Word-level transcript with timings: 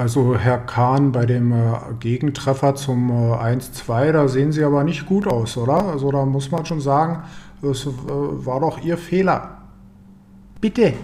Also 0.00 0.34
Herr 0.34 0.56
Kahn, 0.56 1.12
bei 1.12 1.26
dem 1.26 1.52
äh, 1.52 1.74
Gegentreffer 1.98 2.74
zum 2.74 3.10
äh, 3.10 3.34
1-2, 3.34 4.12
da 4.12 4.28
sehen 4.28 4.50
Sie 4.50 4.64
aber 4.64 4.82
nicht 4.82 5.04
gut 5.04 5.26
aus, 5.26 5.58
oder? 5.58 5.88
Also 5.88 6.10
da 6.10 6.24
muss 6.24 6.50
man 6.50 6.64
schon 6.64 6.80
sagen, 6.80 7.22
das 7.60 7.84
äh, 7.84 7.90
war 8.06 8.60
doch 8.60 8.82
Ihr 8.82 8.96
Fehler. 8.96 9.58
Bitte, 10.58 10.94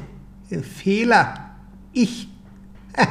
Fehler. 0.62 1.34
Ich. 1.92 2.30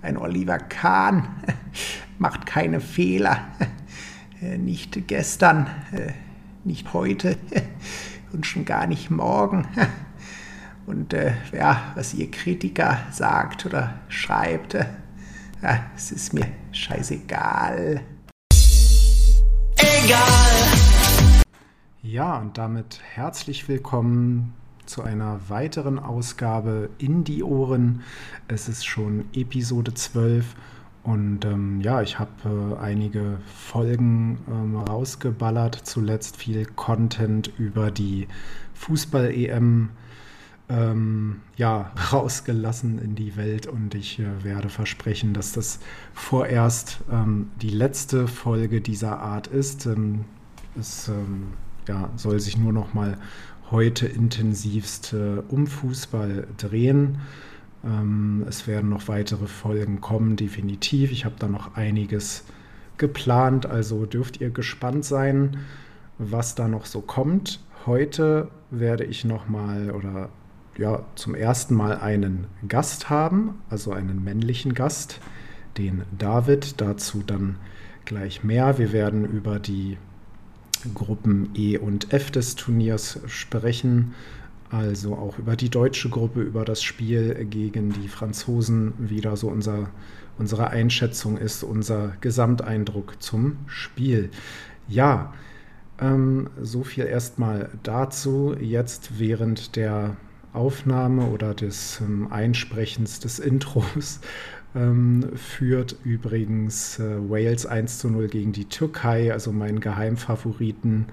Ein 0.00 0.16
Oliver 0.16 0.56
Kahn 0.56 1.28
macht 2.18 2.46
keine 2.46 2.80
Fehler. 2.80 3.40
Nicht 4.56 5.06
gestern, 5.06 5.66
nicht 6.64 6.94
heute 6.94 7.36
und 8.32 8.46
schon 8.46 8.64
gar 8.64 8.86
nicht 8.86 9.10
morgen. 9.10 9.66
Und 10.86 11.12
äh, 11.12 11.34
ja, 11.52 11.92
was 11.94 12.14
ihr 12.14 12.30
Kritiker 12.30 13.00
sagt 13.10 13.66
oder 13.66 13.98
schreibt, 14.08 14.78
ja, 15.62 15.84
es 15.94 16.12
ist 16.12 16.32
mir 16.32 16.46
scheißegal. 16.72 18.00
Egal. 19.76 20.22
Ja, 22.02 22.38
und 22.38 22.56
damit 22.56 23.00
herzlich 23.14 23.68
willkommen 23.68 24.54
zu 24.86 25.02
einer 25.02 25.38
weiteren 25.48 25.98
Ausgabe 25.98 26.90
in 26.98 27.24
die 27.24 27.42
Ohren. 27.42 28.02
Es 28.48 28.68
ist 28.68 28.86
schon 28.86 29.26
Episode 29.34 29.94
12 29.94 30.54
und 31.02 31.44
ähm, 31.44 31.80
ja, 31.80 32.02
ich 32.02 32.18
habe 32.18 32.76
äh, 32.80 32.82
einige 32.82 33.38
Folgen 33.46 34.38
ähm, 34.48 34.76
rausgeballert, 34.76 35.74
zuletzt 35.74 36.36
viel 36.36 36.64
Content 36.64 37.52
über 37.58 37.90
die 37.90 38.28
Fußball-EM 38.74 39.90
ähm, 40.70 41.40
ja, 41.56 41.92
rausgelassen 42.12 42.98
in 43.00 43.14
die 43.14 43.36
Welt 43.36 43.66
und 43.66 43.94
ich 43.94 44.18
äh, 44.18 44.44
werde 44.44 44.68
versprechen, 44.68 45.34
dass 45.34 45.52
das 45.52 45.80
vorerst 46.14 47.00
ähm, 47.10 47.50
die 47.60 47.70
letzte 47.70 48.28
Folge 48.28 48.80
dieser 48.80 49.18
Art 49.18 49.48
ist. 49.48 49.86
Ähm, 49.86 50.24
es 50.78 51.08
ähm, 51.08 51.48
ja, 51.88 52.10
soll 52.16 52.40
sich 52.40 52.56
nur 52.56 52.72
noch 52.72 52.94
mal 52.94 53.18
heute 53.70 54.06
intensivst 54.06 55.12
äh, 55.12 55.42
um 55.48 55.66
Fußball 55.66 56.46
drehen. 56.56 57.18
Ähm, 57.84 58.44
es 58.48 58.66
werden 58.66 58.90
noch 58.90 59.08
weitere 59.08 59.46
Folgen 59.46 60.00
kommen, 60.00 60.36
definitiv. 60.36 61.10
Ich 61.10 61.24
habe 61.24 61.36
da 61.38 61.48
noch 61.48 61.74
einiges 61.74 62.44
geplant, 62.98 63.66
also 63.66 64.06
dürft 64.06 64.40
ihr 64.40 64.50
gespannt 64.50 65.04
sein, 65.04 65.58
was 66.18 66.54
da 66.54 66.68
noch 66.68 66.84
so 66.84 67.00
kommt. 67.00 67.60
Heute 67.86 68.48
werde 68.70 69.04
ich 69.04 69.24
noch 69.24 69.48
mal 69.48 69.90
oder 69.92 70.28
ja, 70.80 71.04
zum 71.14 71.34
ersten 71.34 71.74
Mal 71.74 71.98
einen 71.98 72.46
Gast 72.66 73.10
haben, 73.10 73.60
also 73.68 73.92
einen 73.92 74.24
männlichen 74.24 74.72
Gast, 74.72 75.20
den 75.76 76.04
David. 76.16 76.80
Dazu 76.80 77.22
dann 77.24 77.56
gleich 78.06 78.42
mehr. 78.42 78.78
Wir 78.78 78.92
werden 78.92 79.26
über 79.26 79.58
die 79.58 79.98
Gruppen 80.94 81.50
E 81.54 81.76
und 81.76 82.14
F 82.14 82.30
des 82.30 82.54
Turniers 82.54 83.20
sprechen, 83.26 84.14
also 84.70 85.16
auch 85.16 85.38
über 85.38 85.54
die 85.54 85.68
deutsche 85.68 86.08
Gruppe, 86.08 86.40
über 86.40 86.64
das 86.64 86.82
Spiel 86.82 87.44
gegen 87.44 87.92
die 87.92 88.08
Franzosen, 88.08 88.94
wie 88.96 89.20
da 89.20 89.36
so 89.36 89.48
unser, 89.48 89.90
unsere 90.38 90.70
Einschätzung 90.70 91.36
ist, 91.36 91.62
unser 91.62 92.14
Gesamteindruck 92.22 93.22
zum 93.22 93.58
Spiel. 93.66 94.30
Ja, 94.88 95.34
ähm, 96.00 96.48
so 96.58 96.84
viel 96.84 97.04
erstmal 97.04 97.68
dazu. 97.82 98.56
Jetzt 98.58 99.18
während 99.18 99.76
der 99.76 100.16
Aufnahme 100.52 101.26
oder 101.26 101.54
des 101.54 102.00
ähm, 102.00 102.28
Einsprechens 102.30 103.20
des 103.20 103.38
Intros 103.38 104.20
ähm, 104.74 105.30
führt 105.34 105.96
übrigens 106.04 106.98
äh, 106.98 107.28
Wales 107.28 107.66
1 107.66 107.98
zu 107.98 108.08
0 108.08 108.28
gegen 108.28 108.52
die 108.52 108.66
Türkei, 108.66 109.32
also 109.32 109.52
meinen 109.52 109.80
Geheimfavoriten. 109.80 111.06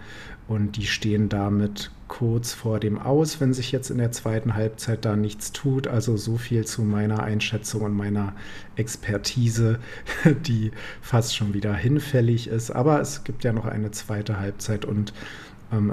Und 0.47 0.77
die 0.77 0.85
stehen 0.85 1.27
damit 1.27 1.91
kurz 2.07 2.53
vor 2.53 2.79
dem 2.79 2.99
Aus, 2.99 3.41
wenn 3.41 3.53
sich 3.53 3.71
jetzt 3.71 3.89
in 3.89 3.97
der 3.97 4.11
zweiten 4.11 4.53
Halbzeit 4.53 5.03
da 5.03 5.15
nichts 5.15 5.51
tut. 5.51 5.87
Also 5.87 6.15
so 6.17 6.37
viel 6.37 6.65
zu 6.65 6.83
meiner 6.83 7.23
Einschätzung 7.23 7.81
und 7.81 7.93
meiner 7.93 8.33
Expertise, 8.75 9.79
die 10.45 10.71
fast 11.01 11.35
schon 11.35 11.53
wieder 11.53 11.73
hinfällig 11.73 12.47
ist. 12.47 12.71
Aber 12.71 13.01
es 13.01 13.23
gibt 13.23 13.43
ja 13.43 13.53
noch 13.53 13.65
eine 13.65 13.91
zweite 13.91 14.39
Halbzeit 14.39 14.85
und 14.85 15.13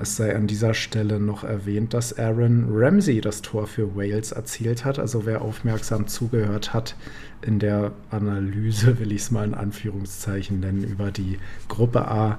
es 0.01 0.17
sei 0.17 0.37
an 0.37 0.47
dieser 0.47 0.73
Stelle 0.73 1.19
noch 1.19 1.43
erwähnt, 1.43 1.95
dass 1.95 2.17
Aaron 2.17 2.67
Ramsey 2.71 3.21
das 3.21 3.43
Tor 3.43 3.67
für 3.67 3.97
Wales 3.97 4.31
erzielt 4.31 4.85
hat. 4.85 4.99
Also 5.01 5.27
wer 5.27 5.43
aufmerksam 5.43 6.07
zugehört 6.07 6.73
hat 6.73 6.95
in 7.43 7.59
der 7.59 7.93
Analyse, 8.11 8.99
will 9.01 9.11
ich 9.11 9.23
es 9.23 9.31
mal 9.31 9.45
in 9.45 9.55
Anführungszeichen 9.55 10.61
nennen, 10.61 10.85
über 10.85 11.11
die 11.11 11.39
Gruppe 11.69 12.07
A, 12.07 12.39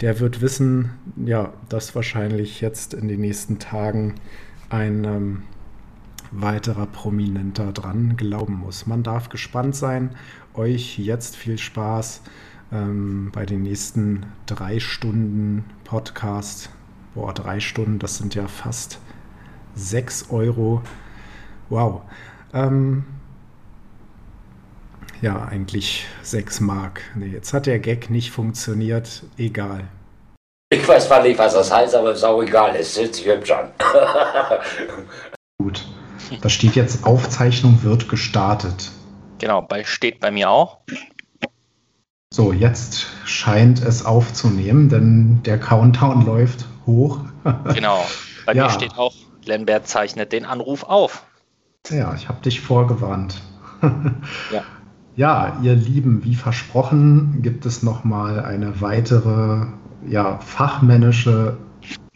der 0.00 0.18
wird 0.18 0.40
wissen, 0.40 0.90
ja, 1.24 1.52
dass 1.68 1.94
wahrscheinlich 1.94 2.60
jetzt 2.60 2.94
in 2.94 3.06
den 3.06 3.20
nächsten 3.20 3.58
Tagen 3.58 4.14
ein 4.70 5.04
ähm, 5.04 5.42
weiterer 6.32 6.86
Prominenter 6.86 7.72
dran 7.72 8.16
glauben 8.16 8.54
muss. 8.54 8.86
Man 8.86 9.02
darf 9.02 9.28
gespannt 9.28 9.76
sein. 9.76 10.10
Euch 10.54 10.98
jetzt 10.98 11.36
viel 11.36 11.58
Spaß 11.58 12.22
ähm, 12.72 13.30
bei 13.32 13.44
den 13.46 13.62
nächsten 13.62 14.26
drei 14.46 14.80
Stunden 14.80 15.64
Podcast. 15.84 16.70
Boah, 17.14 17.34
drei 17.34 17.60
Stunden, 17.60 17.98
das 17.98 18.18
sind 18.18 18.34
ja 18.34 18.48
fast 18.48 18.98
sechs 19.74 20.30
Euro. 20.30 20.82
Wow. 21.68 22.02
Ähm, 22.54 23.04
ja, 25.20 25.44
eigentlich 25.44 26.06
sechs 26.22 26.60
Mark. 26.60 27.02
Nee, 27.14 27.26
jetzt 27.26 27.52
hat 27.52 27.66
der 27.66 27.78
Gag 27.78 28.10
nicht 28.10 28.30
funktioniert. 28.30 29.22
Egal. 29.36 29.84
Ich 30.70 30.88
weiß 30.88 31.06
zwar 31.06 31.22
nicht, 31.22 31.38
was 31.38 31.52
das 31.52 31.70
heißt, 31.70 31.94
aber 31.94 32.12
ist 32.12 32.24
auch 32.24 32.42
egal. 32.42 32.74
Es 32.74 32.94
sitzt 32.94 33.16
sich 33.16 33.26
hübsch 33.26 33.50
an. 33.50 33.70
Gut. 35.58 35.86
Da 36.40 36.48
steht 36.48 36.74
jetzt 36.74 37.04
Aufzeichnung 37.04 37.82
wird 37.82 38.08
gestartet. 38.08 38.90
Genau, 39.38 39.60
bei, 39.60 39.84
steht 39.84 40.20
bei 40.20 40.30
mir 40.30 40.48
auch. 40.48 40.78
So, 42.32 42.54
jetzt 42.54 43.08
scheint 43.26 43.84
es 43.84 44.06
aufzunehmen, 44.06 44.88
denn 44.88 45.42
der 45.42 45.60
Countdown 45.60 46.24
läuft 46.24 46.64
hoch. 46.86 47.18
genau. 47.74 48.06
Bei 48.46 48.54
ja. 48.54 48.64
mir 48.64 48.70
steht 48.70 48.96
auch, 48.96 49.12
Lambert 49.44 49.86
zeichnet 49.86 50.32
den 50.32 50.46
Anruf 50.46 50.82
auf. 50.82 51.26
Ja, 51.90 52.14
ich 52.14 52.30
habe 52.30 52.40
dich 52.40 52.62
vorgewarnt. 52.62 53.42
ja. 53.82 54.62
ja, 55.14 55.58
ihr 55.62 55.74
Lieben, 55.74 56.24
wie 56.24 56.34
versprochen, 56.34 57.42
gibt 57.42 57.66
es 57.66 57.82
nochmal 57.82 58.42
eine 58.42 58.80
weitere 58.80 59.66
ja, 60.08 60.38
fachmännische 60.38 61.58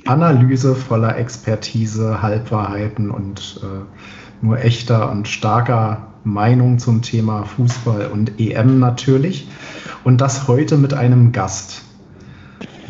Analyse 0.06 0.76
voller 0.76 1.18
Expertise, 1.18 2.22
Halbwahrheiten 2.22 3.10
und 3.10 3.60
äh, 3.62 3.84
nur 4.40 4.60
echter 4.60 5.10
und 5.10 5.28
starker 5.28 6.06
Meinung 6.26 6.78
zum 6.80 7.02
Thema 7.02 7.44
Fußball 7.44 8.08
und 8.08 8.40
EM 8.40 8.80
natürlich. 8.80 9.48
Und 10.04 10.20
das 10.20 10.48
heute 10.48 10.76
mit 10.76 10.92
einem 10.92 11.32
Gast. 11.32 11.82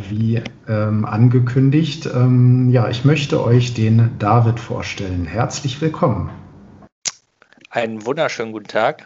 Wie 0.09 0.43
ähm, 0.69 1.05
angekündigt, 1.05 2.09
ähm, 2.13 2.71
ja, 2.71 2.89
ich 2.89 3.05
möchte 3.05 3.43
euch 3.45 3.75
den 3.75 4.11
David 4.19 4.59
vorstellen. 4.59 5.27
Herzlich 5.27 5.81
willkommen. 5.81 6.31
Einen 7.71 8.07
wunderschönen 8.07 8.53
guten 8.53 8.69
Tag. 8.69 9.05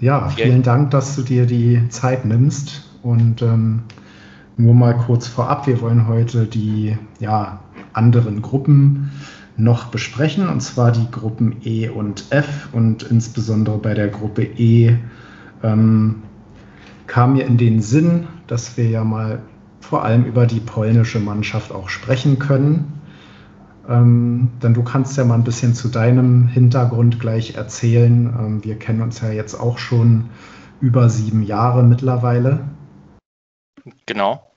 Ja, 0.00 0.28
vielen 0.28 0.62
Dank, 0.62 0.90
dass 0.90 1.16
du 1.16 1.22
dir 1.22 1.46
die 1.46 1.88
Zeit 1.88 2.24
nimmst. 2.24 2.90
Und 3.02 3.40
ähm, 3.40 3.84
nur 4.56 4.74
mal 4.74 4.96
kurz 4.96 5.26
vorab, 5.26 5.66
wir 5.66 5.80
wollen 5.80 6.06
heute 6.08 6.46
die 6.46 6.98
ja, 7.20 7.60
anderen 7.92 8.42
Gruppen 8.42 9.12
noch 9.56 9.86
besprechen, 9.86 10.48
und 10.48 10.60
zwar 10.60 10.92
die 10.92 11.10
Gruppen 11.10 11.56
E 11.64 11.88
und 11.88 12.26
F. 12.30 12.68
Und 12.72 13.02
insbesondere 13.04 13.78
bei 13.78 13.94
der 13.94 14.08
Gruppe 14.08 14.42
E 14.42 14.96
ähm, 15.62 16.22
kam 17.06 17.34
mir 17.34 17.46
in 17.46 17.56
den 17.56 17.80
Sinn, 17.80 18.26
dass 18.46 18.76
wir 18.76 18.88
ja 18.88 19.04
mal 19.04 19.40
vor 19.80 20.04
allem 20.04 20.24
über 20.24 20.46
die 20.46 20.60
polnische 20.60 21.20
Mannschaft 21.20 21.72
auch 21.72 21.88
sprechen 21.88 22.38
können. 22.38 23.00
Ähm, 23.88 24.50
denn 24.62 24.72
du 24.72 24.82
kannst 24.82 25.16
ja 25.16 25.24
mal 25.24 25.34
ein 25.34 25.44
bisschen 25.44 25.74
zu 25.74 25.88
deinem 25.88 26.48
Hintergrund 26.48 27.20
gleich 27.20 27.54
erzählen. 27.54 28.34
Ähm, 28.38 28.64
wir 28.64 28.78
kennen 28.78 29.02
uns 29.02 29.20
ja 29.20 29.30
jetzt 29.30 29.54
auch 29.54 29.78
schon 29.78 30.30
über 30.80 31.10
sieben 31.10 31.42
Jahre 31.42 31.82
mittlerweile. 31.82 32.60
Genau. 34.06 34.50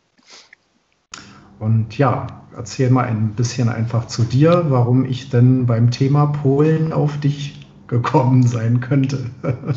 Und 1.60 1.98
ja, 1.98 2.28
erzähl 2.58 2.90
mal 2.90 3.06
ein 3.06 3.34
bisschen 3.36 3.70
einfach 3.70 4.08
zu 4.08 4.24
dir, 4.24 4.66
warum 4.70 5.06
ich 5.06 5.30
denn 5.30 5.66
beim 5.68 5.92
Thema 5.92 6.26
Polen 6.26 6.92
auf 6.92 7.18
dich 7.20 7.68
gekommen 7.88 8.46
sein 8.46 8.82
könnte. 8.82 9.30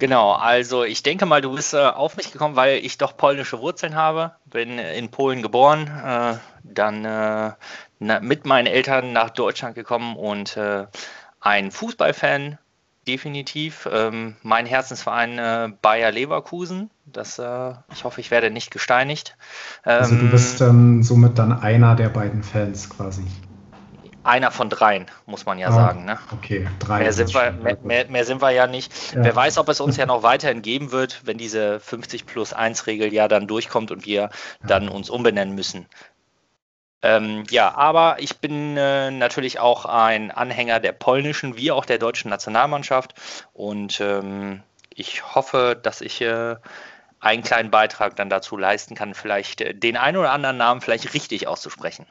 Genau, 0.00 0.30
also 0.30 0.84
ich 0.84 1.02
denke 1.02 1.26
mal, 1.26 1.40
du 1.40 1.52
bist 1.56 1.74
äh, 1.74 1.78
auf 1.78 2.16
mich 2.16 2.30
gekommen, 2.30 2.54
weil 2.54 2.78
ich 2.84 2.98
doch 2.98 3.16
polnische 3.16 3.58
Wurzeln 3.58 3.96
habe. 3.96 4.30
Bin 4.44 4.78
in 4.78 5.10
Polen 5.10 5.42
geboren, 5.42 5.88
äh, 5.88 6.34
dann 6.62 7.04
äh, 7.04 7.50
na, 7.98 8.20
mit 8.20 8.46
meinen 8.46 8.68
Eltern 8.68 9.12
nach 9.12 9.30
Deutschland 9.30 9.74
gekommen 9.74 10.14
und 10.14 10.56
äh, 10.56 10.86
ein 11.40 11.72
Fußballfan 11.72 12.58
definitiv. 13.08 13.88
Ähm, 13.90 14.36
mein 14.42 14.66
Herzensverein 14.66 15.38
äh, 15.38 15.70
Bayer 15.82 16.12
Leverkusen. 16.12 16.90
Das, 17.06 17.38
äh, 17.38 17.72
ich 17.92 18.04
hoffe, 18.04 18.20
ich 18.20 18.30
werde 18.30 18.50
nicht 18.50 18.70
gesteinigt. 18.70 19.36
Ähm, 19.84 19.98
also 20.00 20.14
du 20.16 20.30
bist 20.30 20.60
ähm, 20.60 21.02
somit 21.02 21.38
dann 21.38 21.52
einer 21.52 21.96
der 21.96 22.10
beiden 22.10 22.42
Fans 22.42 22.90
quasi. 22.90 23.22
Einer 24.24 24.50
von 24.50 24.68
dreien, 24.68 25.06
muss 25.24 25.46
man 25.46 25.58
ja 25.58 25.68
ah, 25.68 25.72
sagen. 25.72 26.04
Ne? 26.04 26.18
Okay, 26.32 26.68
drei. 26.80 26.98
Mehr 26.98 27.12
sind, 27.14 27.32
wir, 27.32 27.52
mehr, 27.52 27.78
mehr, 27.82 28.10
mehr 28.10 28.24
sind 28.26 28.42
wir 28.42 28.50
ja 28.50 28.66
nicht. 28.66 29.14
Ja. 29.14 29.24
Wer 29.24 29.34
weiß, 29.34 29.56
ob 29.56 29.70
es 29.70 29.80
uns 29.80 29.96
ja 29.96 30.04
noch 30.04 30.22
weiterhin 30.22 30.60
geben 30.60 30.92
wird, 30.92 31.22
wenn 31.24 31.38
diese 31.38 31.80
50 31.80 32.26
plus 32.26 32.52
1 32.52 32.86
Regel 32.86 33.12
ja 33.14 33.26
dann 33.26 33.46
durchkommt 33.46 33.90
und 33.90 34.04
wir 34.04 34.20
ja. 34.20 34.30
dann 34.60 34.88
uns 34.90 35.08
umbenennen 35.08 35.54
müssen. 35.54 35.86
Ähm, 37.02 37.44
ja, 37.50 37.76
aber 37.76 38.16
ich 38.18 38.38
bin 38.38 38.76
äh, 38.76 39.10
natürlich 39.10 39.60
auch 39.60 39.84
ein 39.84 40.30
Anhänger 40.32 40.80
der 40.80 40.92
polnischen 40.92 41.56
wie 41.56 41.70
auch 41.70 41.84
der 41.84 41.98
deutschen 41.98 42.28
Nationalmannschaft 42.28 43.14
und 43.52 44.00
ähm, 44.00 44.62
ich 44.90 45.34
hoffe, 45.34 45.78
dass 45.80 46.00
ich 46.00 46.20
äh, 46.20 46.56
einen 47.20 47.42
kleinen 47.42 47.70
Beitrag 47.70 48.16
dann 48.16 48.30
dazu 48.30 48.56
leisten 48.56 48.96
kann, 48.96 49.14
vielleicht 49.14 49.60
äh, 49.60 49.74
den 49.74 49.96
einen 49.96 50.16
oder 50.16 50.32
anderen 50.32 50.56
Namen 50.56 50.80
vielleicht 50.80 51.14
richtig 51.14 51.46
auszusprechen. 51.46 52.06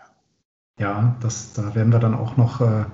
Ja, 0.80 1.16
das, 1.22 1.54
da 1.54 1.76
werden 1.76 1.92
wir 1.92 2.00
dann 2.00 2.14
auch 2.14 2.38
noch 2.38 2.62
äh, 2.62 2.86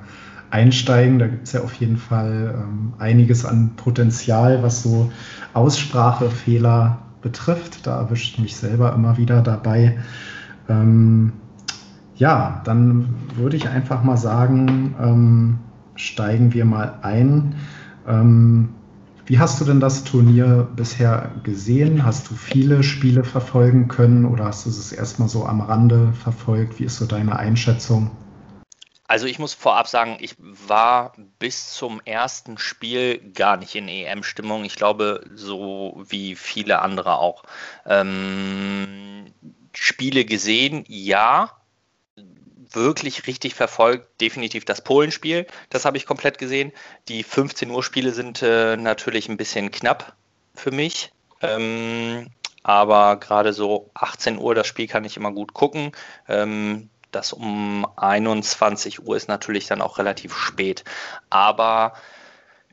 einsteigen. 0.49 1.19
Da 1.19 1.27
gibt 1.27 1.47
es 1.47 1.53
ja 1.53 1.61
auf 1.61 1.73
jeden 1.75 1.97
Fall 1.97 2.55
ähm, 2.55 2.93
einiges 2.97 3.45
an 3.45 3.75
Potenzial, 3.75 4.63
was 4.63 4.83
so 4.83 5.11
Aussprachefehler 5.53 6.99
betrifft. 7.21 7.85
Da 7.85 7.97
erwische 7.97 8.31
ich 8.31 8.39
mich 8.39 8.55
selber 8.55 8.93
immer 8.93 9.17
wieder 9.17 9.41
dabei. 9.41 9.99
Ähm, 10.69 11.33
ja, 12.15 12.61
dann 12.65 13.15
würde 13.35 13.57
ich 13.57 13.67
einfach 13.67 14.03
mal 14.03 14.17
sagen, 14.17 14.95
ähm, 14.99 15.59
steigen 15.95 16.53
wir 16.53 16.65
mal 16.65 16.99
ein. 17.01 17.55
Ähm, 18.07 18.75
wie 19.25 19.39
hast 19.39 19.61
du 19.61 19.65
denn 19.65 19.79
das 19.79 20.03
Turnier 20.03 20.67
bisher 20.75 21.31
gesehen? 21.43 22.05
Hast 22.05 22.29
du 22.29 22.35
viele 22.35 22.83
Spiele 22.83 23.23
verfolgen 23.23 23.87
können 23.87 24.25
oder 24.25 24.45
hast 24.45 24.65
du 24.65 24.69
es 24.69 24.91
erstmal 24.91 25.29
so 25.29 25.45
am 25.45 25.61
Rande 25.61 26.11
verfolgt? 26.11 26.79
Wie 26.79 26.83
ist 26.83 26.97
so 26.97 27.05
deine 27.05 27.37
Einschätzung? 27.37 28.11
Also 29.07 29.25
ich 29.27 29.39
muss 29.39 29.53
vorab 29.53 29.87
sagen, 29.87 30.17
ich 30.19 30.35
war 30.39 31.13
bis 31.39 31.73
zum 31.73 32.01
ersten 32.03 32.57
Spiel 32.57 33.19
gar 33.33 33.57
nicht 33.57 33.75
in 33.75 33.87
EM-Stimmung. 33.87 34.65
Ich 34.65 34.75
glaube, 34.75 35.25
so 35.33 36.03
wie 36.07 36.35
viele 36.35 36.81
andere 36.81 37.17
auch. 37.17 37.43
Ähm, 37.85 39.25
Spiele 39.73 40.25
gesehen, 40.25 40.83
ja, 40.87 41.51
wirklich 42.75 43.27
richtig 43.27 43.55
verfolgt, 43.55 44.21
definitiv 44.21 44.65
das 44.65 44.83
Polenspiel. 44.83 45.47
Das 45.69 45.85
habe 45.85 45.97
ich 45.97 46.05
komplett 46.05 46.37
gesehen. 46.37 46.71
Die 47.07 47.23
15 47.23 47.69
Uhr 47.69 47.83
Spiele 47.83 48.11
sind 48.11 48.41
äh, 48.41 48.77
natürlich 48.77 49.29
ein 49.29 49.37
bisschen 49.37 49.71
knapp 49.71 50.15
für 50.55 50.71
mich. 50.71 51.11
Ähm, 51.41 52.27
aber 52.63 53.17
gerade 53.17 53.53
so 53.53 53.89
18 53.93 54.39
Uhr 54.39 54.55
das 54.55 54.67
Spiel 54.67 54.87
kann 54.87 55.05
ich 55.05 55.17
immer 55.17 55.31
gut 55.31 55.53
gucken. 55.53 55.91
Ähm, 56.27 56.89
das 57.11 57.33
um 57.33 57.87
21 57.95 59.05
Uhr 59.05 59.15
ist 59.15 59.27
natürlich 59.27 59.67
dann 59.67 59.81
auch 59.81 59.97
relativ 59.97 60.35
spät. 60.35 60.83
Aber 61.29 61.93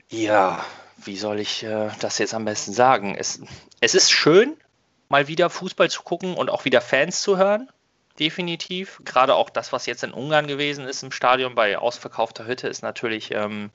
ja, 0.09 0.63
wie 0.97 1.17
soll 1.17 1.39
ich 1.39 1.63
äh, 1.63 1.89
das 1.99 2.17
jetzt 2.17 2.33
am 2.33 2.45
besten 2.45 2.73
sagen? 2.73 3.15
Es, 3.15 3.41
es 3.81 3.95
ist 3.95 4.11
schön, 4.11 4.57
mal 5.09 5.27
wieder 5.27 5.49
Fußball 5.49 5.89
zu 5.89 6.01
gucken 6.03 6.35
und 6.35 6.49
auch 6.49 6.65
wieder 6.65 6.81
Fans 6.81 7.21
zu 7.21 7.37
hören 7.37 7.69
definitiv. 8.21 9.01
Gerade 9.03 9.35
auch 9.35 9.49
das, 9.49 9.73
was 9.73 9.87
jetzt 9.87 10.03
in 10.03 10.11
Ungarn 10.11 10.47
gewesen 10.47 10.85
ist 10.85 11.03
im 11.03 11.11
Stadion 11.11 11.55
bei 11.55 11.77
ausverkaufter 11.77 12.45
Hütte, 12.45 12.67
ist 12.67 12.83
natürlich, 12.83 13.31
ähm, 13.33 13.71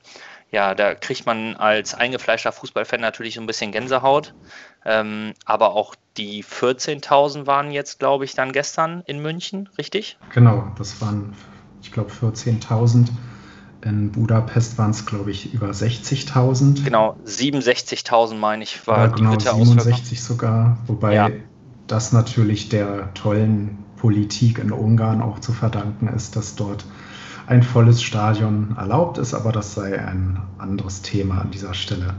ja, 0.49 0.73
da 0.73 0.95
kriegt 0.95 1.25
man 1.25 1.55
als 1.57 1.93
eingefleischter 1.93 2.53
Fußballfan 2.53 3.01
natürlich 3.01 3.35
so 3.35 3.41
ein 3.41 3.45
bisschen 3.45 3.73
Gänsehaut. 3.73 4.33
Ähm, 4.85 5.33
aber 5.45 5.73
auch 5.73 5.95
die 6.15 6.43
14.000 6.45 7.45
waren 7.45 7.71
jetzt, 7.71 7.99
glaube 7.99 8.23
ich, 8.23 8.33
dann 8.33 8.53
gestern 8.53 9.03
in 9.05 9.21
München, 9.21 9.69
richtig? 9.77 10.17
Genau, 10.33 10.71
das 10.77 11.01
waren, 11.01 11.35
ich 11.81 11.91
glaube, 11.91 12.11
14.000. 12.11 13.09
In 13.83 14.11
Budapest 14.11 14.77
waren 14.79 14.91
es, 14.91 15.05
glaube 15.05 15.29
ich, 15.29 15.53
über 15.53 15.69
60.000. 15.69 16.83
Genau, 16.83 17.15
67.000 17.25 18.35
meine 18.35 18.63
ich, 18.63 18.87
war 18.87 18.97
ja, 18.97 19.07
genau, 19.07 19.35
die 19.35 19.45
Hütte 19.45 19.55
67 19.55 20.23
sogar, 20.23 20.77
wobei 20.87 21.13
ja. 21.13 21.29
das 21.85 22.11
natürlich 22.11 22.69
der 22.69 23.13
tollen 23.13 23.83
Politik 23.97 24.59
in 24.59 24.71
Ungarn 24.71 25.21
auch 25.21 25.39
zu 25.39 25.53
verdanken 25.53 26.07
ist, 26.07 26.35
dass 26.35 26.55
dort 26.55 26.85
ein 27.47 27.63
volles 27.63 28.03
Stadion 28.03 28.75
erlaubt 28.77 29.17
ist, 29.17 29.33
aber 29.33 29.51
das 29.51 29.73
sei 29.73 29.99
ein 29.99 30.41
anderes 30.57 31.01
Thema 31.01 31.41
an 31.41 31.51
dieser 31.51 31.73
Stelle. 31.73 32.13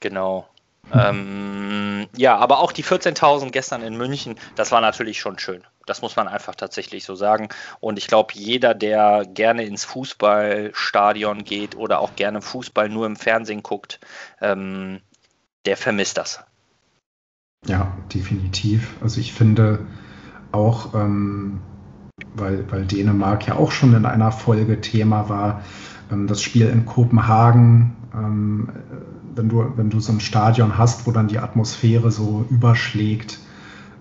Genau. 0.00 0.48
ähm, 0.92 2.06
ja, 2.16 2.36
aber 2.36 2.58
auch 2.58 2.72
die 2.72 2.84
14.000 2.84 3.50
gestern 3.50 3.82
in 3.82 3.96
München, 3.96 4.36
das 4.56 4.72
war 4.72 4.80
natürlich 4.80 5.20
schon 5.20 5.38
schön. 5.38 5.62
Das 5.86 6.02
muss 6.02 6.16
man 6.16 6.28
einfach 6.28 6.54
tatsächlich 6.54 7.04
so 7.04 7.14
sagen. 7.14 7.48
Und 7.80 7.98
ich 7.98 8.06
glaube, 8.06 8.32
jeder, 8.34 8.74
der 8.74 9.24
gerne 9.26 9.64
ins 9.64 9.84
Fußballstadion 9.84 11.44
geht 11.44 11.76
oder 11.76 12.00
auch 12.00 12.16
gerne 12.16 12.40
Fußball 12.40 12.88
nur 12.88 13.06
im 13.06 13.16
Fernsehen 13.16 13.62
guckt, 13.62 14.00
ähm, 14.40 15.00
der 15.66 15.76
vermisst 15.76 16.18
das. 16.18 16.44
Ja, 17.66 17.96
definitiv. 18.12 18.96
Also 19.00 19.20
ich 19.20 19.32
finde, 19.32 19.86
auch, 20.52 20.94
ähm, 20.94 21.60
weil, 22.34 22.64
weil 22.70 22.84
Dänemark 22.84 23.46
ja 23.46 23.56
auch 23.56 23.70
schon 23.70 23.94
in 23.94 24.06
einer 24.06 24.32
Folge 24.32 24.80
Thema 24.80 25.28
war, 25.28 25.62
ähm, 26.10 26.26
das 26.26 26.42
Spiel 26.42 26.68
in 26.68 26.86
Kopenhagen, 26.86 27.96
ähm, 28.14 28.68
wenn, 29.34 29.48
du, 29.48 29.64
wenn 29.76 29.90
du 29.90 30.00
so 30.00 30.12
ein 30.12 30.20
Stadion 30.20 30.78
hast, 30.78 31.06
wo 31.06 31.12
dann 31.12 31.28
die 31.28 31.38
Atmosphäre 31.38 32.10
so 32.10 32.44
überschlägt, 32.50 33.40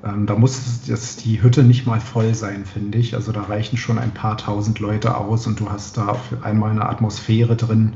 ähm, 0.03 0.25
da 0.25 0.36
muss 0.36 0.81
das, 0.88 1.18
die 1.18 1.42
Hütte 1.42 1.63
nicht 1.63 1.86
mal 1.86 2.00
voll 2.00 2.33
sein, 2.33 2.65
finde 2.65 2.98
ich. 2.98 3.15
Also 3.15 3.31
da 3.31 3.44
reichen 3.44 3.77
schon 3.77 4.00
ein 4.00 4.12
paar 4.12 4.38
tausend 4.38 4.80
Leute 4.80 5.15
aus 5.15 5.48
und 5.48 5.59
du 5.59 5.69
hast 5.69 5.98
da 5.98 6.13
für 6.15 6.44
einmal 6.44 6.71
eine 6.71 6.88
Atmosphäre 6.88 7.56
drin. 7.56 7.94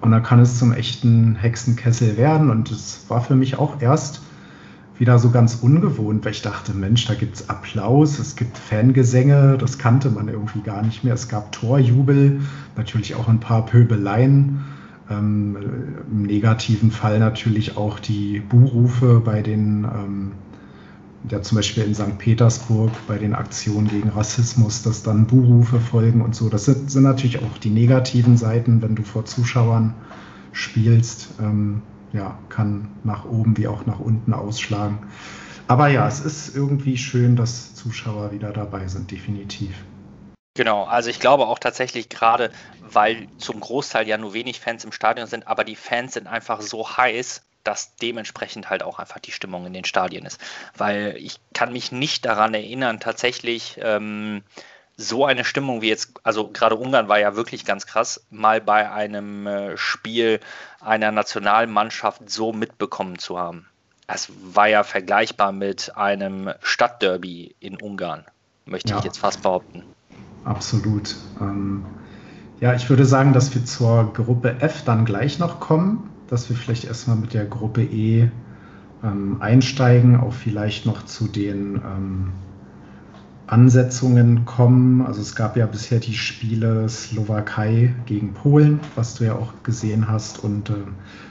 Und 0.00 0.10
da 0.10 0.20
kann 0.20 0.40
es 0.40 0.58
zum 0.58 0.72
echten 0.72 1.36
Hexenkessel 1.36 2.16
werden. 2.16 2.50
Und 2.50 2.70
es 2.70 3.04
war 3.08 3.20
für 3.20 3.36
mich 3.36 3.58
auch 3.58 3.80
erst 3.80 4.20
wieder 5.02 5.18
so 5.18 5.30
ganz 5.30 5.56
ungewohnt, 5.56 6.24
weil 6.24 6.30
ich 6.30 6.42
dachte, 6.42 6.74
Mensch, 6.74 7.06
da 7.06 7.14
gibt 7.14 7.34
es 7.34 7.48
Applaus, 7.50 8.20
es 8.20 8.36
gibt 8.36 8.56
Fangesänge, 8.56 9.58
das 9.58 9.76
kannte 9.76 10.10
man 10.10 10.28
irgendwie 10.28 10.60
gar 10.60 10.80
nicht 10.80 11.02
mehr. 11.02 11.12
Es 11.12 11.28
gab 11.28 11.50
Torjubel, 11.50 12.40
natürlich 12.76 13.16
auch 13.16 13.26
ein 13.26 13.40
paar 13.40 13.66
Pöbeleien. 13.66 14.60
Ähm, 15.10 15.56
Im 16.08 16.22
negativen 16.22 16.92
Fall 16.92 17.18
natürlich 17.18 17.76
auch 17.76 17.98
die 17.98 18.38
Buhrufe 18.38 19.18
bei 19.18 19.42
den, 19.42 19.88
ähm, 19.92 20.32
ja 21.28 21.42
zum 21.42 21.56
Beispiel 21.56 21.82
in 21.82 21.96
St. 21.96 22.18
Petersburg 22.18 22.92
bei 23.08 23.18
den 23.18 23.34
Aktionen 23.34 23.88
gegen 23.88 24.08
Rassismus, 24.08 24.84
dass 24.84 25.02
dann 25.02 25.26
Buhrufe 25.26 25.80
folgen 25.80 26.20
und 26.20 26.36
so. 26.36 26.48
Das 26.48 26.66
sind, 26.66 26.92
sind 26.92 27.02
natürlich 27.02 27.40
auch 27.40 27.58
die 27.58 27.70
negativen 27.70 28.36
Seiten, 28.36 28.80
wenn 28.82 28.94
du 28.94 29.02
vor 29.02 29.24
Zuschauern 29.24 29.94
spielst. 30.52 31.30
Ähm, 31.40 31.82
ja, 32.12 32.38
kann 32.48 32.88
nach 33.04 33.24
oben 33.24 33.56
wie 33.56 33.68
auch 33.68 33.86
nach 33.86 34.00
unten 34.00 34.32
ausschlagen. 34.32 35.06
Aber 35.68 35.88
ja, 35.88 36.06
es 36.06 36.20
ist 36.20 36.54
irgendwie 36.54 36.98
schön, 36.98 37.36
dass 37.36 37.74
Zuschauer 37.74 38.32
wieder 38.32 38.52
dabei 38.52 38.88
sind, 38.88 39.10
definitiv. 39.10 39.74
Genau, 40.54 40.84
also 40.84 41.08
ich 41.08 41.18
glaube 41.18 41.46
auch 41.46 41.58
tatsächlich 41.58 42.10
gerade, 42.10 42.50
weil 42.80 43.26
zum 43.38 43.58
Großteil 43.60 44.06
ja 44.06 44.18
nur 44.18 44.34
wenig 44.34 44.60
Fans 44.60 44.84
im 44.84 44.92
Stadion 44.92 45.26
sind, 45.26 45.46
aber 45.46 45.64
die 45.64 45.76
Fans 45.76 46.12
sind 46.12 46.26
einfach 46.26 46.60
so 46.60 46.86
heiß, 46.96 47.42
dass 47.64 47.96
dementsprechend 47.96 48.68
halt 48.68 48.82
auch 48.82 48.98
einfach 48.98 49.20
die 49.20 49.32
Stimmung 49.32 49.66
in 49.66 49.72
den 49.72 49.84
Stadien 49.84 50.26
ist. 50.26 50.40
Weil 50.76 51.16
ich 51.18 51.36
kann 51.54 51.72
mich 51.72 51.92
nicht 51.92 52.26
daran 52.26 52.52
erinnern, 52.52 53.00
tatsächlich 53.00 53.78
ähm, 53.80 54.42
so 54.96 55.24
eine 55.24 55.44
Stimmung 55.44 55.82
wie 55.82 55.88
jetzt, 55.88 56.12
also 56.22 56.48
gerade 56.48 56.76
Ungarn 56.76 57.08
war 57.08 57.18
ja 57.18 57.34
wirklich 57.34 57.64
ganz 57.64 57.86
krass, 57.86 58.24
mal 58.30 58.60
bei 58.60 58.90
einem 58.90 59.46
äh, 59.46 59.76
Spiel 59.76 60.40
einer 60.80 61.12
Nationalmannschaft 61.12 62.28
so 62.30 62.52
mitbekommen 62.52 63.18
zu 63.18 63.38
haben. 63.38 63.66
Es 64.06 64.30
war 64.54 64.68
ja 64.68 64.82
vergleichbar 64.82 65.52
mit 65.52 65.96
einem 65.96 66.50
Stadtderby 66.60 67.54
in 67.60 67.80
Ungarn, 67.80 68.24
möchte 68.66 68.90
ja, 68.90 68.98
ich 68.98 69.04
jetzt 69.04 69.18
fast 69.18 69.42
behaupten. 69.42 69.84
Absolut. 70.44 71.16
Ähm, 71.40 71.86
ja, 72.60 72.74
ich 72.74 72.88
würde 72.90 73.04
sagen, 73.04 73.32
dass 73.32 73.54
wir 73.54 73.64
zur 73.64 74.12
Gruppe 74.12 74.56
F 74.60 74.84
dann 74.84 75.04
gleich 75.04 75.38
noch 75.38 75.60
kommen, 75.60 76.10
dass 76.28 76.48
wir 76.48 76.56
vielleicht 76.56 76.84
erstmal 76.84 77.16
mit 77.16 77.34
der 77.34 77.46
Gruppe 77.46 77.82
E 77.82 78.30
ähm, 79.02 79.40
einsteigen, 79.40 80.20
auch 80.20 80.32
vielleicht 80.32 80.86
noch 80.86 81.04
zu 81.04 81.28
den 81.28 81.76
ähm, 81.76 82.32
Ansetzungen 83.52 84.46
kommen. 84.46 85.02
Also 85.02 85.20
es 85.20 85.36
gab 85.36 85.58
ja 85.58 85.66
bisher 85.66 86.00
die 86.00 86.14
Spiele 86.14 86.88
Slowakei 86.88 87.94
gegen 88.06 88.32
Polen, 88.32 88.80
was 88.94 89.14
du 89.14 89.24
ja 89.24 89.34
auch 89.34 89.52
gesehen 89.62 90.08
hast. 90.08 90.42
Und 90.42 90.70
äh, 90.70 90.74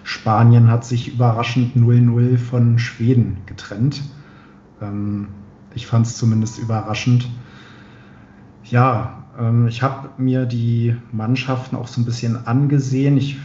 Spanien 0.04 0.70
hat 0.70 0.86
sich 0.86 1.12
überraschend 1.12 1.76
0-0 1.76 2.38
von 2.38 2.78
Schweden 2.78 3.38
getrennt. 3.48 4.04
Ähm, 4.82 5.30
ich 5.74 5.88
fand 5.88 6.06
es 6.06 6.16
zumindest 6.16 6.60
überraschend. 6.60 7.28
Ja, 8.66 9.24
ähm, 9.40 9.68
ich 9.68 9.82
habe 9.82 10.10
mir 10.22 10.46
die 10.46 10.96
Mannschaften 11.12 11.76
auch 11.76 11.88
so 11.88 12.02
ein 12.02 12.06
bisschen 12.06 12.46
angesehen. 12.46 13.18
Ich, 13.18 13.38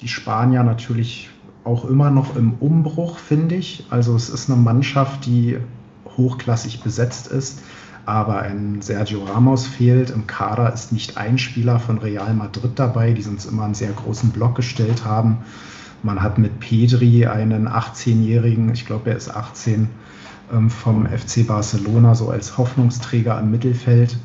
die 0.00 0.08
Spanier 0.08 0.62
natürlich 0.62 1.28
auch 1.64 1.84
immer 1.84 2.10
noch 2.10 2.34
im 2.34 2.54
Umbruch, 2.54 3.18
finde 3.18 3.56
ich. 3.56 3.84
Also 3.90 4.16
es 4.16 4.30
ist 4.30 4.50
eine 4.50 4.58
Mannschaft, 4.58 5.26
die 5.26 5.58
hochklassig 6.16 6.82
besetzt 6.82 7.28
ist, 7.28 7.60
aber 8.10 8.40
ein 8.40 8.82
Sergio 8.82 9.24
Ramos 9.24 9.66
fehlt. 9.66 10.10
Im 10.10 10.26
Kader 10.26 10.72
ist 10.72 10.92
nicht 10.92 11.16
ein 11.16 11.38
Spieler 11.38 11.78
von 11.78 11.98
Real 11.98 12.34
Madrid 12.34 12.72
dabei, 12.74 13.12
die 13.12 13.22
sonst 13.22 13.46
immer 13.46 13.64
einen 13.64 13.74
sehr 13.74 13.92
großen 13.92 14.30
Block 14.30 14.56
gestellt 14.56 15.04
haben. 15.04 15.38
Man 16.02 16.20
hat 16.20 16.38
mit 16.38 16.58
Pedri 16.60 17.26
einen 17.26 17.68
18-jährigen, 17.68 18.72
ich 18.72 18.86
glaube, 18.86 19.10
er 19.10 19.16
ist 19.16 19.34
18, 19.34 19.88
ähm, 20.52 20.70
vom 20.70 21.06
FC 21.06 21.46
Barcelona 21.46 22.14
so 22.14 22.30
als 22.30 22.58
Hoffnungsträger 22.58 23.38
im 23.38 23.50
Mittelfeld. 23.50 24.16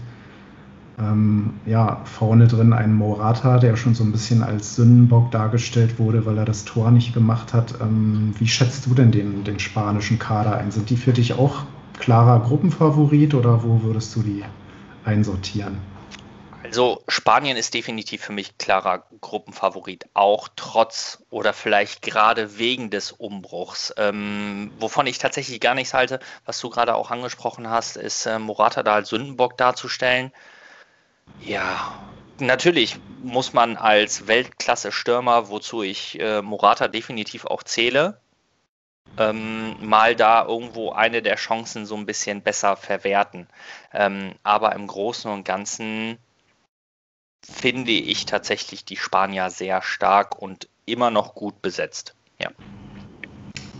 Ähm, 0.98 1.52
ja, 1.66 2.02
vorne 2.06 2.48
drin 2.48 2.72
ein 2.72 2.94
Morata, 2.94 3.60
der 3.60 3.76
schon 3.76 3.94
so 3.94 4.04
ein 4.04 4.14
bisschen 4.14 4.42
als 4.42 4.76
Sündenbock 4.76 5.30
dargestellt 5.30 6.00
wurde, 6.00 6.26
weil 6.26 6.38
er 6.38 6.46
das 6.46 6.64
Tor 6.64 6.90
nicht 6.90 7.14
gemacht 7.14 7.54
hat. 7.54 7.76
Ähm, 7.82 8.34
wie 8.40 8.48
schätzt 8.48 8.86
du 8.86 8.94
denn 8.96 9.12
den, 9.12 9.44
den 9.44 9.60
spanischen 9.60 10.18
Kader 10.18 10.58
ein? 10.58 10.72
Sind 10.72 10.90
die 10.90 10.98
für 10.98 11.12
dich 11.12 11.34
auch 11.34 11.66
klarer 12.00 12.40
Gruppenfavorit 12.40 13.34
oder 13.34 13.64
wo 13.64 13.82
würdest 13.82 14.16
du 14.16 14.22
die 14.22 14.44
einsortieren? 15.04 15.80
Also 16.64 17.04
Spanien 17.08 17.58
ist 17.58 17.76
definitiv 17.76 18.24
für 18.24 18.34
mich 18.34 18.58
klarer 18.58 19.06
Gruppenfavorit, 19.22 20.08
auch 20.16 20.50
trotz 20.56 21.24
oder 21.30 21.54
vielleicht 21.54 22.02
gerade 22.02 22.58
wegen 22.58 22.90
des 22.90 23.12
Umbruchs. 23.12 23.94
Ähm, 23.98 24.72
wovon 24.80 25.06
ich 25.06 25.20
tatsächlich 25.20 25.60
gar 25.60 25.76
nichts 25.76 25.94
halte, 25.94 26.20
was 26.44 26.60
du 26.60 26.72
gerade 26.72 26.96
auch 26.96 27.12
angesprochen 27.12 27.70
hast, 27.70 27.98
ist 27.98 28.26
äh, 28.26 28.40
Morata 28.40 28.82
da 28.82 28.96
als 28.96 29.10
Sündenbock 29.10 29.58
darzustellen. 29.58 30.32
Ja, 31.40 31.94
natürlich 32.40 32.98
muss 33.22 33.54
man 33.54 33.78
als 33.78 34.26
Weltklasse-Stürmer, 34.26 35.50
wozu 35.50 35.84
ich 35.84 36.20
äh, 36.20 36.42
Morata 36.42 36.88
definitiv 36.88 37.46
auch 37.46 37.62
zähle, 37.62 38.20
ähm, 39.18 39.76
mal 39.82 40.16
da 40.16 40.46
irgendwo 40.46 40.92
eine 40.92 41.22
der 41.22 41.36
Chancen 41.36 41.86
so 41.86 41.96
ein 41.96 42.06
bisschen 42.06 42.42
besser 42.42 42.76
verwerten. 42.76 43.48
Ähm, 43.94 44.34
aber 44.44 44.76
im 44.76 44.88
Großen 44.88 45.32
und 45.32 45.46
Ganzen 45.46 46.18
finde 47.42 47.92
ich 47.92 48.26
tatsächlich 48.26 48.86
die 48.86 48.98
Spanier 48.98 49.50
sehr 49.50 49.82
stark 49.82 50.42
und 50.42 50.68
immer 50.86 51.12
noch 51.12 51.36
gut 51.36 51.62
besetzt. 51.62 52.16
Ja. 52.40 52.50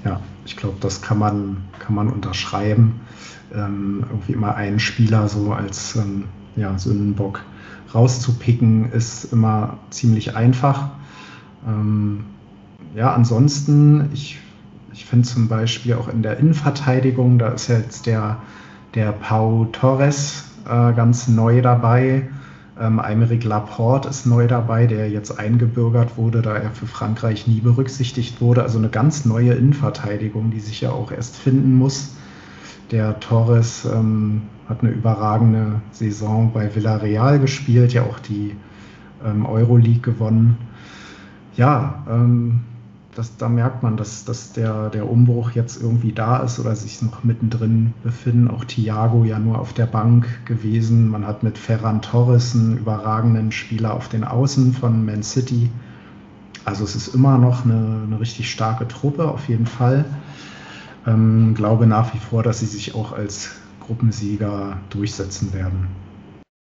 Ja, 0.04 0.22
ich 0.46 0.56
glaube, 0.56 0.78
das 0.80 1.02
kann 1.02 1.18
man, 1.18 1.68
kann 1.80 1.96
man 1.96 2.10
unterschreiben. 2.10 3.02
Ähm, 3.54 4.06
irgendwie 4.10 4.34
immer 4.34 4.56
einen 4.56 4.80
Spieler 4.80 5.28
so 5.28 5.52
als 5.52 5.96
ähm, 5.96 6.28
ja, 6.56 6.78
Sündenbock 6.78 7.42
rauszupicken, 7.94 8.92
ist 8.92 9.26
immer 9.26 9.80
ziemlich 9.90 10.36
einfach. 10.36 10.92
Ähm, 11.66 12.26
ja, 12.94 13.14
ansonsten, 13.14 14.10
ich, 14.14 14.40
ich 14.96 15.04
finde 15.06 15.28
zum 15.28 15.50
Beispiel 15.50 15.94
auch 15.96 16.08
in 16.08 16.24
der 16.24 16.38
Innenverteidigung, 16.38 17.38
da 17.38 17.50
ist 17.50 17.68
jetzt 17.68 18.06
der, 18.06 18.38
der 18.94 19.12
Pau 19.12 19.68
Torres 19.74 20.46
äh, 20.66 20.94
ganz 20.94 21.28
neu 21.28 21.62
dabei. 21.62 22.30
Ähm, 22.80 23.02
Aymeric 23.02 23.44
Laporte 23.44 24.08
ist 24.08 24.26
neu 24.26 24.48
dabei, 24.48 24.88
der 24.88 25.10
jetzt 25.10 25.38
eingebürgert 25.38 26.18
wurde, 26.18 26.42
da 26.42 26.56
er 26.56 26.72
für 26.72 26.88
Frankreich 26.88 27.46
nie 27.46 27.60
berücksichtigt 27.60 28.40
wurde. 28.40 28.64
Also 28.64 28.78
eine 28.78 28.88
ganz 28.88 29.26
neue 29.26 29.54
Innenverteidigung, 29.54 30.52
die 30.52 30.62
sich 30.62 30.80
ja 30.80 30.92
auch 30.92 31.12
erst 31.12 31.36
finden 31.36 31.76
muss. 31.76 32.16
Der 32.92 33.20
Torres 33.20 33.84
ähm, 33.84 34.44
hat 34.70 34.82
eine 34.82 34.92
überragende 34.92 35.82
Saison 35.92 36.54
bei 36.54 36.74
Villarreal 36.74 37.40
gespielt, 37.40 37.92
ja 37.92 38.04
auch 38.04 38.20
die 38.20 38.56
ähm, 39.26 39.46
Euroleague 39.46 40.14
gewonnen. 40.14 40.58
Ja, 41.58 42.06
ähm, 42.10 42.62
das, 43.16 43.38
da 43.38 43.48
merkt 43.48 43.82
man, 43.82 43.98
dass, 43.98 44.26
dass 44.26 44.52
der, 44.52 44.90
der 44.90 45.10
Umbruch 45.10 45.52
jetzt 45.52 45.82
irgendwie 45.82 46.12
da 46.12 46.38
ist 46.38 46.60
oder 46.60 46.76
sich 46.76 47.02
noch 47.02 47.24
mittendrin 47.24 47.94
befinden. 48.04 48.50
Auch 48.50 48.66
Thiago 48.66 49.24
ja 49.24 49.40
nur 49.40 49.60
auf 49.60 49.74
der 49.74 49.86
Bank 49.86 50.46
gewesen. 50.46 51.10
Man 51.10 51.26
hat 51.26 51.42
mit 51.42 51.58
Ferran 51.58 52.02
Torres 52.02 52.54
einen 52.54 52.78
überragenden 52.78 53.52
Spieler 53.52 53.94
auf 53.94 54.10
den 54.10 54.26
Außen 54.26 54.74
von 54.74 55.06
Man 55.06 55.24
City. 55.24 55.70
Also 56.66 56.84
es 56.84 56.96
ist 56.96 57.16
immer 57.16 57.38
noch 57.38 57.64
eine, 57.64 58.04
eine 58.06 58.20
richtig 58.20 58.52
starke 58.52 58.88
Truppe, 58.88 59.28
auf 59.28 59.48
jeden 59.48 59.68
Fall. 59.68 60.06
Ähm, 61.08 61.54
glaube 61.56 61.88
nach 61.88 62.14
wie 62.14 62.20
vor, 62.20 62.44
dass 62.44 62.60
sie 62.60 62.66
sich 62.66 62.96
auch 62.96 63.14
als 63.14 63.52
Gruppensieger 63.80 64.78
durchsetzen 64.90 65.54
werden. 65.54 65.88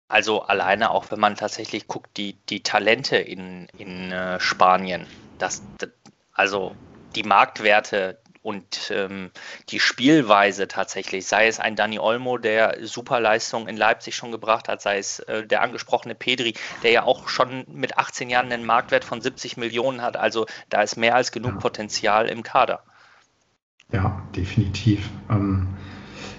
Also 0.10 0.42
alleine 0.42 0.92
auch, 0.92 1.10
wenn 1.12 1.20
man 1.20 1.36
tatsächlich 1.36 1.88
guckt, 1.88 2.16
die, 2.18 2.36
die 2.50 2.62
Talente 2.62 3.18
in, 3.18 3.68
in 3.78 4.12
äh, 4.12 4.40
Spanien, 4.40 5.06
das, 5.38 5.62
das, 5.78 5.90
also 6.38 6.76
die 7.16 7.24
Marktwerte 7.24 8.20
und 8.42 8.92
ähm, 8.92 9.32
die 9.70 9.82
Spielweise 9.82 10.70
tatsächlich, 10.70 11.26
sei 11.26 11.48
es 11.48 11.60
ein 11.60 11.76
Dani 11.76 12.00
Olmo, 12.00 12.38
der 12.38 12.78
Superleistung 12.82 13.68
in 13.68 13.76
Leipzig 13.76 14.16
schon 14.16 14.32
gebracht 14.32 14.70
hat, 14.70 14.82
sei 14.82 15.00
es 15.00 15.20
äh, 15.20 15.46
der 15.46 15.62
angesprochene 15.62 16.16
Pedri, 16.16 16.54
der 16.84 16.92
ja 16.92 17.04
auch 17.04 17.28
schon 17.28 17.66
mit 17.68 17.98
18 17.98 18.30
Jahren 18.30 18.50
einen 18.50 18.66
Marktwert 18.66 19.04
von 19.04 19.20
70 19.20 19.58
Millionen 19.58 20.02
hat. 20.02 20.16
Also 20.16 20.46
da 20.70 20.82
ist 20.82 20.96
mehr 20.96 21.16
als 21.16 21.34
genug. 21.34 21.60
Potenzial 21.60 22.28
im 22.30 22.44
Kader. 22.44 22.84
Ja, 23.92 24.22
definitiv. 24.36 25.10
Ähm, 25.30 25.76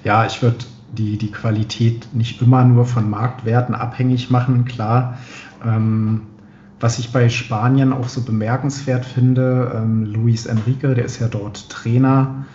ja, 0.05 0.25
ich 0.25 0.41
würde 0.41 0.65
die, 0.93 1.19
die 1.19 1.33
Qualität 1.33 2.15
nicht 2.15 2.41
immer 2.41 2.65
nur 2.65 2.87
von 2.87 3.11
Marktwerten 3.11 3.75
abhängig 3.75 4.31
machen, 4.31 4.65
klar. 4.65 5.19
Ähm, 5.63 6.38
was 6.81 6.99
ich 6.99 7.13
bei 7.13 7.29
Spanien 7.29 7.93
auch 7.93 8.09
so 8.09 8.23
bemerkenswert 8.23 9.05
finde, 9.05 9.73
ähm, 9.75 10.05
Luis 10.05 10.47
Enrique, 10.47 10.95
der 10.95 11.05
ist 11.05 11.21
ja 11.21 11.29
dort 11.29 11.69
Trainer, 11.71 12.47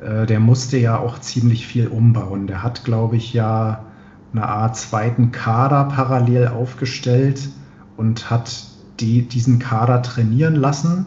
äh, 0.00 0.26
der 0.26 0.40
musste 0.40 0.78
ja 0.78 0.98
auch 0.98 1.18
ziemlich 1.20 1.66
viel 1.66 1.88
umbauen. 1.88 2.46
Der 2.46 2.62
hat, 2.62 2.84
glaube 2.84 3.16
ich, 3.16 3.32
ja 3.32 3.84
eine 4.32 4.48
Art 4.48 4.76
zweiten 4.76 5.32
Kader 5.32 5.84
parallel 5.84 6.48
aufgestellt 6.48 7.48
und 7.96 8.30
hat 8.30 8.66
die, 9.00 9.22
diesen 9.22 9.58
Kader 9.58 10.02
trainieren 10.02 10.56
lassen 10.56 11.06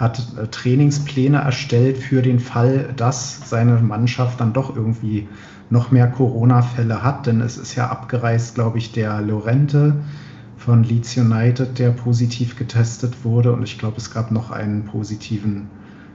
hat 0.00 0.26
äh, 0.38 0.46
Trainingspläne 0.48 1.38
erstellt 1.38 1.98
für 1.98 2.22
den 2.22 2.40
Fall, 2.40 2.92
dass 2.96 3.48
seine 3.48 3.76
Mannschaft 3.76 4.40
dann 4.40 4.54
doch 4.54 4.74
irgendwie 4.74 5.28
noch 5.68 5.90
mehr 5.90 6.08
Corona-Fälle 6.08 7.02
hat. 7.02 7.26
Denn 7.26 7.42
es 7.42 7.58
ist 7.58 7.74
ja 7.76 7.88
abgereist, 7.90 8.54
glaube 8.54 8.78
ich, 8.78 8.92
der 8.92 9.20
Lorente 9.20 9.96
von 10.60 10.84
Leeds 10.84 11.16
United, 11.16 11.78
der 11.78 11.90
positiv 11.90 12.54
getestet 12.54 13.24
wurde. 13.24 13.52
Und 13.52 13.62
ich 13.62 13.78
glaube, 13.78 13.96
es 13.96 14.12
gab 14.12 14.30
noch 14.30 14.50
einen 14.50 14.84
positiven 14.84 15.70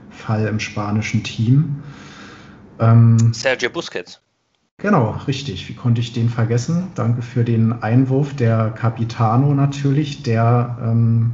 Fall 0.08 0.46
im 0.46 0.60
spanischen 0.60 1.24
Team. 1.24 1.82
Ähm, 2.78 3.32
Sergio 3.34 3.70
Busquets. 3.70 4.20
Genau, 4.78 5.18
richtig. 5.26 5.68
Wie 5.68 5.74
konnte 5.74 6.00
ich 6.00 6.12
den 6.12 6.28
vergessen? 6.28 6.88
Danke 6.94 7.22
für 7.22 7.42
den 7.42 7.82
Einwurf. 7.82 8.34
Der 8.34 8.70
Capitano 8.70 9.52
natürlich, 9.52 10.22
der 10.22 10.78
ähm, 10.80 11.32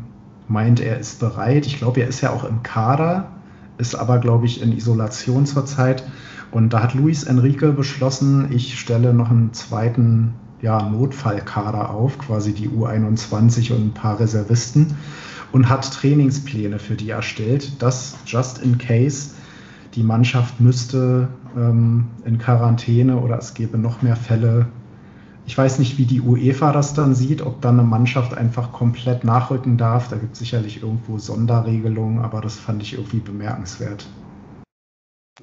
meint, 0.49 0.81
er 0.81 0.99
ist 0.99 1.21
bereit. 1.21 1.66
Ich 1.66 1.76
glaube, 1.76 2.00
er 2.00 2.09
ist 2.09 2.23
ja 2.23 2.31
auch 2.31 2.45
im 2.45 2.62
Kader, 2.62 3.28
ist 3.76 3.95
aber, 3.95 4.21
glaube 4.21 4.47
ich, 4.47 4.62
in 4.62 4.73
Isolation 4.73 5.45
zurzeit. 5.45 6.02
Und 6.50 6.73
da 6.73 6.83
hat 6.83 6.95
Luis 6.95 7.25
Enrique 7.25 7.73
beschlossen, 7.73 8.52
ich 8.52 8.78
stelle 8.78 9.12
noch 9.12 9.31
einen 9.31 9.52
zweiten 9.52 10.33
ja, 10.62 10.83
Notfallkader 10.88 11.90
auf, 11.90 12.19
quasi 12.19 12.54
die 12.54 12.69
U21 12.69 13.73
und 13.73 13.87
ein 13.87 13.95
paar 13.95 14.19
Reservisten 14.19 14.97
und 15.52 15.69
hat 15.69 15.92
Trainingspläne 15.92 16.78
für 16.78 16.95
die 16.95 17.11
erstellt, 17.11 17.83
dass 17.83 18.16
just 18.26 18.59
in 18.59 18.78
case 18.78 19.33
die 19.95 20.02
Mannschaft 20.02 20.61
müsste 20.61 21.28
ähm, 21.54 22.07
in 22.25 22.38
Quarantäne 22.38 23.19
oder 23.19 23.37
es 23.37 23.52
gäbe 23.52 23.76
noch 23.76 24.00
mehr 24.00 24.16
Fälle 24.16 24.69
ich 25.45 25.59
weiß 25.59 25.81
nicht, 25.81 25.99
wie 25.99 26.04
die 26.04 26.21
UEFA 26.21 26.73
das 26.73 26.95
dann 26.95 27.14
sieht, 27.14 27.42
ob 27.42 27.61
dann 27.61 27.78
eine 27.78 27.88
Mannschaft 27.88 28.35
einfach 28.35 28.73
komplett 28.73 29.25
nachrücken 29.25 29.76
darf. 29.76 30.09
Da 30.09 30.16
gibt 30.16 30.35
es 30.35 30.38
sicherlich 30.38 30.83
irgendwo 30.83 31.19
Sonderregelungen, 31.19 32.21
aber 32.21 32.40
das 32.40 32.57
fand 32.57 32.83
ich 32.83 32.95
irgendwie 32.95 33.19
bemerkenswert. 33.19 34.07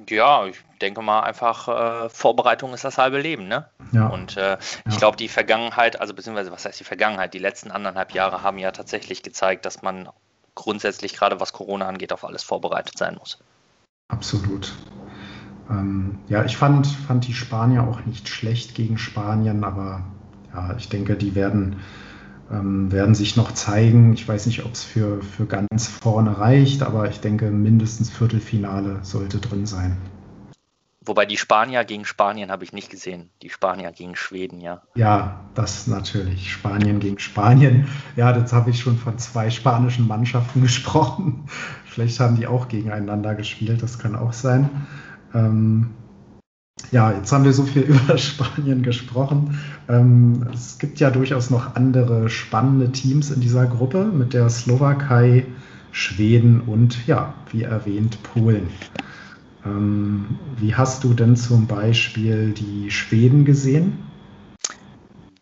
Ja, 0.08 0.46
ich 0.46 0.56
denke 0.80 1.02
mal 1.02 1.20
einfach, 1.20 1.68
äh, 1.68 2.08
Vorbereitung 2.08 2.72
ist 2.74 2.84
das 2.84 2.96
halbe 2.96 3.20
Leben, 3.20 3.48
ne? 3.48 3.68
Ja. 3.92 4.06
Und 4.06 4.36
äh, 4.36 4.56
ich 4.86 4.92
ja. 4.92 4.98
glaube, 4.98 5.16
die 5.16 5.28
Vergangenheit, 5.28 6.00
also 6.00 6.14
beziehungsweise 6.14 6.52
was 6.52 6.64
heißt 6.64 6.78
die 6.78 6.84
Vergangenheit, 6.84 7.34
die 7.34 7.38
letzten 7.38 7.70
anderthalb 7.70 8.12
Jahre 8.12 8.42
haben 8.42 8.58
ja 8.58 8.70
tatsächlich 8.70 9.22
gezeigt, 9.22 9.66
dass 9.66 9.82
man 9.82 10.08
grundsätzlich 10.54 11.14
gerade 11.14 11.40
was 11.40 11.52
Corona 11.52 11.88
angeht, 11.88 12.12
auf 12.12 12.24
alles 12.24 12.42
vorbereitet 12.42 12.96
sein 12.98 13.16
muss. 13.18 13.38
Absolut. 14.08 14.72
Ähm, 15.70 16.18
ja, 16.28 16.44
ich 16.44 16.56
fand, 16.56 16.86
fand 16.86 17.26
die 17.26 17.34
Spanier 17.34 17.84
auch 17.84 18.04
nicht 18.04 18.28
schlecht 18.28 18.74
gegen 18.74 18.98
Spanien, 18.98 19.64
aber 19.64 20.04
ja, 20.52 20.74
ich 20.76 20.88
denke, 20.88 21.16
die 21.16 21.34
werden, 21.34 21.80
ähm, 22.50 22.90
werden 22.90 23.14
sich 23.14 23.36
noch 23.36 23.52
zeigen. 23.52 24.12
Ich 24.12 24.26
weiß 24.26 24.46
nicht, 24.46 24.64
ob 24.64 24.72
es 24.72 24.84
für, 24.84 25.22
für 25.22 25.46
ganz 25.46 25.86
vorne 25.86 26.38
reicht, 26.38 26.82
aber 26.82 27.08
ich 27.08 27.20
denke, 27.20 27.50
mindestens 27.50 28.10
Viertelfinale 28.10 29.00
sollte 29.02 29.38
drin 29.38 29.66
sein. 29.66 29.96
Wobei 31.02 31.24
die 31.24 31.38
Spanier 31.38 31.84
gegen 31.84 32.04
Spanien 32.04 32.50
habe 32.50 32.62
ich 32.62 32.74
nicht 32.74 32.90
gesehen. 32.90 33.30
Die 33.42 33.48
Spanier 33.48 33.90
gegen 33.90 34.16
Schweden, 34.16 34.60
ja. 34.60 34.82
Ja, 34.94 35.40
das 35.54 35.86
natürlich. 35.86 36.52
Spanien 36.52 37.00
gegen 37.00 37.18
Spanien. 37.18 37.88
Ja, 38.16 38.36
jetzt 38.36 38.52
habe 38.52 38.70
ich 38.70 38.80
schon 38.80 38.98
von 38.98 39.18
zwei 39.18 39.50
spanischen 39.50 40.06
Mannschaften 40.06 40.60
gesprochen. 40.62 41.46
Vielleicht 41.86 42.20
haben 42.20 42.36
die 42.36 42.46
auch 42.46 42.68
gegeneinander 42.68 43.34
gespielt, 43.34 43.82
das 43.82 43.98
kann 43.98 44.14
auch 44.14 44.34
sein. 44.34 44.68
Ähm, 45.32 45.94
ja, 46.90 47.12
jetzt 47.12 47.32
haben 47.32 47.44
wir 47.44 47.52
so 47.52 47.64
viel 47.64 47.82
über 47.88 48.18
Spanien 48.18 48.82
gesprochen. 48.82 49.58
Ähm, 49.88 50.46
es 50.52 50.78
gibt 50.78 51.00
ja 51.00 51.10
durchaus 51.10 51.50
noch 51.50 51.76
andere 51.76 52.28
spannende 52.28 52.90
Teams 52.92 53.30
in 53.30 53.40
dieser 53.40 53.66
Gruppe 53.66 54.04
mit 54.04 54.32
der 54.32 54.48
Slowakei, 54.50 55.46
Schweden 55.92 56.60
und 56.62 57.06
ja, 57.06 57.34
wie 57.50 57.62
erwähnt, 57.62 58.22
Polen. 58.22 58.68
Ähm, 59.64 60.38
wie 60.56 60.74
hast 60.74 61.04
du 61.04 61.14
denn 61.14 61.36
zum 61.36 61.66
Beispiel 61.66 62.52
die 62.52 62.90
Schweden 62.90 63.44
gesehen? 63.44 63.98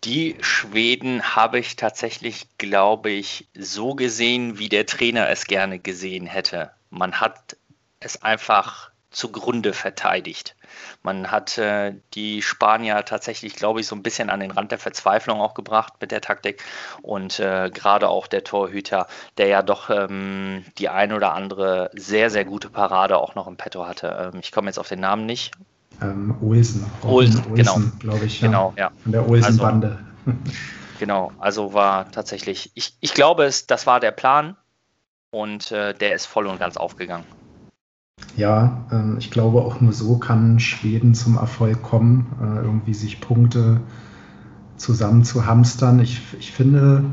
Die 0.04 0.36
Schweden 0.40 1.22
habe 1.22 1.58
ich 1.58 1.76
tatsächlich, 1.76 2.46
glaube 2.56 3.10
ich, 3.10 3.48
so 3.58 3.94
gesehen, 3.94 4.58
wie 4.58 4.68
der 4.68 4.86
Trainer 4.86 5.28
es 5.28 5.46
gerne 5.46 5.78
gesehen 5.78 6.26
hätte. 6.26 6.70
Man 6.90 7.20
hat 7.20 7.56
es 8.00 8.22
einfach 8.22 8.90
zugrunde 9.10 9.72
verteidigt. 9.72 10.56
Man 11.08 11.30
hat 11.30 11.56
äh, 11.56 11.94
die 12.12 12.42
Spanier 12.42 13.02
tatsächlich, 13.02 13.56
glaube 13.56 13.80
ich, 13.80 13.86
so 13.86 13.96
ein 13.96 14.02
bisschen 14.02 14.28
an 14.28 14.40
den 14.40 14.50
Rand 14.50 14.72
der 14.72 14.78
Verzweiflung 14.78 15.40
auch 15.40 15.54
gebracht 15.54 15.94
mit 16.02 16.10
der 16.10 16.20
Taktik. 16.20 16.62
Und 17.00 17.40
äh, 17.40 17.70
gerade 17.72 18.10
auch 18.10 18.26
der 18.26 18.44
Torhüter, 18.44 19.06
der 19.38 19.46
ja 19.46 19.62
doch 19.62 19.88
ähm, 19.88 20.66
die 20.76 20.90
ein 20.90 21.14
oder 21.14 21.32
andere 21.32 21.90
sehr, 21.94 22.28
sehr 22.28 22.44
gute 22.44 22.68
Parade 22.68 23.16
auch 23.16 23.34
noch 23.34 23.46
im 23.46 23.56
Petto 23.56 23.86
hatte. 23.86 24.32
Ähm, 24.34 24.40
ich 24.42 24.52
komme 24.52 24.66
jetzt 24.68 24.78
auf 24.78 24.88
den 24.88 25.00
Namen 25.00 25.24
nicht. 25.24 25.52
Ähm, 26.02 26.36
Olsen. 26.42 26.84
Olsen, 27.00 27.42
Olsen 27.46 27.54
genau. 27.54 27.80
glaube 28.00 28.26
ich. 28.26 28.42
Ja. 28.42 28.46
Genau, 28.46 28.74
ja. 28.76 28.90
Von 29.02 29.12
der 29.12 29.26
Olsen-Bande. 29.26 29.98
Also, 30.26 30.38
genau, 30.98 31.32
also 31.38 31.72
war 31.72 32.10
tatsächlich, 32.10 32.70
ich, 32.74 32.98
ich 33.00 33.14
glaube, 33.14 33.44
es, 33.44 33.66
das 33.66 33.86
war 33.86 33.98
der 33.98 34.10
Plan 34.10 34.58
und 35.30 35.72
äh, 35.72 35.94
der 35.94 36.14
ist 36.14 36.26
voll 36.26 36.46
und 36.46 36.58
ganz 36.58 36.76
aufgegangen. 36.76 37.24
Ja, 38.36 38.84
ähm, 38.92 39.16
ich 39.18 39.30
glaube, 39.30 39.62
auch 39.62 39.80
nur 39.80 39.92
so 39.92 40.18
kann 40.18 40.60
Schweden 40.60 41.14
zum 41.14 41.36
Erfolg 41.36 41.82
kommen, 41.82 42.26
äh, 42.40 42.64
irgendwie 42.64 42.94
sich 42.94 43.20
Punkte 43.20 43.80
zusammen 44.76 45.24
zu 45.24 45.46
hamstern. 45.46 45.98
Ich, 46.00 46.22
ich 46.38 46.52
finde, 46.52 47.04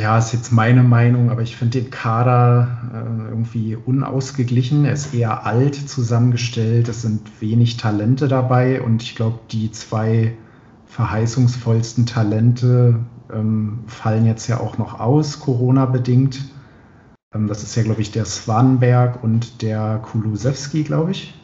ja, 0.00 0.18
ist 0.18 0.32
jetzt 0.32 0.52
meine 0.52 0.82
Meinung, 0.82 1.30
aber 1.30 1.42
ich 1.42 1.56
finde 1.56 1.80
den 1.80 1.90
Kader 1.90 2.78
äh, 2.92 3.28
irgendwie 3.30 3.76
unausgeglichen. 3.76 4.84
Er 4.84 4.92
ist 4.92 5.14
eher 5.14 5.46
alt 5.46 5.74
zusammengestellt, 5.74 6.88
es 6.88 7.02
sind 7.02 7.40
wenig 7.40 7.76
Talente 7.76 8.28
dabei 8.28 8.82
und 8.82 9.02
ich 9.02 9.14
glaube, 9.14 9.40
die 9.50 9.70
zwei 9.70 10.36
verheißungsvollsten 10.86 12.06
Talente 12.06 13.00
ähm, 13.32 13.80
fallen 13.86 14.26
jetzt 14.26 14.46
ja 14.48 14.60
auch 14.60 14.78
noch 14.78 15.00
aus, 15.00 15.40
Corona-bedingt. 15.40 16.44
Ähm, 17.34 17.48
das 17.48 17.62
ist 17.62 17.74
ja, 17.74 17.82
glaube 17.82 18.00
ich, 18.00 18.10
der 18.12 18.24
Swanberg 18.24 19.22
und 19.22 19.62
der 19.62 19.98
Kulusewski, 20.02 20.84
glaube 20.84 21.10
ich. 21.10 21.34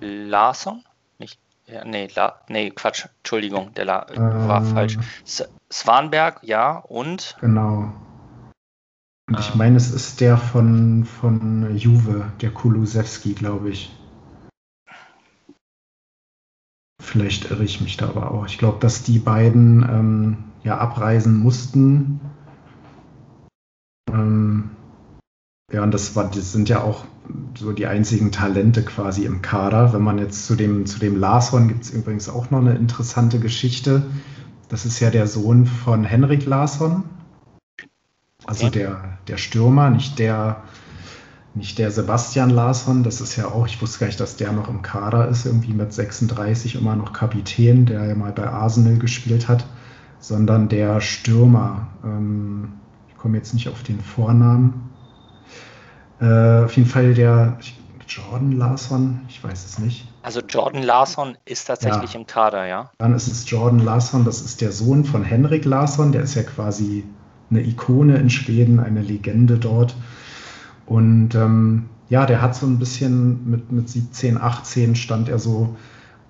Larsson? 0.00 0.82
Nicht, 1.18 1.38
ja, 1.66 1.84
nee, 1.84 2.08
La, 2.14 2.40
nee, 2.48 2.70
Quatsch, 2.70 3.06
Entschuldigung, 3.18 3.74
der 3.74 3.84
La, 3.84 4.06
äh, 4.08 4.18
war 4.18 4.62
falsch. 4.62 4.96
S 5.24 5.48
Swanberg, 5.72 6.40
ja, 6.42 6.78
und? 6.78 7.36
Genau. 7.40 7.92
Und 9.28 9.38
ich 9.38 9.54
meine, 9.54 9.76
es 9.76 9.92
ist 9.92 10.20
der 10.20 10.36
von, 10.36 11.04
von 11.04 11.76
Juve, 11.76 12.32
der 12.40 12.50
Kulusewski, 12.50 13.34
glaube 13.34 13.70
ich. 13.70 13.96
Vielleicht 17.00 17.50
irre 17.50 17.62
ich 17.64 17.80
mich 17.80 17.96
da 17.96 18.08
aber 18.08 18.32
auch. 18.32 18.46
Ich 18.46 18.58
glaube, 18.58 18.78
dass 18.80 19.04
die 19.04 19.20
beiden 19.20 19.82
ähm, 19.82 20.44
ja 20.64 20.78
abreisen 20.78 21.38
mussten. 21.38 22.20
Ähm, 24.12 24.70
ja, 25.72 25.82
und 25.82 25.92
das, 25.92 26.16
war, 26.16 26.28
das 26.30 26.52
sind 26.52 26.68
ja 26.68 26.82
auch 26.82 27.04
so 27.56 27.72
die 27.72 27.86
einzigen 27.86 28.32
Talente 28.32 28.82
quasi 28.82 29.24
im 29.24 29.40
Kader. 29.40 29.92
Wenn 29.92 30.02
man 30.02 30.18
jetzt 30.18 30.46
zu 30.46 30.56
dem, 30.56 30.86
zu 30.86 30.98
dem 30.98 31.16
Larsson 31.16 31.68
gibt 31.68 31.84
es 31.84 31.90
übrigens 31.90 32.28
auch 32.28 32.50
noch 32.50 32.58
eine 32.58 32.74
interessante 32.74 33.38
Geschichte. 33.38 34.02
Das 34.68 34.84
ist 34.84 35.00
ja 35.00 35.10
der 35.10 35.26
Sohn 35.26 35.66
von 35.66 36.04
Henrik 36.04 36.46
Larsson. 36.46 37.04
Also 38.46 38.64
ja. 38.64 38.70
der, 38.70 39.18
der 39.28 39.36
Stürmer, 39.36 39.90
nicht 39.90 40.18
der, 40.18 40.62
nicht 41.54 41.78
der 41.78 41.92
Sebastian 41.92 42.50
Larsson. 42.50 43.04
Das 43.04 43.20
ist 43.20 43.36
ja 43.36 43.46
auch, 43.46 43.66
ich 43.66 43.80
wusste 43.80 44.00
gar 44.00 44.06
nicht, 44.06 44.18
dass 44.18 44.36
der 44.36 44.52
noch 44.52 44.68
im 44.68 44.82
Kader 44.82 45.28
ist, 45.28 45.46
irgendwie 45.46 45.72
mit 45.72 45.92
36 45.92 46.74
immer 46.74 46.96
noch 46.96 47.12
Kapitän, 47.12 47.86
der 47.86 48.06
ja 48.06 48.14
mal 48.16 48.32
bei 48.32 48.48
Arsenal 48.48 48.98
gespielt 48.98 49.46
hat, 49.46 49.66
sondern 50.18 50.68
der 50.68 51.00
Stürmer. 51.00 51.88
Ähm, 52.02 52.72
ich 53.08 53.16
komme 53.16 53.36
jetzt 53.36 53.54
nicht 53.54 53.68
auf 53.68 53.84
den 53.84 54.00
Vornamen. 54.00 54.89
Äh, 56.20 56.64
auf 56.64 56.76
jeden 56.76 56.88
Fall 56.88 57.14
der 57.14 57.56
Jordan 58.06 58.52
Larson, 58.52 59.20
ich 59.28 59.42
weiß 59.42 59.64
es 59.64 59.78
nicht. 59.78 60.06
Also 60.22 60.40
Jordan 60.40 60.82
Larson 60.82 61.38
ist 61.44 61.66
tatsächlich 61.66 62.14
ja. 62.14 62.20
im 62.20 62.26
Kader, 62.26 62.66
ja? 62.66 62.90
Dann 62.98 63.14
ist 63.14 63.28
es 63.28 63.48
Jordan 63.48 63.78
Larson, 63.78 64.24
das 64.24 64.42
ist 64.42 64.60
der 64.60 64.72
Sohn 64.72 65.04
von 65.04 65.22
Henrik 65.22 65.64
Larsson, 65.64 66.12
der 66.12 66.22
ist 66.22 66.34
ja 66.34 66.42
quasi 66.42 67.04
eine 67.50 67.62
Ikone 67.62 68.16
in 68.16 68.28
Schweden, 68.28 68.80
eine 68.80 69.00
Legende 69.00 69.58
dort. 69.58 69.94
Und 70.86 71.34
ähm, 71.34 71.88
ja, 72.08 72.26
der 72.26 72.42
hat 72.42 72.56
so 72.56 72.66
ein 72.66 72.78
bisschen 72.78 73.48
mit, 73.48 73.70
mit 73.70 73.88
17, 73.88 74.40
18 74.40 74.96
stand 74.96 75.28
er 75.28 75.38
so 75.38 75.76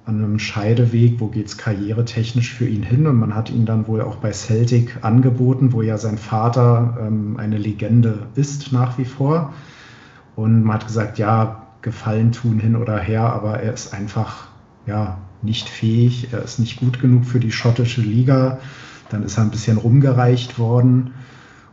an 0.05 0.17
einem 0.17 0.39
Scheideweg, 0.39 1.21
wo 1.21 1.29
geht 1.29 1.47
es 1.47 1.57
karrieretechnisch 1.57 2.53
für 2.53 2.69
ihn 2.69 2.83
hin. 2.83 3.07
Und 3.07 3.17
man 3.17 3.35
hat 3.35 3.51
ihn 3.51 3.65
dann 3.65 3.87
wohl 3.87 4.03
auch 4.03 4.17
bei 4.17 4.33
Celtic 4.33 4.99
angeboten, 5.03 5.73
wo 5.73 5.83
ja 5.83 5.97
sein 5.97 6.19
Vater 6.19 6.99
ähm, 7.01 7.39
eine 7.39 7.57
Legende 7.57 8.27
ist 8.35 8.73
nach 8.73 8.99
wie 8.99 9.05
vor. 9.05 9.55
Und 10.41 10.65
man 10.65 10.77
hat 10.77 10.87
gesagt, 10.87 11.19
ja, 11.19 11.67
Gefallen 11.83 12.33
tun 12.33 12.59
hin 12.59 12.75
oder 12.75 12.99
her, 12.99 13.25
aber 13.25 13.61
er 13.61 13.75
ist 13.75 13.93
einfach 13.93 14.49
ja, 14.87 15.19
nicht 15.43 15.69
fähig, 15.69 16.29
er 16.33 16.43
ist 16.43 16.59
nicht 16.59 16.81
gut 16.81 16.99
genug 16.99 17.27
für 17.27 17.41
die 17.41 17.53
schottische 17.53 18.01
Liga. 18.01 18.59
Dann 19.11 19.23
ist 19.23 19.37
er 19.37 19.45
ein 19.45 19.51
bisschen 19.51 19.77
rumgereicht 19.77 20.59
worden 20.59 21.13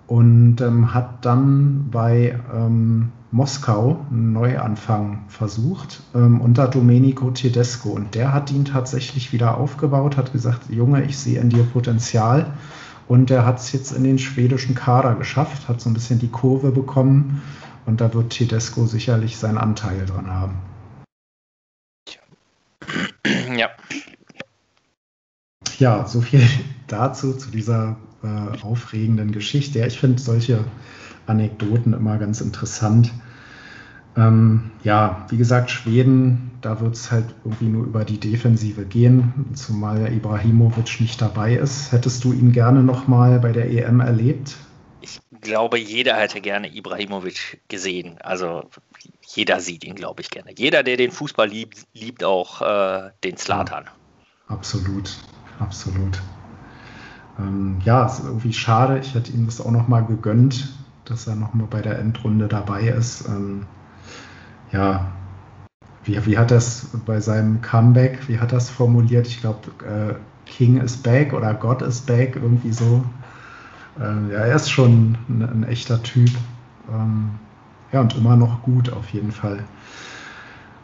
und 0.06 0.60
ähm, 0.60 0.94
hat 0.94 1.24
dann 1.26 1.90
bei 1.92 2.38
ähm, 2.54 3.10
Moskau 3.32 4.06
einen 4.12 4.34
Neuanfang 4.34 5.24
versucht 5.30 6.02
ähm, 6.14 6.42
unter 6.42 6.68
Domenico 6.68 7.32
Tedesco. 7.32 7.92
Und 7.92 8.16
der 8.16 8.34
hat 8.34 8.52
ihn 8.52 8.66
tatsächlich 8.66 9.32
wieder 9.32 9.58
aufgebaut, 9.58 10.18
hat 10.18 10.34
gesagt, 10.34 10.70
Junge, 10.70 11.06
ich 11.06 11.18
sehe 11.18 11.40
in 11.40 11.50
dir 11.50 11.64
Potenzial. 11.64 12.52
Und 13.08 13.32
er 13.32 13.46
hat 13.46 13.60
es 13.60 13.72
jetzt 13.72 13.94
in 13.94 14.04
den 14.04 14.20
schwedischen 14.20 14.76
Kader 14.76 15.16
geschafft, 15.16 15.70
hat 15.70 15.80
so 15.80 15.90
ein 15.90 15.94
bisschen 15.94 16.20
die 16.20 16.28
Kurve 16.28 16.72
bekommen 16.72 17.42
und 17.88 18.02
da 18.02 18.14
wird 18.14 18.32
Tedesco 18.32 18.86
sicherlich 18.86 19.38
seinen 19.38 19.58
Anteil 19.58 20.06
dran 20.06 20.30
haben. 20.30 20.58
Ja. 23.56 23.70
Ja, 25.80 26.06
so 26.06 26.22
viel 26.22 26.44
dazu, 26.88 27.34
zu 27.34 27.50
dieser 27.50 27.96
äh, 28.24 28.62
aufregenden 28.62 29.32
Geschichte. 29.32 29.80
Ja, 29.80 29.88
ich 29.88 30.00
finde 30.00 30.22
solche 30.22 30.66
Anekdoten 31.28 31.94
immer 31.94 32.18
ganz 32.18 32.42
interessant. 32.42 33.12
Ähm, 34.18 34.72
ja, 34.84 35.26
wie 35.30 35.38
gesagt, 35.38 35.70
Schweden, 35.72 36.52
da 36.62 36.82
wird 36.82 36.96
es 36.96 37.12
halt 37.12 37.36
irgendwie 37.46 37.70
nur 37.70 37.86
über 37.86 38.04
die 38.04 38.20
Defensive 38.20 38.84
gehen, 38.84 39.46
zumal 39.54 40.12
Ibrahimovic 40.12 41.00
nicht 41.00 41.22
dabei 41.22 41.56
ist. 41.56 41.92
Hättest 41.94 42.24
du 42.24 42.34
ihn 42.34 42.52
gerne 42.52 42.84
nochmal 42.84 43.40
bei 43.40 43.54
der 43.54 43.72
EM 43.72 44.02
erlebt? 44.02 44.58
Glaube, 45.42 45.78
jeder 45.80 46.16
hätte 46.16 46.42
gerne 46.42 46.74
Ibrahimovic 46.74 47.62
gesehen. 47.68 48.18
Also 48.22 48.70
jeder 49.26 49.60
sieht 49.60 49.84
ihn, 49.84 49.96
glaube 49.96 50.22
ich, 50.22 50.30
gerne. 50.30 50.52
Jeder, 50.58 50.84
der 50.84 50.98
den 50.98 51.12
Fußball 51.12 51.48
liebt, 51.48 51.86
liebt 51.94 52.24
auch 52.24 52.62
äh, 52.62 53.12
den 53.24 53.38
Slatan. 53.38 53.86
Ja, 53.86 54.56
absolut, 54.56 55.18
absolut. 55.60 56.22
Ähm, 57.40 57.80
ja, 57.84 58.06
ist 58.06 58.24
irgendwie 58.24 58.54
schade. 58.54 59.00
Ich 59.00 59.14
hätte 59.14 59.32
ihm 59.32 59.46
das 59.46 59.62
auch 59.62 59.72
noch 59.72 59.88
mal 59.88 60.02
gegönnt, 60.02 60.70
dass 61.06 61.28
er 61.28 61.36
noch 61.36 61.54
mal 61.54 61.68
bei 61.68 61.82
der 61.82 62.00
Endrunde 62.00 62.48
dabei 62.48 62.88
ist. 62.88 63.28
Ähm, 63.28 63.66
ja, 64.72 65.12
wie, 66.04 66.26
wie 66.26 66.38
hat 66.38 66.52
das 66.52 66.88
bei 67.06 67.20
seinem 67.20 67.62
Comeback, 67.62 68.28
wie 68.28 68.40
hat 68.40 68.52
das 68.52 68.70
formuliert? 68.70 69.28
Ich 69.28 69.42
glaube, 69.42 69.60
äh, 69.86 70.16
King 70.50 70.82
is 70.82 70.98
back 70.98 71.34
oder 71.34 71.54
God 71.54 71.82
is 71.82 72.00
back, 72.00 72.36
irgendwie 72.36 72.72
so. 72.72 73.04
Ähm, 74.02 74.30
ja, 74.32 74.40
er 74.40 74.56
ist 74.56 74.70
schon 74.70 75.18
ein, 75.30 75.42
ein 75.42 75.64
echter 75.64 76.02
Typ. 76.04 76.30
Ähm, 76.90 77.32
ja, 77.92 78.02
und 78.02 78.16
immer 78.16 78.36
noch 78.36 78.62
gut 78.64 78.92
auf 78.92 79.10
jeden 79.14 79.32
Fall. 79.32 79.64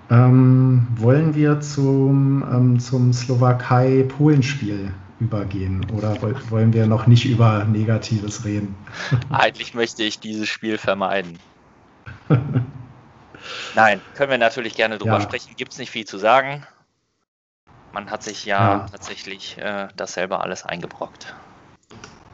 Ähm, 0.10 0.88
wollen 0.97 1.36
wir 1.36 1.62
zum, 1.62 2.43
ähm, 2.52 2.80
zum 2.80 3.13
Slowakei-Polen-Spiel 3.13 4.91
übergehen 5.19 5.86
oder 5.97 6.15
wollen 6.49 6.73
wir 6.73 6.86
noch 6.86 7.08
nicht 7.08 7.26
über 7.26 7.63
Negatives 7.65 8.45
reden? 8.45 8.76
Eigentlich 9.32 9.73
möchte 9.73 10.04
ich 10.04 10.19
dieses 10.19 10.49
Spiel 10.49 10.78
vermeiden. 10.78 11.39
Nein, 13.76 14.02
können 14.13 14.32
wir 14.32 14.38
natürlich 14.38 14.76
gerne 14.76 14.97
drüber 14.97 15.13
Ja. 15.13 15.21
sprechen. 15.21 15.56
Gibt 15.56 15.71
es 15.73 15.80
nicht 15.80 15.91
viel 15.91 16.06
zu 16.06 16.17
sagen. 16.17 16.65
Man 17.93 18.10
hat 18.12 18.23
sich 18.23 18.45
ja, 18.45 18.73
Ja. 18.73 18.88
tatsächlich 18.91 19.58
äh, 19.58 19.88
das 19.95 20.13
selber 20.13 20.41
alles 20.41 20.63
eingebrockt. 20.65 21.34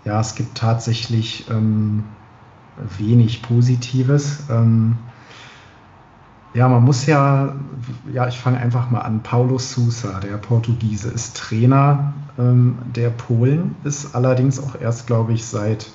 Ja, 0.05 0.19
es 0.19 0.35
gibt 0.35 0.57
tatsächlich 0.57 1.49
ähm, 1.49 2.05
wenig 2.97 3.41
Positives. 3.41 4.43
Ähm, 4.49 4.97
ja, 6.53 6.67
man 6.67 6.83
muss 6.83 7.05
ja, 7.05 7.53
ja, 8.11 8.27
ich 8.27 8.39
fange 8.39 8.57
einfach 8.57 8.89
mal 8.89 9.01
an. 9.01 9.21
Paulo 9.21 9.59
Sousa, 9.59 10.19
der 10.19 10.37
Portugiese, 10.37 11.09
ist 11.09 11.37
Trainer 11.37 12.13
ähm, 12.39 12.79
der 12.95 13.09
Polen, 13.11 13.75
ist 13.83 14.15
allerdings 14.15 14.59
auch 14.59 14.79
erst, 14.79 15.05
glaube 15.05 15.33
ich, 15.33 15.45
seit 15.45 15.87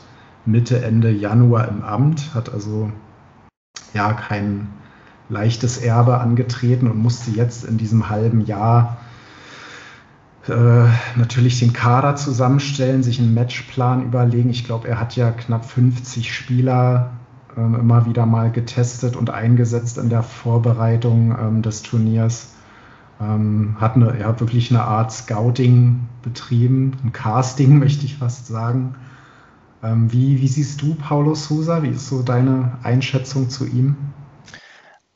Mitte, 0.46 0.84
Ende 0.84 1.10
Januar 1.10 1.68
im 1.68 1.82
Amt, 1.82 2.34
hat 2.34 2.52
also 2.52 2.90
ja 3.94 4.12
kein 4.12 4.68
leichtes 5.28 5.78
Erbe 5.78 6.18
angetreten 6.18 6.88
und 6.88 6.98
musste 6.98 7.30
jetzt 7.30 7.64
in 7.64 7.78
diesem 7.78 8.08
halben 8.10 8.44
Jahr 8.44 8.98
natürlich 10.48 11.58
den 11.58 11.72
Kader 11.72 12.16
zusammenstellen, 12.16 13.02
sich 13.02 13.18
einen 13.18 13.32
Matchplan 13.32 14.04
überlegen. 14.04 14.50
Ich 14.50 14.64
glaube, 14.64 14.88
er 14.88 15.00
hat 15.00 15.16
ja 15.16 15.30
knapp 15.30 15.64
50 15.64 16.32
Spieler 16.32 17.12
ähm, 17.56 17.74
immer 17.74 18.06
wieder 18.06 18.26
mal 18.26 18.50
getestet 18.50 19.16
und 19.16 19.30
eingesetzt 19.30 19.98
in 19.98 20.08
der 20.08 20.22
Vorbereitung 20.22 21.36
ähm, 21.38 21.62
des 21.62 21.82
Turniers. 21.82 22.54
Ähm, 23.20 23.76
hat 23.80 23.94
eine, 23.94 24.18
er 24.18 24.28
hat 24.28 24.40
wirklich 24.40 24.70
eine 24.70 24.82
Art 24.82 25.12
Scouting 25.12 26.00
betrieben, 26.22 26.96
ein 27.04 27.12
Casting 27.12 27.78
möchte 27.78 28.04
ich 28.06 28.16
fast 28.16 28.46
sagen. 28.46 28.96
Ähm, 29.82 30.12
wie, 30.12 30.40
wie 30.40 30.48
siehst 30.48 30.82
du 30.82 30.94
Paulo 30.94 31.34
Sousa? 31.34 31.82
Wie 31.82 31.90
ist 31.90 32.08
so 32.08 32.22
deine 32.22 32.78
Einschätzung 32.82 33.50
zu 33.50 33.66
ihm? 33.66 33.96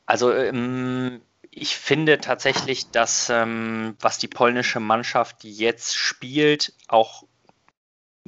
Also 0.05 0.31
ähm, 0.31 1.19
ich 1.51 1.75
finde 1.75 2.19
tatsächlich, 2.19 2.91
dass 2.91 3.29
ähm, 3.29 3.95
was 3.99 4.17
die 4.17 4.27
polnische 4.27 4.79
Mannschaft 4.79 5.43
jetzt 5.43 5.95
spielt, 5.97 6.73
auch 6.87 7.23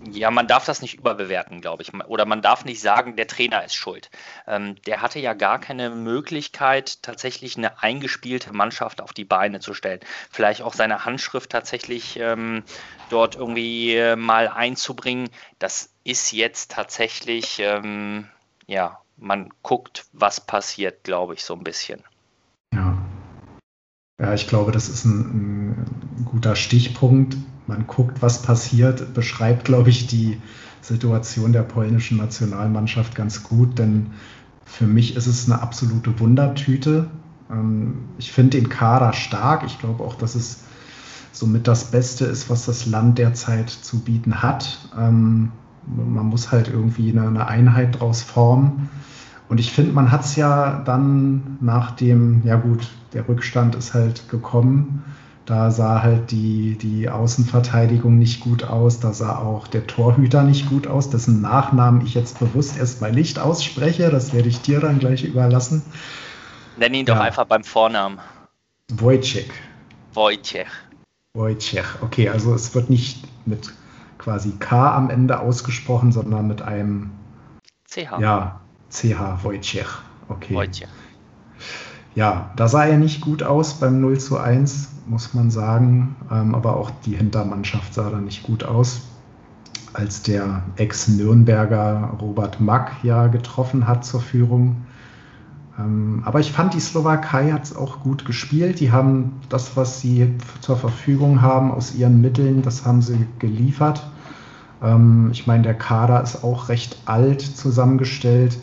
ja, 0.10 0.32
man 0.32 0.48
darf 0.48 0.66
das 0.66 0.82
nicht 0.82 0.96
überbewerten, 0.96 1.62
glaube 1.62 1.84
ich. 1.84 1.94
Oder 1.94 2.26
man 2.26 2.42
darf 2.42 2.66
nicht 2.66 2.82
sagen, 2.82 3.16
der 3.16 3.28
Trainer 3.28 3.64
ist 3.64 3.76
schuld. 3.76 4.10
Ähm, 4.48 4.76
der 4.84 5.02
hatte 5.02 5.20
ja 5.20 5.34
gar 5.34 5.60
keine 5.60 5.90
Möglichkeit, 5.92 7.04
tatsächlich 7.04 7.58
eine 7.58 7.84
eingespielte 7.84 8.54
Mannschaft 8.54 9.02
auf 9.02 9.14
die 9.14 9.26
Beine 9.26 9.60
zu 9.60 9.74
stellen. 9.74 10.00
Vielleicht 10.32 10.64
auch 10.64 10.74
seine 10.74 11.06
Handschrift 11.06 11.52
tatsächlich 11.52 12.18
ähm, 12.18 12.64
dort 13.10 13.36
irgendwie 13.36 13.96
äh, 13.96 14.16
mal 14.16 14.48
einzubringen. 14.48 15.30
Das 15.60 15.94
ist 16.04 16.32
jetzt 16.32 16.72
tatsächlich, 16.72 17.60
ähm, 17.60 18.28
ja, 18.66 19.02
man 19.18 19.50
guckt, 19.62 20.06
was 20.14 20.42
passiert, 20.42 21.04
glaube 21.04 21.36
ich, 21.36 21.44
so 21.44 21.54
ein 21.54 21.64
bisschen. 21.64 22.04
Ja. 24.22 24.34
Ich 24.34 24.48
glaube, 24.48 24.72
das 24.72 24.88
ist 24.90 25.06
ein, 25.06 25.20
ein 26.20 26.26
guter 26.26 26.56
Stichpunkt. 26.56 27.38
Man 27.68 27.88
guckt, 27.88 28.22
was 28.22 28.42
passiert, 28.42 29.14
beschreibt, 29.14 29.66
glaube 29.66 29.90
ich, 29.90 30.08
die 30.08 30.42
Situation 30.82 31.54
der 31.54 31.62
polnischen 31.64 32.18
Nationalmannschaft 32.18 33.16
ganz 33.16 33.44
gut, 33.44 33.78
denn 33.78 34.08
für 34.66 34.88
mich 34.88 35.16
ist 35.16 35.28
es 35.28 35.46
eine 35.50 35.62
absolute 35.62 36.20
Wundertüte. 36.20 37.08
Ähm, 37.52 38.10
Ich 38.18 38.32
finde 38.32 38.58
den 38.60 38.70
Kader 38.70 39.14
stark. 39.14 39.64
Ich 39.66 39.80
glaube 39.80 40.04
auch, 40.04 40.16
dass 40.16 40.36
es 40.36 40.64
somit 41.32 41.68
das 41.68 41.92
Beste 41.92 42.26
ist, 42.26 42.50
was 42.50 42.66
das 42.66 42.86
Land 42.86 43.18
derzeit 43.18 43.70
zu 43.70 44.00
bieten 44.00 44.42
hat. 44.42 44.80
Ähm, 44.98 45.52
Man 45.88 46.28
muss 46.28 46.52
halt 46.52 46.68
irgendwie 46.68 47.12
eine, 47.12 47.28
eine 47.28 47.48
Einheit 47.48 48.00
draus 48.00 48.22
formen. 48.22 48.90
Und 49.52 49.60
ich 49.60 49.74
finde, 49.74 49.92
man 49.92 50.12
hat 50.14 50.24
es 50.24 50.38
ja 50.38 50.82
dann 50.86 51.58
nach 51.60 51.92
dem, 51.92 52.42
ja 52.46 52.56
gut, 52.56 52.88
der 53.12 53.28
Rückstand 53.28 53.76
ist 53.76 53.94
halt 53.94 54.30
gekommen. 54.30 55.04
Da 55.46 55.72
sah 55.72 56.02
halt 56.02 56.32
die, 56.32 56.78
die 56.78 57.10
Außenverteidigung 57.10 58.18
nicht 58.18 58.40
gut 58.40 58.64
aus. 58.64 59.02
Da 59.02 59.12
sah 59.12 59.40
auch 59.40 59.68
der 59.68 59.86
Torhüter 59.88 60.44
nicht 60.44 60.70
gut 60.70 60.88
aus, 60.88 61.10
dessen 61.10 61.42
Nachnamen 61.42 62.00
ich 62.06 62.14
jetzt 62.14 62.40
bewusst 62.40 62.78
erstmal 62.78 63.12
nicht 63.12 63.40
ausspreche. 63.40 64.10
Das 64.10 64.32
werde 64.32 64.48
ich 64.48 64.62
dir 64.62 64.80
dann 64.80 65.00
gleich 65.00 65.26
überlassen. 65.26 65.82
Nenn 66.78 66.94
ihn 66.94 67.06
doch 67.06 67.16
Ja. 67.16 67.22
einfach 67.24 67.44
beim 67.46 67.66
Vornamen. 67.66 68.20
Wojciech. 68.90 69.52
Wojciech. 70.14 70.68
Wojciech. 71.34 72.02
Okay, 72.02 72.30
also 72.30 72.54
es 72.56 72.74
wird 72.74 72.90
nicht 72.90 73.28
mit 73.46 73.74
quasi 74.18 74.54
K 74.60 74.96
am 74.96 75.10
Ende 75.10 75.42
ausgesprochen, 75.42 76.14
sondern 76.14 76.48
mit 76.48 76.62
einem, 76.62 77.10
CH. 77.90 78.18
ja, 78.22 78.61
CH 78.92 79.44
Wojciech. 79.44 80.02
Okay. 80.28 80.54
Wojciech. 80.54 80.88
Ja, 82.14 82.52
da 82.58 82.68
sah 82.68 82.86
er 82.86 82.98
nicht 82.98 83.22
gut 83.22 83.42
aus 83.42 83.76
beim 83.76 84.02
0 84.02 84.20
zu 84.20 84.38
1, 84.38 84.90
muss 85.08 85.34
man 85.34 85.50
sagen. 85.50 86.16
Ähm, 86.30 86.56
aber 86.56 86.76
auch 86.76 86.92
die 87.06 87.16
Hintermannschaft 87.16 87.94
sah 87.94 88.10
da 88.10 88.18
nicht 88.18 88.44
gut 88.44 88.64
aus. 88.64 89.02
Als 89.94 90.22
der 90.22 90.64
Ex-Nürnberger 90.76 92.18
Robert 92.22 92.60
Mack 92.60 92.92
ja 93.04 93.28
getroffen 93.28 93.88
hat 93.88 94.06
zur 94.06 94.22
Führung. 94.22 94.86
Ähm, 95.80 96.22
aber 96.26 96.42
ich 96.42 96.52
fand, 96.52 96.74
die 96.74 96.80
Slowakei 96.82 97.52
hat 97.52 97.64
es 97.64 97.76
auch 97.76 98.02
gut 98.02 98.26
gespielt. 98.26 98.82
Die 98.82 98.92
haben 98.92 99.40
das, 99.48 99.78
was 99.78 100.02
sie 100.02 100.36
zur 100.60 100.76
Verfügung 100.76 101.42
haben, 101.42 101.72
aus 101.72 101.96
ihren 101.96 102.20
Mitteln, 102.20 102.62
das 102.62 102.86
haben 102.86 103.02
sie 103.02 103.26
geliefert. 103.40 104.06
Ähm, 104.84 105.30
ich 105.32 105.48
meine, 105.48 105.64
der 105.64 105.76
Kader 105.76 106.22
ist 106.22 106.44
auch 106.44 106.68
recht 106.68 106.98
alt 107.06 107.42
zusammengestellt 107.42 108.58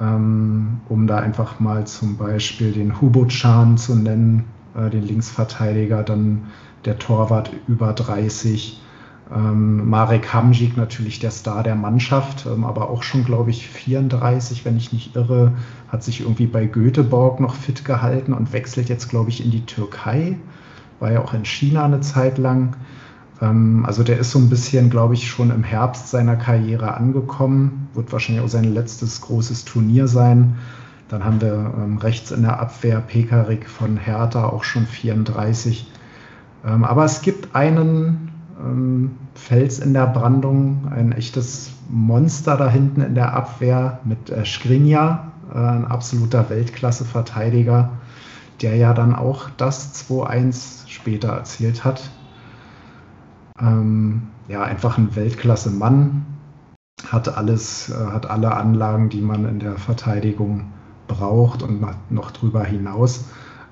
ähm, 0.00 0.80
um 0.88 1.06
da 1.06 1.18
einfach 1.18 1.60
mal 1.60 1.86
zum 1.86 2.16
Beispiel 2.16 2.72
den 2.72 3.00
Hubo-Chan 3.00 3.78
zu 3.78 3.94
nennen, 3.94 4.44
äh, 4.76 4.90
den 4.90 5.02
Linksverteidiger, 5.02 6.02
dann 6.02 6.44
der 6.84 6.98
Torwart 6.98 7.50
über 7.66 7.92
30, 7.92 8.80
ähm, 9.34 9.88
Marek 9.88 10.32
Hamzik 10.32 10.76
natürlich 10.76 11.18
der 11.20 11.30
Star 11.30 11.62
der 11.62 11.74
Mannschaft, 11.74 12.46
ähm, 12.46 12.64
aber 12.64 12.88
auch 12.88 13.02
schon, 13.02 13.24
glaube 13.24 13.50
ich, 13.50 13.68
34, 13.68 14.64
wenn 14.64 14.76
ich 14.76 14.92
nicht 14.92 15.16
irre, 15.16 15.52
hat 15.88 16.02
sich 16.02 16.20
irgendwie 16.20 16.46
bei 16.46 16.66
Göteborg 16.66 17.40
noch 17.40 17.54
fit 17.54 17.84
gehalten 17.84 18.32
und 18.32 18.52
wechselt 18.52 18.88
jetzt, 18.88 19.08
glaube 19.08 19.30
ich, 19.30 19.44
in 19.44 19.50
die 19.50 19.66
Türkei, 19.66 20.38
war 21.00 21.12
ja 21.12 21.20
auch 21.22 21.34
in 21.34 21.44
China 21.44 21.84
eine 21.84 22.00
Zeit 22.00 22.38
lang. 22.38 22.76
Ähm, 23.40 23.84
Also 23.86 24.02
der 24.02 24.18
ist 24.18 24.30
so 24.30 24.38
ein 24.38 24.48
bisschen, 24.48 24.90
glaube 24.90 25.14
ich, 25.14 25.28
schon 25.28 25.50
im 25.50 25.64
Herbst 25.64 26.08
seiner 26.08 26.36
Karriere 26.36 26.94
angekommen. 26.94 27.87
Wird 27.98 28.12
wahrscheinlich 28.12 28.44
auch 28.44 28.48
sein 28.48 28.72
letztes 28.72 29.20
großes 29.22 29.64
Turnier 29.64 30.06
sein. 30.06 30.54
Dann 31.08 31.24
haben 31.24 31.40
wir 31.40 31.74
ähm, 31.76 31.98
rechts 31.98 32.30
in 32.30 32.42
der 32.42 32.60
Abwehr 32.60 33.00
Pekarik 33.00 33.68
von 33.68 33.96
Hertha, 33.96 34.44
auch 34.44 34.62
schon 34.62 34.86
34. 34.86 35.90
Ähm, 36.64 36.84
aber 36.84 37.04
es 37.04 37.22
gibt 37.22 37.56
einen 37.56 38.30
ähm, 38.60 39.16
Fels 39.34 39.80
in 39.80 39.94
der 39.94 40.06
Brandung, 40.06 40.92
ein 40.94 41.10
echtes 41.10 41.72
Monster 41.88 42.56
da 42.56 42.70
hinten 42.70 43.00
in 43.00 43.16
der 43.16 43.32
Abwehr 43.32 43.98
mit 44.04 44.30
äh, 44.30 44.44
Skriniar, 44.44 45.32
äh, 45.52 45.58
ein 45.58 45.84
absoluter 45.84 46.50
Weltklasse-Verteidiger, 46.50 47.90
der 48.62 48.76
ja 48.76 48.94
dann 48.94 49.12
auch 49.12 49.50
das 49.56 50.08
2-1 50.08 50.86
später 50.86 51.30
erzielt 51.30 51.84
hat. 51.84 52.10
Ähm, 53.60 54.28
ja, 54.46 54.62
einfach 54.62 54.98
ein 54.98 55.16
Weltklasse-Mann. 55.16 56.37
Hat 57.06 57.28
alles, 57.28 57.90
äh, 57.90 57.94
hat 57.94 58.26
alle 58.26 58.54
Anlagen, 58.54 59.08
die 59.08 59.20
man 59.20 59.48
in 59.48 59.60
der 59.60 59.76
Verteidigung 59.76 60.72
braucht 61.06 61.62
und 61.62 61.80
noch, 62.10 62.30
drüber 62.30 62.64
hinaus. 62.64 63.24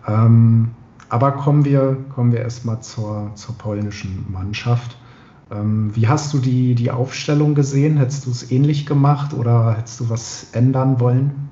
Ähm, 0.06 0.70
aber 1.08 1.32
kommen 1.32 1.64
wir, 1.64 2.04
kommen 2.14 2.32
wir 2.32 2.40
erstmal 2.40 2.80
zur, 2.80 3.32
zur 3.34 3.56
polnischen 3.58 4.26
Mannschaft. 4.32 4.96
Ähm, 5.50 5.94
wie 5.94 6.08
hast 6.08 6.32
du 6.32 6.38
die, 6.38 6.74
die 6.74 6.90
Aufstellung 6.90 7.54
gesehen? 7.54 7.98
Hättest 7.98 8.26
du 8.26 8.30
es 8.30 8.50
ähnlich 8.50 8.86
gemacht 8.86 9.32
oder 9.32 9.76
hättest 9.76 10.00
du 10.00 10.10
was 10.10 10.48
ändern 10.52 10.98
wollen? 10.98 11.50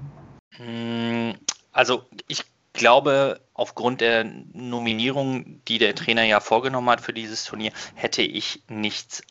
Mm, 0.58 1.36
Also 1.72 2.02
ich 2.26 2.42
glaube, 2.72 3.40
aufgrund 3.52 4.00
der 4.00 4.24
Nominierung, 4.52 5.60
die 5.68 5.78
der 5.78 5.94
Trainer 5.94 6.24
ja 6.24 6.40
vorgenommen 6.40 6.90
hat 6.90 7.00
für 7.00 7.12
dieses 7.12 7.44
Turnier, 7.44 7.72
hätte 7.94 8.22
ich 8.22 8.62
nichts 8.68 9.22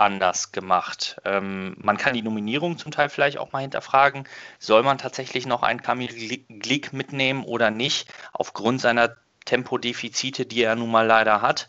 anders 0.00 0.52
gemacht. 0.52 1.20
Ähm, 1.24 1.76
man 1.78 1.96
kann 1.96 2.14
die 2.14 2.22
Nominierung 2.22 2.78
zum 2.78 2.90
Teil 2.90 3.08
vielleicht 3.08 3.38
auch 3.38 3.52
mal 3.52 3.60
hinterfragen. 3.60 4.24
Soll 4.58 4.82
man 4.82 4.98
tatsächlich 4.98 5.46
noch 5.46 5.62
einen 5.62 5.82
Kamil 5.82 6.08
Glick 6.48 6.92
mitnehmen 6.92 7.44
oder 7.44 7.70
nicht? 7.70 8.12
Aufgrund 8.32 8.80
seiner 8.80 9.16
Tempodefizite, 9.44 10.46
die 10.46 10.62
er 10.62 10.76
nun 10.76 10.90
mal 10.90 11.06
leider 11.06 11.42
hat. 11.42 11.68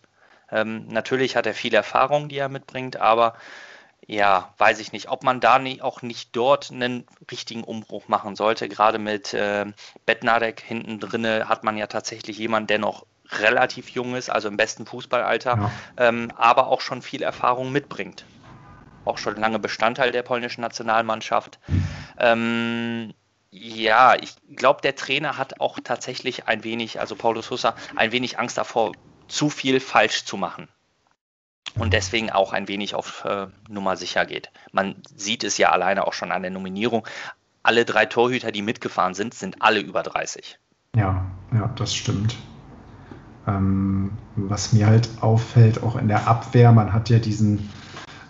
Ähm, 0.52 0.88
natürlich 0.88 1.36
hat 1.36 1.46
er 1.46 1.54
viel 1.54 1.74
Erfahrung, 1.74 2.30
die 2.30 2.38
er 2.38 2.50
mitbringt, 2.50 2.98
aber 2.98 3.36
ja, 4.08 4.54
weiß 4.58 4.80
ich 4.80 4.92
nicht, 4.92 5.10
ob 5.10 5.24
man 5.24 5.40
da 5.40 5.60
nicht, 5.60 5.82
auch 5.82 6.02
nicht 6.02 6.36
dort 6.36 6.72
einen 6.72 7.06
richtigen 7.30 7.64
Umbruch 7.64 8.08
machen 8.08 8.36
sollte. 8.36 8.68
Gerade 8.68 9.00
mit 9.00 9.34
äh, 9.34 9.66
Bednarek 10.06 10.60
hinten 10.62 11.00
drinne 11.00 11.48
hat 11.48 11.64
man 11.64 11.78
ja 11.78 11.88
tatsächlich 11.88 12.38
jemanden, 12.38 12.68
der 12.68 12.80
noch 12.80 13.06
relativ 13.40 13.90
jung 13.90 14.16
ist, 14.16 14.30
also 14.30 14.48
im 14.48 14.58
besten 14.58 14.86
Fußballalter, 14.86 15.58
Ja. 15.58 15.72
ähm, 15.98 16.32
aber 16.36 16.68
auch 16.68 16.82
schon 16.82 17.02
viel 17.02 17.22
Erfahrung 17.24 17.72
mitbringt. 17.72 18.26
Auch 19.06 19.18
schon 19.18 19.36
lange 19.38 19.60
Bestandteil 19.60 20.12
der 20.12 20.22
polnischen 20.24 20.62
Nationalmannschaft. 20.62 21.60
Ähm, 22.18 23.14
Ja, 23.54 24.16
ich 24.16 24.34
glaube, 24.56 24.80
der 24.82 24.96
Trainer 24.96 25.38
hat 25.38 25.60
auch 25.60 25.78
tatsächlich 25.84 26.48
ein 26.48 26.64
wenig, 26.64 27.02
also 27.02 27.18
Paulo 27.18 27.42
Sousa, 27.42 27.76
ein 27.98 28.14
wenig 28.14 28.40
Angst 28.40 28.58
davor, 28.58 28.94
zu 29.28 29.50
viel 29.50 29.82
falsch 29.82 30.24
zu 30.24 30.38
machen. 30.38 30.70
Und 31.78 31.92
deswegen 31.92 32.30
auch 32.32 32.54
ein 32.54 32.70
wenig 32.70 32.96
auf 32.96 33.26
äh, 33.26 33.48
Nummer 33.68 33.98
sicher 33.98 34.26
geht. 34.26 34.52
Man 34.72 34.96
sieht 35.16 35.44
es 35.44 35.58
ja 35.58 35.70
alleine 35.70 36.08
auch 36.08 36.14
schon 36.14 36.32
an 36.32 36.44
der 36.44 36.52
Nominierung. 36.52 37.06
Alle 37.62 37.84
drei 37.84 38.06
Torhüter, 38.06 38.54
die 38.54 38.62
mitgefahren 38.62 39.16
sind, 39.16 39.34
sind 39.34 39.62
alle 39.62 39.82
über 39.82 40.02
30. 40.02 40.58
Ja, 40.96 41.26
ja, 41.54 41.68
das 41.76 41.94
stimmt. 41.94 42.38
Ähm, 43.48 44.12
was 44.36 44.72
mir 44.72 44.88
halt 44.88 45.10
auffällt, 45.22 45.82
auch 45.82 45.96
in 45.96 46.08
der 46.08 46.28
Abwehr, 46.28 46.72
man 46.72 46.94
hat 46.94 47.10
ja 47.10 47.18
diesen 47.18 47.70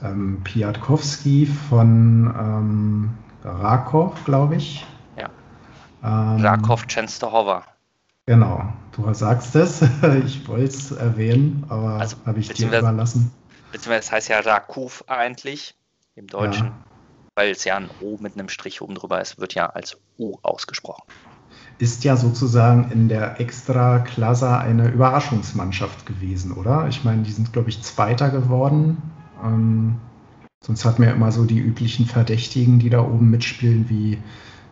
ähm, 0.04 0.42
Piatkowski 0.44 1.46
von 1.46 2.34
ähm, 2.38 3.18
Rakov, 3.44 4.24
glaube 4.24 4.56
ich. 4.56 4.86
Ja. 5.18 5.30
Ähm, 6.04 6.42
Rakov 6.46 6.88
Częstochowa. 6.88 7.66
Genau, 8.26 8.72
du 8.94 9.14
sagst 9.14 9.56
es. 9.56 9.82
ich 10.26 10.48
wollte 10.48 10.66
es 10.66 10.92
erwähnen, 10.92 11.66
aber 11.68 11.96
also, 11.96 12.16
habe 12.26 12.40
ich 12.40 12.50
dir 12.50 12.68
überlassen. 12.68 13.32
Beziehungsweise 13.72 14.00
es 14.00 14.12
heißt 14.12 14.30
ja 14.30 14.40
Rakuf 14.40 15.04
eigentlich 15.08 15.76
im 16.16 16.28
Deutschen, 16.28 16.68
ja. 16.68 16.84
weil 17.36 17.52
es 17.52 17.64
ja 17.66 17.76
ein 17.78 17.90
O 18.00 18.18
mit 18.20 18.36
einem 18.36 18.50
Strich 18.50 18.82
oben 18.82 18.96
drüber 18.96 19.20
ist, 19.22 19.40
wird 19.40 19.56
ja 19.56 19.68
als 19.68 19.98
O 20.18 20.40
ausgesprochen 20.42 21.04
ist 21.82 22.04
ja 22.04 22.16
sozusagen 22.16 22.92
in 22.92 23.10
der 23.10 23.42
Extra-Klasse 23.42 24.56
eine 24.56 24.90
Überraschungsmannschaft 24.90 26.06
gewesen, 26.06 26.52
oder? 26.52 26.88
Ich 26.88 27.04
meine, 27.04 27.24
die 27.24 27.32
sind, 27.32 27.54
glaube 27.54 27.70
ich, 27.70 27.82
Zweiter 27.82 28.30
geworden. 28.30 29.02
Ähm, 29.44 30.00
sonst 30.64 30.86
hat 30.86 31.00
man 31.00 31.08
ja 31.08 31.16
immer 31.16 31.32
so 31.32 31.44
die 31.44 31.58
üblichen 31.58 32.06
Verdächtigen, 32.06 32.78
die 32.78 32.92
da 32.92 33.02
oben 33.02 33.32
mitspielen, 33.32 33.90
wie, 33.90 34.22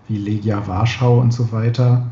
wie 0.08 0.17
Legia 0.17 0.67
Warschau 0.67 1.17
und 1.17 1.32
so 1.32 1.52
weiter. 1.52 2.06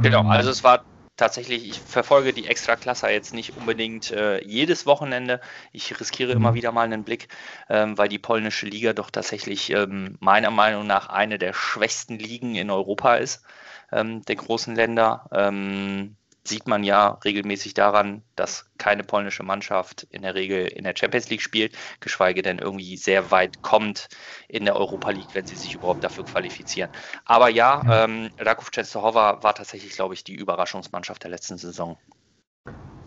Genau, 0.00 0.20
ähm, 0.20 0.30
also 0.30 0.50
es 0.50 0.62
war 0.62 0.84
tatsächlich, 1.16 1.68
ich 1.68 1.80
verfolge 1.80 2.32
die 2.32 2.46
Extraklasse 2.46 3.08
jetzt 3.08 3.34
nicht 3.34 3.56
unbedingt 3.56 4.12
äh, 4.12 4.40
jedes 4.44 4.86
Wochenende. 4.86 5.40
Ich 5.72 5.98
riskiere 5.98 6.30
mhm. 6.30 6.36
immer 6.36 6.54
wieder 6.54 6.70
mal 6.70 6.84
einen 6.84 7.02
Blick, 7.02 7.26
ähm, 7.68 7.98
weil 7.98 8.08
die 8.08 8.20
polnische 8.20 8.66
Liga 8.66 8.92
doch 8.92 9.10
tatsächlich 9.10 9.70
ähm, 9.70 10.16
meiner 10.20 10.52
Meinung 10.52 10.86
nach 10.86 11.08
eine 11.08 11.38
der 11.38 11.54
schwächsten 11.54 12.20
Ligen 12.20 12.54
in 12.54 12.70
Europa 12.70 13.16
ist 13.16 13.42
ähm, 13.92 14.22
der 14.22 14.36
großen 14.36 14.74
Länder. 14.74 15.28
Ähm, 15.32 16.16
sieht 16.46 16.68
man 16.68 16.84
ja 16.84 17.18
regelmäßig 17.24 17.74
daran, 17.74 18.22
dass 18.36 18.66
keine 18.76 19.02
polnische 19.02 19.42
Mannschaft 19.42 20.06
in 20.10 20.22
der 20.22 20.34
Regel 20.34 20.66
in 20.66 20.84
der 20.84 20.94
Champions 20.94 21.30
League 21.30 21.40
spielt, 21.40 21.74
geschweige 22.00 22.42
denn 22.42 22.58
irgendwie 22.58 22.96
sehr 22.96 23.30
weit 23.30 23.62
kommt 23.62 24.08
in 24.48 24.66
der 24.66 24.76
Europa 24.76 25.10
League, 25.10 25.34
wenn 25.34 25.46
sie 25.46 25.56
sich 25.56 25.74
überhaupt 25.74 26.04
dafür 26.04 26.24
qualifizieren. 26.24 26.90
Aber 27.24 27.48
ja, 27.48 28.04
ähm, 28.04 28.30
Rakov 28.38 28.70
Częstochowa 28.70 29.42
war 29.42 29.54
tatsächlich, 29.54 29.94
glaube 29.94 30.14
ich, 30.14 30.22
die 30.22 30.34
Überraschungsmannschaft 30.34 31.22
der 31.22 31.30
letzten 31.30 31.56
Saison. 31.56 31.96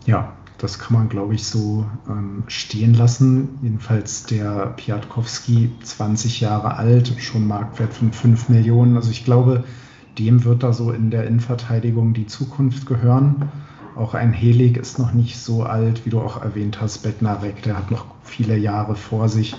Ja, 0.04 0.36
das 0.58 0.78
kann 0.78 0.94
man, 0.94 1.08
glaube 1.08 1.34
ich, 1.34 1.44
so 1.44 1.88
ähm, 2.08 2.44
stehen 2.48 2.94
lassen. 2.94 3.58
Jedenfalls 3.62 4.24
der 4.24 4.74
Piatkowski, 4.76 5.70
20 5.82 6.40
Jahre 6.40 6.76
alt, 6.76 7.12
schon 7.18 7.46
Marktwert 7.46 7.92
von 7.92 8.12
5 8.12 8.48
Millionen. 8.48 8.96
Also 8.96 9.10
ich 9.10 9.24
glaube, 9.24 9.64
dem 10.18 10.44
wird 10.44 10.62
da 10.62 10.72
so 10.72 10.90
in 10.90 11.10
der 11.10 11.26
Innenverteidigung 11.26 12.12
die 12.14 12.26
Zukunft 12.26 12.86
gehören. 12.86 13.50
Auch 13.96 14.14
ein 14.14 14.32
Helig 14.32 14.76
ist 14.76 14.98
noch 14.98 15.12
nicht 15.12 15.38
so 15.38 15.62
alt, 15.62 16.06
wie 16.06 16.10
du 16.10 16.20
auch 16.20 16.42
erwähnt 16.42 16.80
hast, 16.80 16.98
Bednarek, 16.98 17.62
der 17.62 17.76
hat 17.76 17.90
noch 17.90 18.06
viele 18.22 18.56
Jahre 18.56 18.94
vor 18.94 19.28
sich. 19.28 19.56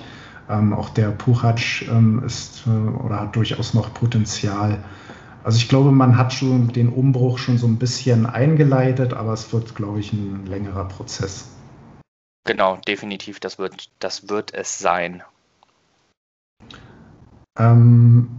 Ähm, 0.49 0.73
auch 0.73 0.89
der 0.89 1.09
Puchac 1.09 1.83
ähm, 1.89 2.23
ist 2.25 2.63
äh, 2.65 2.69
oder 2.69 3.19
hat 3.19 3.35
durchaus 3.35 3.73
noch 3.73 3.93
Potenzial. 3.93 4.83
Also 5.43 5.57
ich 5.57 5.69
glaube, 5.69 5.91
man 5.91 6.17
hat 6.17 6.33
schon 6.33 6.69
den 6.69 6.89
Umbruch 6.89 7.37
schon 7.37 7.57
so 7.57 7.67
ein 7.67 7.77
bisschen 7.77 8.25
eingeleitet, 8.25 9.13
aber 9.13 9.33
es 9.33 9.51
wird, 9.53 9.75
glaube 9.75 9.99
ich, 9.99 10.11
ein 10.11 10.45
längerer 10.45 10.85
Prozess. 10.85 11.49
Genau, 12.45 12.77
definitiv, 12.87 13.39
das 13.39 13.59
wird, 13.59 13.89
das 13.99 14.29
wird 14.29 14.53
es 14.53 14.79
sein. 14.79 15.21
Ähm, 17.57 18.29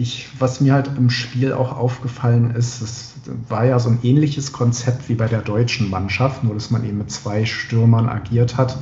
ich, 0.00 0.28
was 0.38 0.60
mir 0.60 0.74
halt 0.74 0.90
im 0.96 1.10
Spiel 1.10 1.52
auch 1.52 1.76
aufgefallen 1.76 2.52
ist, 2.52 2.80
es 2.80 3.14
war 3.48 3.64
ja 3.66 3.80
so 3.80 3.90
ein 3.90 3.98
ähnliches 4.04 4.52
Konzept 4.52 5.08
wie 5.08 5.16
bei 5.16 5.26
der 5.26 5.42
deutschen 5.42 5.90
Mannschaft, 5.90 6.44
nur 6.44 6.54
dass 6.54 6.70
man 6.70 6.84
eben 6.84 6.98
mit 6.98 7.10
zwei 7.10 7.44
Stürmern 7.44 8.08
agiert 8.08 8.56
hat. 8.56 8.78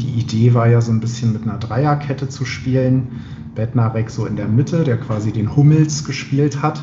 Die 0.00 0.08
Idee 0.08 0.54
war 0.54 0.66
ja 0.66 0.80
so 0.80 0.90
ein 0.90 1.00
bisschen 1.00 1.34
mit 1.34 1.42
einer 1.42 1.58
Dreierkette 1.58 2.30
zu 2.30 2.46
spielen. 2.46 3.20
Bednarek 3.54 4.08
so 4.08 4.24
in 4.24 4.36
der 4.36 4.48
Mitte, 4.48 4.84
der 4.84 4.96
quasi 4.96 5.32
den 5.32 5.54
Hummels 5.54 6.04
gespielt 6.04 6.62
hat. 6.62 6.82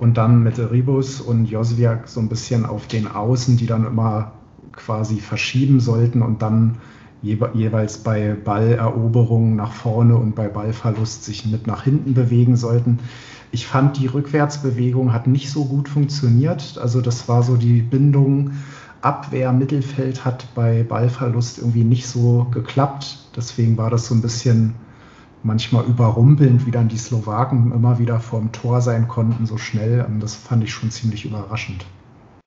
Und 0.00 0.18
dann 0.18 0.42
mit 0.42 0.58
Ribus 0.58 1.20
und 1.20 1.46
Josviak 1.46 2.08
so 2.08 2.18
ein 2.18 2.28
bisschen 2.28 2.66
auf 2.66 2.88
den 2.88 3.06
Außen, 3.06 3.56
die 3.56 3.66
dann 3.66 3.86
immer 3.86 4.32
quasi 4.72 5.20
verschieben 5.20 5.78
sollten 5.78 6.22
und 6.22 6.42
dann 6.42 6.78
jeweils 7.22 7.98
bei 7.98 8.34
Balleroberung 8.34 9.56
nach 9.56 9.72
vorne 9.72 10.16
und 10.16 10.34
bei 10.34 10.48
Ballverlust 10.48 11.24
sich 11.24 11.46
mit 11.46 11.66
nach 11.66 11.84
hinten 11.84 12.14
bewegen 12.14 12.56
sollten. 12.56 12.98
Ich 13.52 13.66
fand, 13.66 13.98
die 13.98 14.06
Rückwärtsbewegung 14.06 15.12
hat 15.12 15.26
nicht 15.26 15.50
so 15.50 15.64
gut 15.66 15.88
funktioniert. 15.88 16.78
Also 16.80 17.00
das 17.00 17.28
war 17.28 17.42
so 17.42 17.56
die 17.56 17.82
Bindung 17.82 18.52
Abwehr, 19.02 19.52
Mittelfeld 19.52 20.24
hat 20.24 20.46
bei 20.54 20.84
Ballverlust 20.84 21.58
irgendwie 21.58 21.84
nicht 21.84 22.06
so 22.06 22.46
geklappt. 22.52 23.18
Deswegen 23.36 23.76
war 23.76 23.90
das 23.90 24.06
so 24.06 24.14
ein 24.14 24.22
bisschen 24.22 24.74
manchmal 25.42 25.84
überrumpelnd, 25.84 26.66
wie 26.66 26.70
dann 26.70 26.88
die 26.88 26.96
Slowaken 26.96 27.72
immer 27.72 27.98
wieder 27.98 28.20
vorm 28.20 28.52
Tor 28.52 28.80
sein 28.80 29.08
konnten, 29.08 29.44
so 29.46 29.58
schnell. 29.58 30.06
Das 30.20 30.34
fand 30.34 30.62
ich 30.62 30.72
schon 30.72 30.90
ziemlich 30.90 31.24
überraschend. 31.24 31.84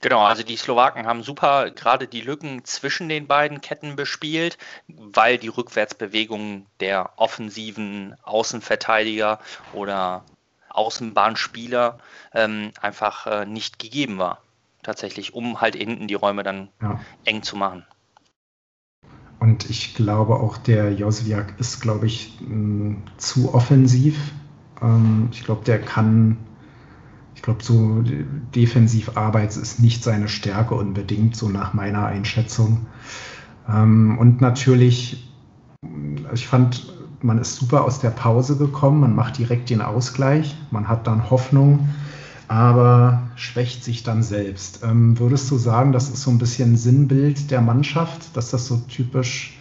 Genau, 0.05 0.23
also 0.23 0.43
die 0.43 0.55
Slowaken 0.55 1.07
haben 1.07 1.23
super 1.23 1.71
gerade 1.71 2.05
die 2.05 2.21
Lücken 2.21 2.63
zwischen 2.63 3.09
den 3.09 3.25
beiden 3.25 3.59
Ketten 3.59 3.95
bespielt, 3.95 4.59
weil 4.87 5.39
die 5.39 5.47
Rückwärtsbewegung 5.47 6.67
der 6.79 7.13
offensiven 7.15 8.15
Außenverteidiger 8.21 9.39
oder 9.73 10.23
Außenbahnspieler 10.69 11.97
ähm, 12.35 12.69
einfach 12.79 13.25
äh, 13.25 13.45
nicht 13.47 13.79
gegeben 13.79 14.19
war. 14.19 14.43
Tatsächlich, 14.83 15.33
um 15.33 15.59
halt 15.59 15.73
hinten 15.73 16.07
die 16.07 16.13
Räume 16.13 16.43
dann 16.43 16.69
ja. 16.83 16.99
eng 17.23 17.41
zu 17.41 17.55
machen. 17.55 17.83
Und 19.39 19.67
ich 19.71 19.95
glaube 19.95 20.35
auch, 20.35 20.57
der 20.57 20.93
Josviak 20.93 21.59
ist, 21.59 21.81
glaube 21.81 22.05
ich, 22.05 22.37
zu 23.17 23.55
offensiv. 23.55 24.19
Ähm, 24.83 25.29
ich 25.31 25.43
glaube, 25.43 25.65
der 25.65 25.81
kann 25.81 26.37
ich 27.35 27.41
glaube, 27.41 27.63
so 27.63 28.01
Defensivarbeit 28.55 29.55
ist 29.55 29.79
nicht 29.79 30.03
seine 30.03 30.27
Stärke 30.27 30.73
unbedingt, 30.75 31.35
so 31.35 31.49
nach 31.49 31.73
meiner 31.73 32.05
Einschätzung. 32.05 32.87
Ähm, 33.69 34.17
und 34.17 34.41
natürlich, 34.41 35.31
ich 36.33 36.47
fand, 36.47 36.93
man 37.21 37.37
ist 37.37 37.55
super 37.55 37.83
aus 37.83 37.99
der 37.99 38.11
Pause 38.11 38.57
gekommen, 38.57 39.01
man 39.01 39.15
macht 39.15 39.37
direkt 39.37 39.69
den 39.69 39.81
Ausgleich, 39.81 40.55
man 40.71 40.87
hat 40.87 41.07
dann 41.07 41.29
Hoffnung, 41.29 41.89
aber 42.47 43.23
schwächt 43.35 43.83
sich 43.83 44.03
dann 44.03 44.23
selbst. 44.23 44.81
Ähm, 44.83 45.19
würdest 45.19 45.51
du 45.51 45.57
sagen, 45.57 45.91
das 45.91 46.09
ist 46.09 46.21
so 46.21 46.31
ein 46.31 46.37
bisschen 46.37 46.77
Sinnbild 46.77 47.51
der 47.51 47.61
Mannschaft, 47.61 48.35
dass 48.37 48.51
das 48.51 48.67
so 48.67 48.77
typisch 48.87 49.59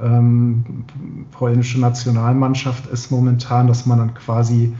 ähm, 0.00 0.84
polnische 1.32 1.80
Nationalmannschaft 1.80 2.86
ist 2.86 3.10
momentan, 3.10 3.66
dass 3.66 3.86
man 3.86 3.98
dann 3.98 4.14
quasi 4.14 4.74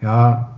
ja 0.00 0.51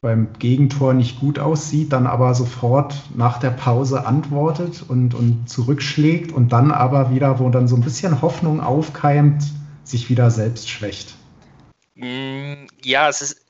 beim 0.00 0.32
Gegentor 0.38 0.94
nicht 0.94 1.20
gut 1.20 1.38
aussieht, 1.38 1.92
dann 1.92 2.06
aber 2.06 2.34
sofort 2.34 2.94
nach 3.14 3.38
der 3.38 3.50
Pause 3.50 4.06
antwortet 4.06 4.84
und, 4.86 5.14
und 5.14 5.48
zurückschlägt 5.48 6.32
und 6.32 6.52
dann 6.52 6.72
aber 6.72 7.10
wieder, 7.10 7.38
wo 7.38 7.48
dann 7.50 7.68
so 7.68 7.76
ein 7.76 7.82
bisschen 7.82 8.22
Hoffnung 8.22 8.60
aufkeimt, 8.60 9.44
sich 9.84 10.08
wieder 10.08 10.30
selbst 10.30 10.68
schwächt. 10.68 11.14
Mm, 11.94 12.66
ja, 12.82 13.08
es 13.08 13.22
ist, 13.22 13.44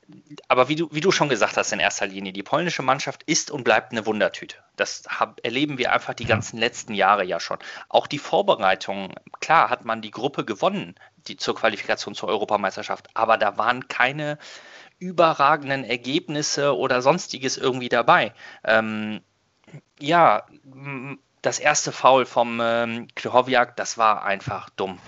aber 0.48 0.68
wie 0.68 0.76
du, 0.76 0.88
wie 0.90 1.00
du 1.00 1.10
schon 1.10 1.28
gesagt 1.28 1.56
hast 1.56 1.72
in 1.72 1.80
erster 1.80 2.06
Linie, 2.06 2.32
die 2.32 2.42
polnische 2.42 2.82
Mannschaft 2.82 3.22
ist 3.24 3.50
und 3.50 3.64
bleibt 3.64 3.92
eine 3.92 4.04
Wundertüte. 4.04 4.56
Das 4.76 5.04
hab, 5.08 5.40
erleben 5.44 5.78
wir 5.78 5.92
einfach 5.92 6.14
die 6.14 6.26
ganzen 6.26 6.58
letzten 6.58 6.94
Jahre 6.94 7.24
ja 7.24 7.40
schon. 7.40 7.58
Auch 7.88 8.06
die 8.06 8.18
Vorbereitung, 8.18 9.14
klar 9.40 9.70
hat 9.70 9.84
man 9.84 10.02
die 10.02 10.10
Gruppe 10.10 10.44
gewonnen, 10.44 10.94
die 11.26 11.36
zur 11.36 11.54
Qualifikation 11.54 12.14
zur 12.14 12.28
Europameisterschaft, 12.28 13.08
aber 13.14 13.38
da 13.38 13.56
waren 13.56 13.88
keine 13.88 14.38
überragenden 15.04 15.84
Ergebnisse 15.84 16.76
oder 16.76 17.02
sonstiges 17.02 17.58
irgendwie 17.58 17.90
dabei. 17.90 18.32
Ähm, 18.64 19.20
ja, 20.00 20.46
das 21.42 21.58
erste 21.58 21.92
Foul 21.92 22.24
vom 22.24 22.58
ähm, 22.62 23.08
Krychowiak, 23.14 23.76
das 23.76 23.98
war 23.98 24.24
einfach 24.24 24.70
dumm. 24.70 24.98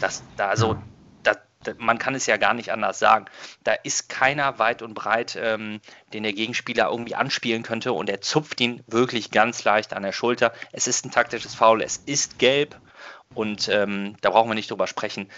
Das, 0.00 0.24
da, 0.36 0.48
also, 0.48 0.76
das, 1.22 1.38
das, 1.62 1.76
man 1.78 1.98
kann 1.98 2.16
es 2.16 2.26
ja 2.26 2.36
gar 2.36 2.52
nicht 2.52 2.72
anders 2.72 2.98
sagen. 2.98 3.26
Da 3.62 3.74
ist 3.74 4.08
keiner 4.08 4.58
weit 4.58 4.82
und 4.82 4.94
breit, 4.94 5.38
ähm, 5.40 5.80
den 6.12 6.24
der 6.24 6.32
Gegenspieler 6.32 6.90
irgendwie 6.90 7.14
anspielen 7.14 7.62
könnte 7.62 7.92
und 7.92 8.10
er 8.10 8.20
zupft 8.20 8.60
ihn 8.60 8.82
wirklich 8.88 9.30
ganz 9.30 9.62
leicht 9.62 9.94
an 9.94 10.02
der 10.02 10.12
Schulter. 10.12 10.52
Es 10.72 10.88
ist 10.88 11.06
ein 11.06 11.12
taktisches 11.12 11.54
Foul, 11.54 11.80
es 11.80 11.98
ist 11.98 12.40
gelb 12.40 12.76
und 13.34 13.68
ähm, 13.68 14.16
da 14.20 14.30
brauchen 14.30 14.50
wir 14.50 14.56
nicht 14.56 14.70
drüber 14.70 14.88
sprechen. 14.88 15.30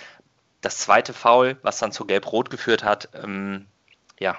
Das 0.62 0.78
zweite 0.78 1.12
Foul, 1.12 1.58
was 1.62 1.78
dann 1.78 1.92
zu 1.92 2.06
gelb-rot 2.06 2.48
geführt 2.48 2.82
hat, 2.82 3.10
ähm, 3.12 3.66
ja, 4.18 4.36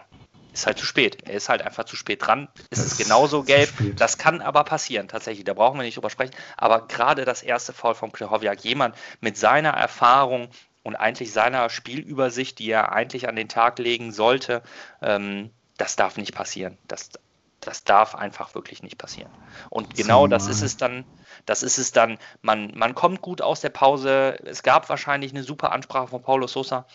ist 0.57 0.65
halt 0.65 0.79
zu 0.79 0.85
spät. 0.85 1.23
Er 1.27 1.35
ist 1.35 1.49
halt 1.49 1.61
einfach 1.61 1.83
zu 1.85 1.95
spät 1.95 2.25
dran. 2.25 2.47
Es 2.71 2.79
ist 2.79 2.97
genauso 2.97 3.43
gelb. 3.43 3.69
Das 3.95 4.17
kann 4.17 4.41
aber 4.41 4.63
passieren, 4.63 5.07
tatsächlich. 5.07 5.45
Da 5.45 5.53
brauchen 5.53 5.77
wir 5.77 5.83
nicht 5.83 5.97
drüber 5.97 6.09
sprechen. 6.09 6.33
Aber 6.57 6.87
gerade 6.87 7.25
das 7.25 7.43
erste 7.43 7.73
Foul 7.73 7.93
von 7.93 8.11
Krychowiak, 8.11 8.63
jemand 8.63 8.95
mit 9.21 9.37
seiner 9.37 9.69
Erfahrung 9.69 10.49
und 10.83 10.95
eigentlich 10.95 11.31
seiner 11.31 11.69
Spielübersicht, 11.69 12.57
die 12.59 12.71
er 12.71 12.91
eigentlich 12.91 13.27
an 13.27 13.35
den 13.35 13.49
Tag 13.49 13.77
legen 13.77 14.11
sollte, 14.11 14.63
ähm, 15.01 15.51
das 15.77 15.95
darf 15.95 16.17
nicht 16.17 16.33
passieren. 16.33 16.77
Das, 16.87 17.11
das 17.59 17.83
darf 17.83 18.15
einfach 18.15 18.55
wirklich 18.55 18.81
nicht 18.81 18.97
passieren. 18.97 19.31
Und 19.69 19.95
genau 19.95 20.23
Zumal. 20.23 20.29
das 20.29 20.47
ist 20.47 20.63
es 20.63 20.77
dann, 20.77 21.05
das 21.45 21.61
ist 21.61 21.77
es 21.77 21.91
dann, 21.91 22.17
man, 22.41 22.71
man 22.75 22.95
kommt 22.95 23.21
gut 23.21 23.43
aus 23.43 23.61
der 23.61 23.69
Pause. 23.69 24.39
Es 24.43 24.63
gab 24.63 24.89
wahrscheinlich 24.89 25.33
eine 25.33 25.43
super 25.43 25.71
Ansprache 25.71 26.07
von 26.07 26.23
Paulo 26.23 26.47
Sosa 26.47 26.87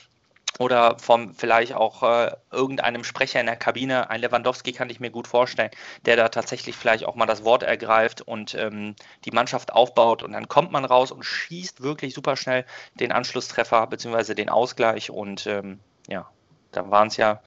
oder 0.63 0.99
vom 0.99 1.35
vielleicht 1.35 1.75
auch 1.75 2.03
äh, 2.03 2.33
irgendeinem 2.51 3.05
Sprecher 3.05 3.41
in 3.41 3.47
der 3.47 3.57
Kabine, 3.57 4.09
ein 4.11 4.21
Lewandowski 4.21 4.73
kann 4.73 4.89
ich 4.91 5.01
mir 5.01 5.11
gut 5.11 5.27
vorstellen, 5.27 5.71
der 6.07 6.17
da 6.17 6.29
tatsächlich 6.29 6.77
vielleicht 6.77 7.05
auch 7.05 7.17
mal 7.17 7.27
das 7.27 7.45
Wort 7.45 7.63
ergreift 7.65 8.23
und 8.23 8.55
ähm, 8.55 8.95
die 9.25 9.33
Mannschaft 9.33 9.73
aufbaut 9.73 10.23
und 10.23 10.33
dann 10.33 10.49
kommt 10.49 10.71
man 10.73 10.85
raus 10.85 11.11
und 11.11 11.25
schießt 11.25 11.83
wirklich 11.83 12.15
super 12.15 12.37
schnell 12.37 12.65
den 12.95 13.13
Anschlusstreffer 13.13 13.87
bzw. 13.89 14.35
den 14.35 14.49
Ausgleich 14.49 15.11
und 15.11 15.47
ähm, 15.47 15.81
ja, 16.09 16.31
dann 16.71 16.91
waren 16.91 17.09
es 17.09 17.17
ja 17.17 17.43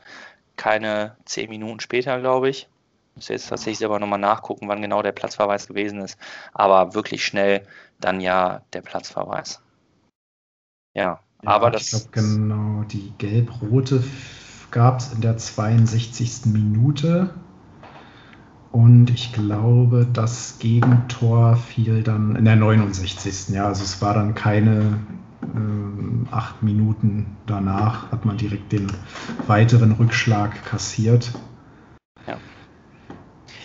keine 0.57 1.15
zehn 1.25 1.49
Minuten 1.49 1.79
später, 1.79 2.19
glaube 2.19 2.49
ich. 2.49 2.67
Muss 3.15 3.29
jetzt 3.29 3.47
tatsächlich 3.47 3.79
selber 3.79 3.99
nochmal 3.99 4.19
nachgucken, 4.19 4.67
wann 4.67 4.81
genau 4.81 5.01
der 5.01 5.13
Platzverweis 5.13 5.67
gewesen 5.67 6.01
ist, 6.01 6.19
aber 6.53 6.93
wirklich 6.93 7.25
schnell 7.25 7.65
dann 7.99 8.19
ja 8.19 8.61
der 8.73 8.81
Platzverweis. 8.81 9.61
Ja, 10.93 11.21
ja, 11.45 11.51
aber 11.51 11.71
das. 11.71 11.93
Ich 11.93 12.11
glaube, 12.11 12.27
genau, 12.29 12.83
die 12.83 13.13
gelb-rote 13.17 14.03
gab 14.71 14.99
es 14.99 15.13
in 15.13 15.21
der 15.21 15.37
62. 15.37 16.47
Minute. 16.47 17.33
Und 18.71 19.09
ich 19.09 19.31
glaube, 19.31 20.05
das 20.11 20.59
Gegentor 20.59 21.55
fiel 21.55 22.03
dann 22.03 22.35
in 22.35 22.43
der 22.43 22.57
69. 22.57 23.55
Ja, 23.55 23.67
also 23.67 23.83
es 23.83 24.01
war 24.01 24.13
dann 24.13 24.35
keine 24.35 24.99
äh, 25.43 26.31
acht 26.31 26.61
Minuten 26.61 27.37
danach, 27.47 28.11
hat 28.11 28.25
man 28.25 28.37
direkt 28.37 28.73
den 28.73 28.91
weiteren 29.47 29.93
Rückschlag 29.93 30.65
kassiert. 30.65 31.31
Ja, 32.27 32.33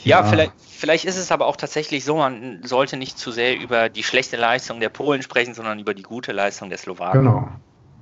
ja, 0.05 0.21
ja 0.21 0.23
vielleicht, 0.23 0.53
vielleicht 0.61 1.05
ist 1.07 1.19
es 1.19 1.33
aber 1.33 1.47
auch 1.47 1.57
tatsächlich 1.57 2.05
so, 2.05 2.17
man 2.17 2.61
sollte 2.63 2.97
nicht 2.97 3.19
zu 3.19 3.33
sehr 3.33 3.59
über 3.59 3.89
die 3.89 4.05
schlechte 4.05 4.37
Leistung 4.37 4.79
der 4.79 4.91
Polen 4.91 5.23
sprechen, 5.23 5.55
sondern 5.55 5.81
über 5.81 5.93
die 5.93 6.05
gute 6.05 6.31
Leistung 6.31 6.69
der 6.69 6.79
Slowaken. 6.79 7.25
Genau, 7.25 7.49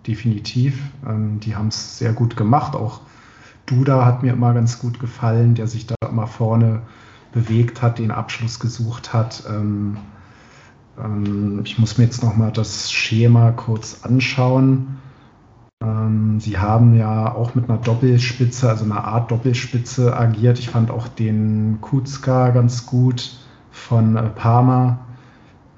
definitiv. 0.06 0.80
Ähm, 1.06 1.40
die 1.40 1.56
haben 1.56 1.68
es 1.68 1.98
sehr 1.98 2.12
gut 2.12 2.36
gemacht. 2.36 2.74
Auch 2.74 3.00
Duda 3.66 4.04
hat 4.04 4.22
mir 4.22 4.32
immer 4.32 4.54
ganz 4.54 4.78
gut 4.78 4.98
gefallen, 4.98 5.54
der 5.54 5.66
sich 5.66 5.86
da 5.86 5.94
immer 6.08 6.26
vorne 6.26 6.82
bewegt 7.32 7.82
hat, 7.82 7.98
den 7.98 8.10
Abschluss 8.10 8.58
gesucht 8.60 9.12
hat. 9.12 9.44
Ähm, 9.48 9.98
ähm, 10.98 11.60
ich 11.64 11.78
muss 11.78 11.98
mir 11.98 12.04
jetzt 12.04 12.22
nochmal 12.22 12.52
das 12.52 12.90
Schema 12.90 13.52
kurz 13.52 14.00
anschauen. 14.02 14.98
Ähm, 15.82 16.40
sie 16.40 16.58
haben 16.58 16.96
ja 16.96 17.32
auch 17.34 17.54
mit 17.54 17.68
einer 17.68 17.78
Doppelspitze, 17.78 18.68
also 18.68 18.84
einer 18.84 19.04
Art 19.04 19.30
Doppelspitze 19.30 20.16
agiert. 20.16 20.58
Ich 20.58 20.70
fand 20.70 20.90
auch 20.90 21.08
den 21.08 21.78
Kuzka 21.80 22.50
ganz 22.50 22.86
gut 22.86 23.38
von 23.70 24.16
äh, 24.16 24.22
Parma. 24.30 25.00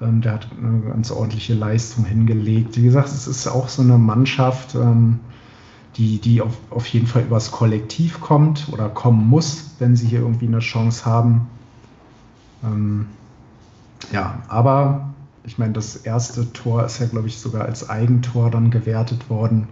Ähm, 0.01 0.21
der 0.21 0.33
hat 0.33 0.47
eine 0.57 0.81
ganz 0.81 1.11
ordentliche 1.11 1.53
Leistung 1.53 2.05
hingelegt. 2.05 2.77
Wie 2.77 2.83
gesagt, 2.83 3.09
es 3.09 3.27
ist 3.27 3.47
auch 3.47 3.69
so 3.69 3.81
eine 3.81 3.97
Mannschaft, 3.97 4.75
ähm, 4.75 5.19
die, 5.97 6.19
die 6.19 6.41
auf, 6.41 6.57
auf 6.69 6.87
jeden 6.87 7.07
Fall 7.07 7.23
übers 7.23 7.51
Kollektiv 7.51 8.19
kommt 8.19 8.67
oder 8.71 8.89
kommen 8.89 9.27
muss, 9.27 9.75
wenn 9.79 9.95
sie 9.95 10.07
hier 10.07 10.19
irgendwie 10.19 10.47
eine 10.47 10.59
Chance 10.59 11.05
haben. 11.05 11.49
Ähm, 12.63 13.07
ja, 14.11 14.41
aber 14.47 15.13
ich 15.43 15.57
meine, 15.57 15.73
das 15.73 15.95
erste 15.95 16.51
Tor 16.53 16.85
ist 16.85 16.99
ja, 16.99 17.07
glaube 17.07 17.27
ich, 17.27 17.37
sogar 17.39 17.65
als 17.65 17.89
Eigentor 17.89 18.51
dann 18.51 18.71
gewertet 18.71 19.29
worden. 19.29 19.67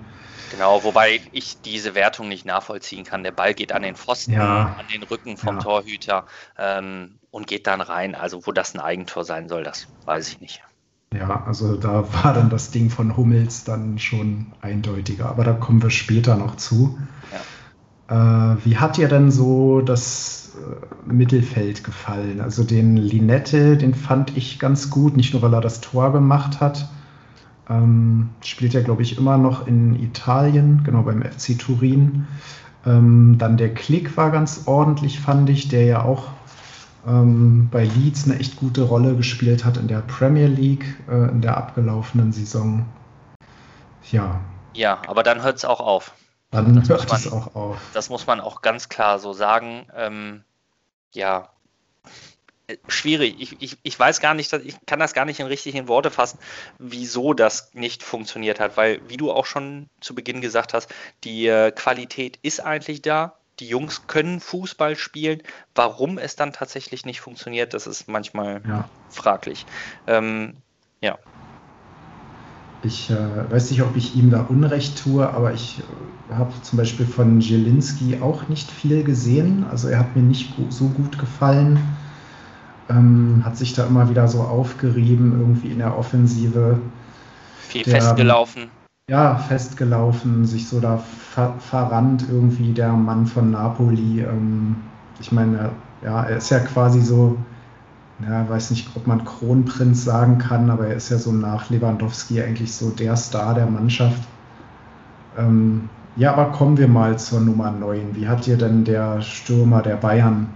Genau, 0.51 0.83
wobei 0.83 1.21
ich 1.31 1.61
diese 1.61 1.93
Wertung 1.93 2.27
nicht 2.27 2.45
nachvollziehen 2.45 3.03
kann. 3.03 3.23
Der 3.23 3.31
Ball 3.31 3.53
geht 3.53 3.71
an 3.71 3.83
den 3.83 3.95
Pfosten, 3.95 4.33
ja. 4.33 4.75
an 4.79 4.85
den 4.91 5.03
Rücken 5.03 5.37
vom 5.37 5.55
ja. 5.55 5.61
Torhüter 5.61 6.25
ähm, 6.57 7.18
und 7.31 7.47
geht 7.47 7.67
dann 7.67 7.81
rein. 7.81 8.15
Also 8.15 8.45
wo 8.45 8.51
das 8.51 8.73
ein 8.73 8.79
Eigentor 8.79 9.23
sein 9.23 9.49
soll, 9.49 9.63
das 9.63 9.87
weiß 10.05 10.29
ich 10.29 10.41
nicht. 10.41 10.61
Ja, 11.13 11.43
also 11.45 11.75
da 11.75 12.05
war 12.23 12.33
dann 12.33 12.49
das 12.49 12.69
Ding 12.71 12.89
von 12.89 13.17
Hummels 13.17 13.63
dann 13.63 13.97
schon 13.97 14.47
eindeutiger, 14.61 15.27
aber 15.27 15.43
da 15.43 15.53
kommen 15.53 15.81
wir 15.81 15.89
später 15.89 16.35
noch 16.35 16.55
zu. 16.57 16.99
Ja. 17.31 17.39
Äh, 18.09 18.57
wie 18.63 18.77
hat 18.77 18.97
dir 18.97 19.07
denn 19.07 19.31
so 19.31 19.81
das 19.81 20.55
äh, 20.55 21.11
Mittelfeld 21.11 21.83
gefallen? 21.83 22.41
Also 22.41 22.63
den 22.63 22.95
Linette, 22.95 23.75
den 23.77 23.95
fand 23.95 24.37
ich 24.37 24.59
ganz 24.59 24.91
gut, 24.91 25.17
nicht 25.17 25.33
nur 25.33 25.41
weil 25.41 25.53
er 25.53 25.61
das 25.61 25.81
Tor 25.81 26.11
gemacht 26.11 26.59
hat, 26.59 26.89
ähm, 27.69 28.29
spielt 28.43 28.73
ja, 28.73 28.81
glaube 28.81 29.01
ich, 29.01 29.17
immer 29.17 29.37
noch 29.37 29.67
in 29.67 29.95
Italien, 29.99 30.83
genau 30.83 31.03
beim 31.03 31.23
FC 31.23 31.57
Turin. 31.57 32.27
Ähm, 32.85 33.35
dann 33.37 33.57
der 33.57 33.73
Klick 33.73 34.15
war 34.15 34.31
ganz 34.31 34.63
ordentlich, 34.65 35.19
fand 35.19 35.49
ich, 35.49 35.67
der 35.67 35.85
ja 35.85 36.03
auch 36.03 36.29
ähm, 37.07 37.69
bei 37.71 37.85
Leeds 37.85 38.25
eine 38.25 38.39
echt 38.39 38.57
gute 38.57 38.83
Rolle 38.83 39.15
gespielt 39.15 39.65
hat 39.65 39.77
in 39.77 39.87
der 39.87 40.01
Premier 40.01 40.47
League 40.47 40.85
äh, 41.09 41.29
in 41.29 41.41
der 41.41 41.57
abgelaufenen 41.57 42.31
Saison. 42.31 42.85
Ja. 44.11 44.41
Ja, 44.73 45.01
aber 45.07 45.23
dann 45.23 45.43
hört 45.43 45.57
es 45.57 45.65
auch 45.65 45.79
auf. 45.79 46.13
Dann 46.51 46.75
das 46.75 46.89
hört 46.89 47.11
es 47.11 47.31
auch 47.31 47.55
auf. 47.55 47.77
Das 47.93 48.09
muss 48.09 48.25
man 48.25 48.39
auch 48.39 48.61
ganz 48.61 48.89
klar 48.89 49.19
so 49.19 49.33
sagen. 49.33 49.85
Ähm, 49.95 50.43
ja, 51.13 51.49
schwierig. 52.87 53.35
Ich, 53.39 53.61
ich, 53.61 53.77
ich 53.83 53.99
weiß 53.99 54.19
gar 54.19 54.33
nicht, 54.33 54.51
ich 54.53 54.75
kann 54.85 54.99
das 54.99 55.13
gar 55.13 55.25
nicht 55.25 55.39
in 55.39 55.47
richtigen 55.47 55.87
Worte 55.87 56.11
fassen, 56.11 56.39
wieso 56.77 57.33
das 57.33 57.73
nicht 57.73 58.03
funktioniert 58.03 58.59
hat, 58.59 58.77
weil, 58.77 59.01
wie 59.07 59.17
du 59.17 59.31
auch 59.31 59.45
schon 59.45 59.89
zu 60.01 60.15
Beginn 60.15 60.41
gesagt 60.41 60.73
hast, 60.73 60.89
die 61.23 61.47
äh, 61.47 61.71
Qualität 61.71 62.37
ist 62.41 62.59
eigentlich 62.59 63.01
da. 63.01 63.38
Die 63.59 63.67
Jungs 63.67 64.07
können 64.07 64.39
Fußball 64.39 64.95
spielen. 64.95 65.41
Warum 65.75 66.17
es 66.17 66.35
dann 66.35 66.53
tatsächlich 66.53 67.05
nicht 67.05 67.21
funktioniert, 67.21 67.73
das 67.73 67.87
ist 67.87 68.07
manchmal 68.07 68.61
ja. 68.67 68.89
fraglich. 69.09 69.65
Ähm, 70.07 70.55
ja. 71.01 71.17
Ich 72.83 73.09
äh, 73.09 73.51
weiß 73.51 73.71
nicht, 73.71 73.81
ob 73.81 73.95
ich 73.97 74.15
ihm 74.15 74.31
da 74.31 74.41
Unrecht 74.43 75.03
tue, 75.03 75.27
aber 75.27 75.53
ich 75.53 75.79
äh, 76.29 76.33
habe 76.33 76.53
zum 76.61 76.77
Beispiel 76.77 77.05
von 77.05 77.41
Zielinski 77.41 78.19
auch 78.21 78.47
nicht 78.47 78.71
viel 78.71 79.03
gesehen. 79.03 79.65
Also 79.69 79.89
er 79.89 79.99
hat 79.99 80.15
mir 80.15 80.21
nicht 80.21 80.53
so 80.69 80.87
gut 80.87 81.19
gefallen 81.19 81.79
ähm, 82.89 83.43
hat 83.45 83.57
sich 83.57 83.73
da 83.73 83.85
immer 83.85 84.09
wieder 84.09 84.27
so 84.27 84.41
aufgerieben, 84.41 85.39
irgendwie 85.39 85.69
in 85.69 85.77
der 85.77 85.97
Offensive. 85.97 86.79
Viel 87.67 87.83
der, 87.83 88.01
festgelaufen. 88.01 88.71
Ja, 89.09 89.37
festgelaufen, 89.37 90.45
sich 90.45 90.67
so 90.67 90.79
da 90.79 90.97
ver 90.97 91.55
verrannt, 91.57 92.25
irgendwie 92.29 92.73
der 92.73 92.91
Mann 92.91 93.25
von 93.25 93.49
Napoli. 93.49 94.21
Ähm, 94.21 94.75
ich 95.19 95.31
meine, 95.31 95.71
ja, 96.03 96.25
er 96.25 96.37
ist 96.37 96.51
ja 96.51 96.59
quasi 96.59 97.01
so, 97.01 97.35
ja, 98.19 98.47
weiß 98.47 98.69
nicht, 98.69 98.87
ob 98.95 99.07
man 99.07 99.25
Kronprinz 99.25 100.03
sagen 100.03 100.37
kann, 100.37 100.69
aber 100.69 100.85
er 100.85 100.95
ist 100.95 101.09
ja 101.09 101.17
so 101.17 101.31
nach 101.31 101.71
Lewandowski 101.71 102.39
eigentlich 102.39 102.71
so 102.75 102.91
der 102.91 103.15
Star 103.15 103.55
der 103.55 103.65
Mannschaft. 103.65 104.21
Ähm, 105.35 105.89
ja, 106.15 106.31
aber 106.33 106.51
kommen 106.51 106.77
wir 106.77 106.87
mal 106.87 107.17
zur 107.17 107.39
Nummer 107.39 107.71
9. 107.71 108.15
Wie 108.15 108.27
hat 108.27 108.45
dir 108.45 108.57
denn 108.57 108.85
der 108.85 109.23
Stürmer 109.23 109.81
der 109.81 109.95
Bayern 109.95 110.47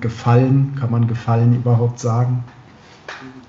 gefallen? 0.00 0.76
Kann 0.78 0.92
man 0.92 1.08
gefallen 1.08 1.56
überhaupt 1.56 1.98
sagen? 1.98 2.44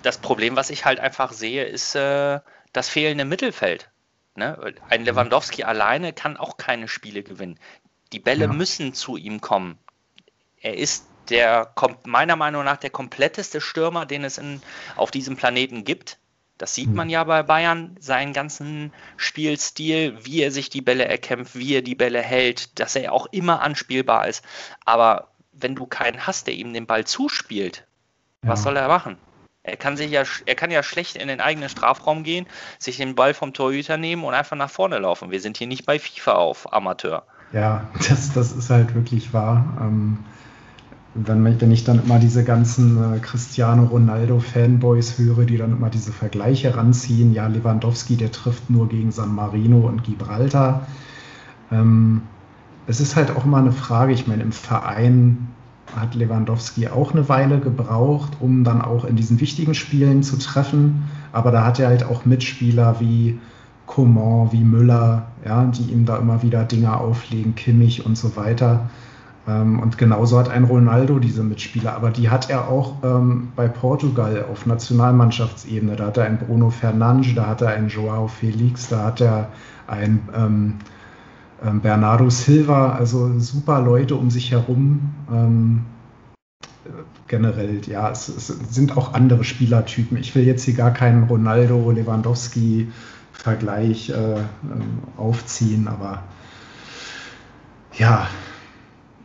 Das 0.02 0.18
Problem, 0.18 0.56
was 0.56 0.72
ich 0.72 0.86
halt 0.86 1.00
einfach 1.00 1.34
sehe, 1.34 1.66
ist 1.66 1.94
äh, 1.94 2.40
das 2.74 2.90
fehlende 2.90 3.26
Mittelfeld. 3.26 3.92
Ne? 4.40 4.74
Ein 4.90 5.06
Lewandowski 5.06 5.64
alleine 5.64 6.14
kann 6.14 6.38
auch 6.38 6.58
keine 6.58 6.88
Spiele 6.88 7.22
gewinnen. 7.22 7.60
Die 8.12 8.20
Bälle 8.20 8.46
ja. 8.46 8.52
müssen 8.52 8.94
zu 8.94 9.18
ihm 9.18 9.42
kommen. 9.42 9.78
Er 10.62 10.78
ist 10.78 11.06
der 11.30 11.74
meiner 12.06 12.36
Meinung 12.36 12.64
nach 12.64 12.78
der 12.78 12.90
kompletteste 12.90 13.62
Stürmer, 13.62 14.06
den 14.08 14.24
es 14.24 14.40
in, 14.40 14.62
auf 14.96 15.12
diesem 15.12 15.36
Planeten 15.36 15.84
gibt. 15.84 16.18
Das 16.58 16.76
sieht 16.76 16.94
man 16.94 17.10
ja 17.10 17.24
bei 17.24 17.42
Bayern, 17.42 17.96
seinen 18.02 18.34
ganzen 18.34 18.92
Spielstil, 19.16 20.18
wie 20.26 20.42
er 20.42 20.52
sich 20.52 20.70
die 20.70 20.82
Bälle 20.82 21.06
erkämpft, 21.06 21.56
wie 21.56 21.76
er 21.76 21.82
die 21.82 21.96
Bälle 21.96 22.22
hält, 22.22 22.80
dass 22.80 22.98
er 22.98 23.14
auch 23.14 23.28
immer 23.28 23.62
anspielbar 23.62 24.28
ist. 24.28 24.44
Aber 24.84 25.32
wenn 25.54 25.76
du 25.76 25.86
keinen 25.86 26.28
hast, 26.28 26.48
der 26.48 26.56
ihm 26.56 26.74
den 26.74 26.86
Ball 26.86 27.06
zuspielt, 27.06 27.88
ja. 28.44 28.50
was 28.50 28.64
soll 28.64 28.76
er 28.76 28.90
machen? 28.90 29.18
Er 29.64 29.76
kann 29.76 29.98
sich 29.98 30.12
ja, 30.12 30.24
er 30.46 30.56
kann 30.56 30.72
ja 30.72 30.84
schlecht 30.84 31.16
in 31.16 31.28
den 31.28 31.42
eigenen 31.42 31.70
Strafraum 31.70 32.24
gehen, 32.24 32.48
sich 32.80 32.98
den 32.98 33.16
Ball 33.16 33.34
vom 33.34 33.54
Torhüter 33.54 33.98
nehmen 33.98 34.24
und 34.24 34.34
einfach 34.34 34.56
nach 34.56 34.70
vorne 34.70 35.00
laufen. 35.00 35.32
Wir 35.32 35.42
sind 35.42 35.58
hier 35.58 35.68
nicht 35.68 35.86
bei 35.86 36.00
FIFA 36.00 36.34
auf 36.34 36.74
Amateur. 36.74 37.24
Ja, 37.52 37.90
das, 38.10 38.32
das 38.34 38.52
ist 38.52 38.70
halt 38.70 38.96
wirklich 38.96 39.34
wahr. 39.34 39.66
Ähm, 39.82 40.20
wenn, 41.16 41.44
wenn 41.60 41.72
ich 41.72 41.84
dann 41.84 42.04
immer 42.04 42.20
diese 42.20 42.44
ganzen 42.44 43.16
äh, 43.16 43.20
Cristiano 43.20 43.84
Ronaldo-Fanboys 43.86 45.18
höre, 45.18 45.46
die 45.46 45.58
dann 45.58 45.72
immer 45.72 45.90
diese 45.90 46.14
Vergleiche 46.14 46.76
ranziehen, 46.78 47.34
ja, 47.34 47.48
Lewandowski, 47.48 48.16
der 48.16 48.32
trifft 48.32 48.70
nur 48.70 48.88
gegen 48.88 49.12
San 49.12 49.34
Marino 49.34 49.80
und 49.80 50.04
Gibraltar. 50.04 50.88
Ähm, 51.72 52.22
es 52.88 53.00
ist 53.00 53.16
halt 53.16 53.32
auch 53.32 53.46
immer 53.46 53.58
eine 53.58 53.72
Frage, 53.72 54.14
ich 54.14 54.28
meine, 54.28 54.44
im 54.44 54.52
Verein 54.52 55.50
hat 55.96 56.16
Lewandowski 56.16 56.88
auch 56.88 57.14
eine 57.14 57.30
Weile 57.30 57.60
gebraucht, 57.60 58.34
um 58.40 58.64
dann 58.64 58.82
auch 58.82 59.06
in 59.06 59.16
diesen 59.16 59.40
wichtigen 59.40 59.74
Spielen 59.74 60.24
zu 60.24 60.38
treffen. 60.38 61.04
Aber 61.32 61.52
da 61.52 61.66
hat 61.66 61.80
er 61.80 61.88
halt 61.88 62.04
auch 62.04 62.26
Mitspieler 62.26 63.00
wie 63.00 63.40
Coman, 63.86 64.52
wie 64.52 64.64
Müller, 64.64 65.28
ja, 65.46 65.66
die 65.66 65.92
ihm 65.92 66.06
da 66.06 66.18
immer 66.18 66.44
wieder 66.44 66.64
Dinge 66.64 66.96
auflegen, 66.96 67.56
Kimmich 67.56 68.06
und 68.06 68.18
so 68.18 68.36
weiter. 68.36 68.90
Ähm, 69.48 69.80
und 69.80 69.98
genauso 69.98 70.38
hat 70.38 70.50
ein 70.50 70.66
Ronaldo 70.66 71.20
diese 71.20 71.44
Mitspieler, 71.44 71.96
aber 71.96 72.12
die 72.12 72.30
hat 72.30 72.50
er 72.50 72.68
auch 72.68 72.94
ähm, 73.04 73.50
bei 73.56 73.68
Portugal 73.68 74.46
auf 74.52 74.66
Nationalmannschaftsebene. 74.66 75.96
Da 75.96 76.08
hat 76.08 76.18
er 76.18 76.26
einen 76.26 76.38
Bruno 76.38 76.70
Fernandes, 76.70 77.34
da 77.36 77.48
hat 77.48 77.62
er 77.62 77.70
einen 77.70 77.90
Joao 77.90 78.28
Felix, 78.28 78.90
da 78.90 79.06
hat 79.06 79.22
er 79.22 79.50
einen 79.88 80.20
ähm, 81.66 81.82
Bernardo 81.82 82.30
Silva, 82.30 82.94
also 82.94 83.40
super 83.40 83.82
Leute 83.82 84.16
um 84.16 84.30
sich 84.30 84.52
herum. 84.52 85.14
Ähm, 85.32 85.86
generell, 87.28 87.82
ja, 87.88 88.10
es, 88.10 88.28
es, 88.28 88.48
sind 88.48 88.98
auch 88.98 89.14
andere 89.14 89.44
Spielertypen. 89.44 90.18
Ich 90.18 90.34
will 90.36 90.46
jetzt 90.46 90.64
hier 90.64 90.74
gar 90.74 90.92
keinen 90.92 91.24
Ronaldo, 91.24 91.92
Lewandowski 91.92 92.92
Vergleich 93.32 94.10
äh, 94.10 94.14
ähm, 94.14 95.04
aufziehen, 95.16 95.88
aber 95.88 96.24
ja, 97.94 98.28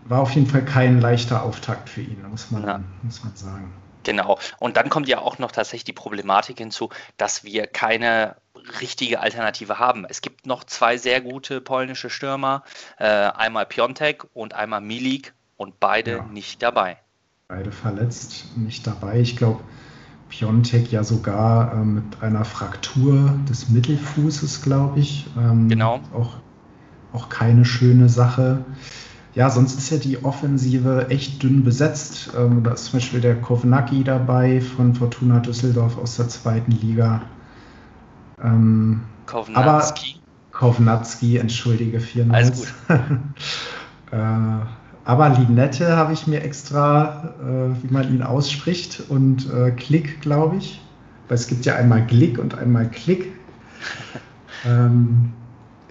war 0.05 0.21
auf 0.21 0.31
jeden 0.33 0.47
Fall 0.47 0.65
kein 0.65 1.01
leichter 1.01 1.43
Auftakt 1.43 1.89
für 1.89 2.03
ihn, 2.03 2.23
muss 2.31 2.51
man, 2.51 2.65
ja. 2.65 2.81
muss 3.03 3.25
man 3.25 3.35
sagen. 3.35 3.73
Genau. 4.05 4.39
Und 4.61 4.77
dann 4.77 4.89
kommt 4.89 5.09
ja 5.09 5.19
auch 5.19 5.39
noch 5.39 5.51
tatsächlich 5.51 5.85
die 5.85 5.93
Problematik 5.93 6.59
hinzu, 6.59 6.91
dass 7.17 7.43
wir 7.43 7.67
keine 7.67 8.37
richtige 8.81 9.21
Alternative 9.21 9.79
haben. 9.79 10.05
Es 10.09 10.21
gibt 10.21 10.47
noch 10.47 10.65
zwei 10.65 10.97
sehr 10.97 11.21
gute 11.21 11.61
polnische 11.61 12.11
Stürmer, 12.11 12.63
äh, 12.99 13.05
einmal 13.05 13.67
Piontek 13.67 14.27
und 14.33 14.55
einmal 14.55 14.81
Milik 14.81 15.35
und 15.57 15.81
beide 15.81 16.11
ja. 16.19 16.25
nicht 16.25 16.63
dabei. 16.63 16.99
Beide 17.49 17.73
verletzt, 17.73 18.57
nicht 18.57 18.87
dabei. 18.87 19.21
Ich 19.21 19.37
glaube, 19.37 19.61
Piontek 20.29 20.91
ja 20.91 21.05
sogar 21.05 21.75
äh, 21.75 21.85
mit 21.85 22.23
einer 22.23 22.45
Fraktur 22.45 23.39
des 23.49 23.69
Mittelfußes, 23.69 24.63
glaube 24.63 25.01
ich. 25.01 25.27
Ähm, 25.39 25.69
genau. 25.69 26.01
Auch, 26.13 26.37
auch 27.13 27.29
keine 27.29 27.65
schöne 27.65 28.09
Sache. 28.09 28.65
Ja, 29.35 29.51
sonst 29.51 29.77
ist 29.77 29.91
ja 29.91 29.99
die 29.99 30.25
Offensive 30.25 31.09
echt 31.11 31.43
dünn 31.43 31.65
besetzt. 31.65 32.31
Ähm, 32.37 32.63
da 32.63 32.73
ist 32.73 32.87
zum 32.87 33.01
Beispiel 33.01 33.21
der 33.21 33.41
Kovnacki 33.41 34.05
dabei 34.05 34.61
von 34.61 34.95
Fortuna 34.95 35.41
Düsseldorf 35.41 35.99
aus 35.99 36.17
der 36.17 36.29
zweiten 36.29 36.71
Liga. 36.71 37.23
Ähm, 38.45 39.01
Kovnatski. 39.27 40.17
Aber 40.17 40.59
Kovnatski, 40.59 41.39
entschuldige, 41.39 41.99
4 42.01 42.27
Alles 42.31 42.75
gut. 42.89 42.99
äh, 44.13 44.17
aber 45.07 45.29
Linette 45.31 45.97
habe 45.97 46.13
ich 46.13 46.27
mir 46.27 46.43
extra, 46.43 47.35
äh, 47.41 47.83
wie 47.83 47.93
man 47.93 48.15
ihn 48.15 48.23
ausspricht, 48.23 49.03
und 49.09 49.53
äh, 49.53 49.71
Klick, 49.73 50.21
glaube 50.21 50.57
ich. 50.57 50.81
Weil 51.29 51.37
es 51.37 51.47
gibt 51.47 51.65
ja 51.65 51.75
einmal 51.75 52.07
Glick 52.07 52.39
und 52.39 52.57
einmal 52.57 52.89
Klick. 52.89 53.33
ähm, 54.67 55.33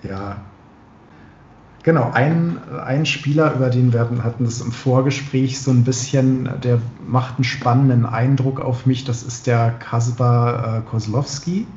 ja, 0.03 0.37
Genau, 1.83 2.11
ein, 2.13 2.59
ein 2.85 3.05
Spieler, 3.05 3.53
über 3.55 3.69
den 3.69 3.91
wir 3.91 3.99
hatten 3.99 4.45
es 4.45 4.61
im 4.61 4.71
Vorgespräch 4.71 5.61
so 5.61 5.69
ein 5.69 5.83
bisschen, 5.83 6.49
der 6.63 6.79
macht 7.05 7.35
einen 7.35 7.43
spannenden 7.43 8.05
Eindruck 8.05 8.61
auf 8.61 8.85
mich, 8.85 9.03
das 9.03 9.21
ist 9.21 9.47
der 9.47 9.71
Kaspar 9.71 10.77
äh, 10.77 10.81
Kozlowski. 10.89 11.67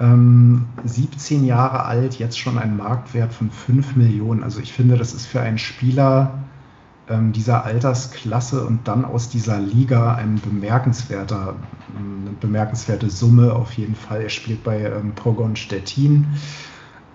Ähm, 0.00 0.66
17 0.84 1.44
Jahre 1.44 1.84
alt, 1.84 2.18
jetzt 2.18 2.38
schon 2.38 2.58
ein 2.58 2.76
Marktwert 2.76 3.32
von 3.32 3.50
5 3.50 3.96
Millionen. 3.96 4.42
Also 4.42 4.60
ich 4.60 4.72
finde, 4.72 4.96
das 4.96 5.12
ist 5.12 5.26
für 5.26 5.40
einen 5.40 5.58
Spieler 5.58 6.38
ähm, 7.08 7.32
dieser 7.32 7.64
Altersklasse 7.64 8.64
und 8.64 8.88
dann 8.88 9.04
aus 9.04 9.28
dieser 9.28 9.60
Liga 9.60 10.14
ein 10.14 10.40
bemerkenswerter, 10.40 11.54
eine 11.94 12.30
bemerkenswerte 12.40 13.10
Summe 13.10 13.52
auf 13.52 13.72
jeden 13.72 13.94
Fall. 13.94 14.22
Er 14.22 14.30
spielt 14.30 14.64
bei 14.64 14.80
ähm, 14.80 15.12
Pogon 15.14 15.56
Stettin 15.56 16.26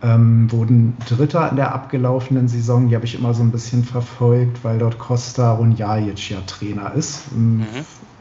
ähm, 0.06 0.52
wurden 0.52 0.98
Dritter 1.08 1.50
in 1.50 1.56
der 1.56 1.74
abgelaufenen 1.74 2.48
Saison. 2.48 2.90
Die 2.90 2.96
habe 2.96 3.06
ich 3.06 3.18
immer 3.18 3.34
so 3.34 3.42
ein 3.42 3.52
bisschen 3.52 3.84
verfolgt, 3.84 4.64
weil 4.64 4.78
dort 4.78 5.00
Costa 5.00 5.54
Runjajic 5.54 6.30
ja 6.30 6.42
Trainer 6.42 6.94
ist. 6.94 7.24
Ähm, 7.34 7.58
mhm. 7.58 7.66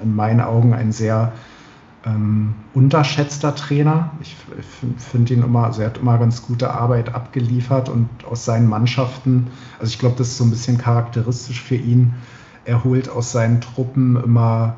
In 0.03 0.15
meinen 0.17 0.41
Augen 0.41 0.73
ein 0.73 0.93
sehr 0.93 1.33
ähm, 2.05 2.55
unterschätzter 2.75 3.55
Trainer. 3.55 4.11
Ich 4.21 4.37
finde 4.99 5.35
ihn 5.35 5.43
immer, 5.43 5.65
also 5.65 5.83
er 5.83 5.89
hat 5.89 5.99
immer 5.99 6.19
ganz 6.19 6.43
gute 6.43 6.73
Arbeit 6.73 7.15
abgeliefert 7.15 7.89
und 7.89 8.09
aus 8.25 8.45
seinen 8.45 8.69
Mannschaften, 8.69 9.49
also 9.79 9.91
ich 9.91 9.99
glaube, 9.99 10.17
das 10.17 10.29
ist 10.29 10.39
so 10.39 10.45
ein 10.45 10.51
bisschen 10.51 10.79
charakteristisch 10.79 11.63
für 11.63 11.77
ihn. 11.77 12.15
Er 12.65 12.85
holt 12.85 13.09
aus 13.09 13.33
seinen 13.33 13.61
Truppen 13.61 14.17
immer 14.23 14.77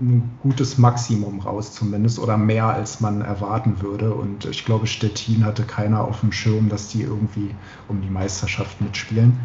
ein 0.00 0.30
gutes 0.42 0.78
Maximum 0.78 1.40
raus 1.40 1.74
zumindest 1.74 2.18
oder 2.18 2.36
mehr 2.36 2.66
als 2.66 3.00
man 3.00 3.20
erwarten 3.20 3.82
würde. 3.82 4.14
Und 4.14 4.46
ich 4.46 4.64
glaube, 4.64 4.86
Stettin 4.86 5.44
hatte 5.44 5.64
keiner 5.64 6.02
auf 6.02 6.20
dem 6.20 6.32
Schirm, 6.32 6.68
dass 6.68 6.88
die 6.88 7.02
irgendwie 7.02 7.54
um 7.88 8.00
die 8.00 8.10
Meisterschaft 8.10 8.80
mitspielen. 8.80 9.38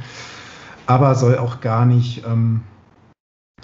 Aber 0.86 1.16
soll 1.16 1.38
auch 1.38 1.60
gar 1.60 1.86
nicht 1.86 2.26
ähm, 2.26 2.62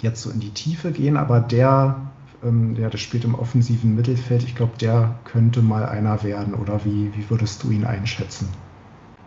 jetzt 0.02 0.22
so 0.22 0.30
in 0.30 0.40
die 0.40 0.50
Tiefe 0.50 0.92
gehen. 0.92 1.16
Aber 1.16 1.40
der, 1.40 1.96
ähm, 2.44 2.76
ja, 2.76 2.90
der 2.90 2.98
spielt 2.98 3.24
im 3.24 3.34
offensiven 3.34 3.94
Mittelfeld. 3.94 4.42
Ich 4.42 4.54
glaube, 4.54 4.76
der 4.78 5.18
könnte 5.24 5.62
mal 5.62 5.86
einer 5.86 6.22
werden. 6.22 6.54
Oder 6.54 6.84
wie, 6.84 7.14
wie 7.14 7.28
würdest 7.30 7.62
du 7.62 7.70
ihn 7.70 7.84
einschätzen? 7.84 8.48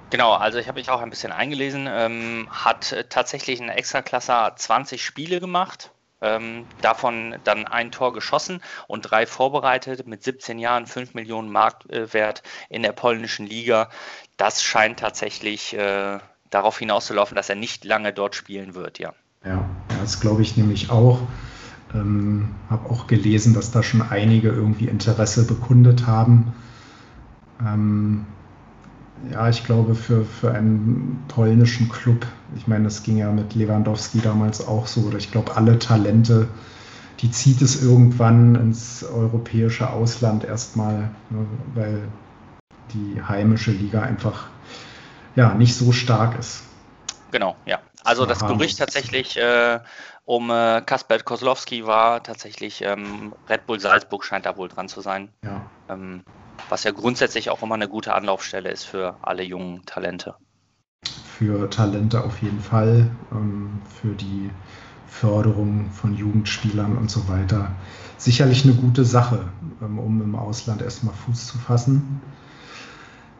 Genau, 0.09 0.33
also 0.33 0.57
ich 0.57 0.67
habe 0.67 0.79
mich 0.79 0.89
auch 0.89 1.01
ein 1.01 1.09
bisschen 1.09 1.33
eingelesen, 1.33 1.87
ähm, 1.89 2.47
hat 2.49 2.95
tatsächlich 3.09 3.59
in 3.59 3.67
Extraklasse 3.67 4.53
20 4.55 5.03
Spiele 5.03 5.41
gemacht, 5.41 5.91
ähm, 6.21 6.65
davon 6.81 7.35
dann 7.43 7.67
ein 7.67 7.91
Tor 7.91 8.13
geschossen 8.13 8.61
und 8.87 9.01
drei 9.01 9.25
vorbereitet 9.25 10.07
mit 10.07 10.23
17 10.23 10.59
Jahren, 10.59 10.85
5 10.85 11.13
Millionen 11.13 11.51
Marktwert 11.51 12.41
in 12.69 12.83
der 12.83 12.93
polnischen 12.93 13.45
Liga. 13.45 13.89
Das 14.37 14.63
scheint 14.63 14.99
tatsächlich 14.99 15.73
äh, 15.73 16.19
darauf 16.49 16.79
hinauszulaufen, 16.79 17.35
dass 17.35 17.49
er 17.49 17.55
nicht 17.55 17.83
lange 17.83 18.13
dort 18.13 18.35
spielen 18.35 18.75
wird, 18.75 18.99
ja. 18.99 19.13
Ja, 19.43 19.69
das 19.99 20.21
glaube 20.21 20.41
ich 20.41 20.55
nämlich 20.55 20.89
auch. 20.89 21.19
Ähm, 21.93 22.49
habe 22.69 22.89
auch 22.89 23.07
gelesen, 23.07 23.53
dass 23.53 23.71
da 23.71 23.81
schon 23.81 24.01
einige 24.01 24.49
irgendwie 24.49 24.87
Interesse 24.87 25.45
bekundet 25.45 26.05
haben. 26.05 26.53
Ähm, 27.65 28.25
ja, 29.31 29.49
ich 29.49 29.63
glaube, 29.63 29.95
für, 29.95 30.25
für 30.25 30.51
einen 30.51 31.23
polnischen 31.27 31.89
Club, 31.89 32.25
ich 32.55 32.67
meine, 32.67 32.85
das 32.85 33.03
ging 33.03 33.17
ja 33.17 33.31
mit 33.31 33.55
Lewandowski 33.55 34.19
damals 34.19 34.67
auch 34.67 34.87
so, 34.87 35.01
oder 35.01 35.17
ich 35.17 35.31
glaube, 35.31 35.55
alle 35.55 35.79
Talente, 35.79 36.47
die 37.19 37.31
zieht 37.31 37.61
es 37.61 37.81
irgendwann 37.81 38.55
ins 38.55 39.03
europäische 39.03 39.89
Ausland 39.89 40.43
erstmal, 40.43 41.09
ne, 41.29 41.45
weil 41.73 42.01
die 42.93 43.21
heimische 43.21 43.71
Liga 43.71 44.01
einfach 44.01 44.47
ja 45.35 45.53
nicht 45.53 45.75
so 45.75 45.91
stark 45.91 46.37
ist. 46.37 46.63
Genau, 47.31 47.57
ja. 47.65 47.79
Also 48.03 48.25
das 48.25 48.39
Gerücht 48.39 48.77
tatsächlich 48.77 49.35
äh, 49.35 49.79
um 50.27 50.49
äh, 50.49 50.81
Kasper 50.85 51.19
Kozlowski 51.19 51.87
war 51.87 52.21
tatsächlich 52.21 52.81
ähm, 52.83 53.33
Red 53.49 53.65
Bull 53.65 53.79
Salzburg 53.79 54.25
scheint 54.25 54.45
da 54.45 54.57
wohl 54.57 54.67
dran 54.67 54.89
zu 54.89 54.99
sein. 54.99 55.29
Ja. 55.41 55.65
Ähm, 55.87 56.23
was 56.67 56.83
ja 56.83 56.91
grundsätzlich 56.91 57.49
auch 57.49 57.63
immer 57.63 57.75
eine 57.75 57.87
gute 57.87 58.13
Anlaufstelle 58.13 58.69
ist 58.69 58.83
für 58.83 59.15
alle 59.21 59.43
jungen 59.43 59.85
Talente. 59.85 60.35
Für 61.37 61.69
Talente 61.69 62.21
auf 62.21 62.41
jeden 62.41 62.59
Fall, 62.59 63.09
ähm, 63.31 63.81
für 64.01 64.13
die 64.15 64.49
Förderung 65.07 65.89
von 65.91 66.13
Jugendspielern 66.13 66.97
und 66.97 67.09
so 67.09 67.29
weiter. 67.29 67.71
Sicherlich 68.17 68.65
eine 68.65 68.73
gute 68.73 69.05
Sache, 69.05 69.47
ähm, 69.81 69.97
um 69.97 70.21
im 70.21 70.35
Ausland 70.35 70.81
erstmal 70.81 71.13
Fuß 71.13 71.47
zu 71.47 71.57
fassen. 71.57 72.21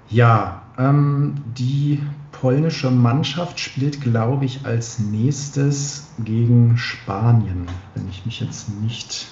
Ja, 0.10 0.62
ähm, 0.78 1.36
die 1.58 2.02
polnische 2.42 2.92
Mannschaft 2.92 3.60
spielt, 3.60 4.02
glaube 4.02 4.46
ich, 4.46 4.66
als 4.66 5.00
nächstes 5.00 6.08
gegen 6.20 6.78
Spanien, 6.78 7.68
wenn 7.96 8.08
ich 8.10 8.26
mich 8.26 8.40
jetzt 8.40 8.70
nicht 8.70 9.28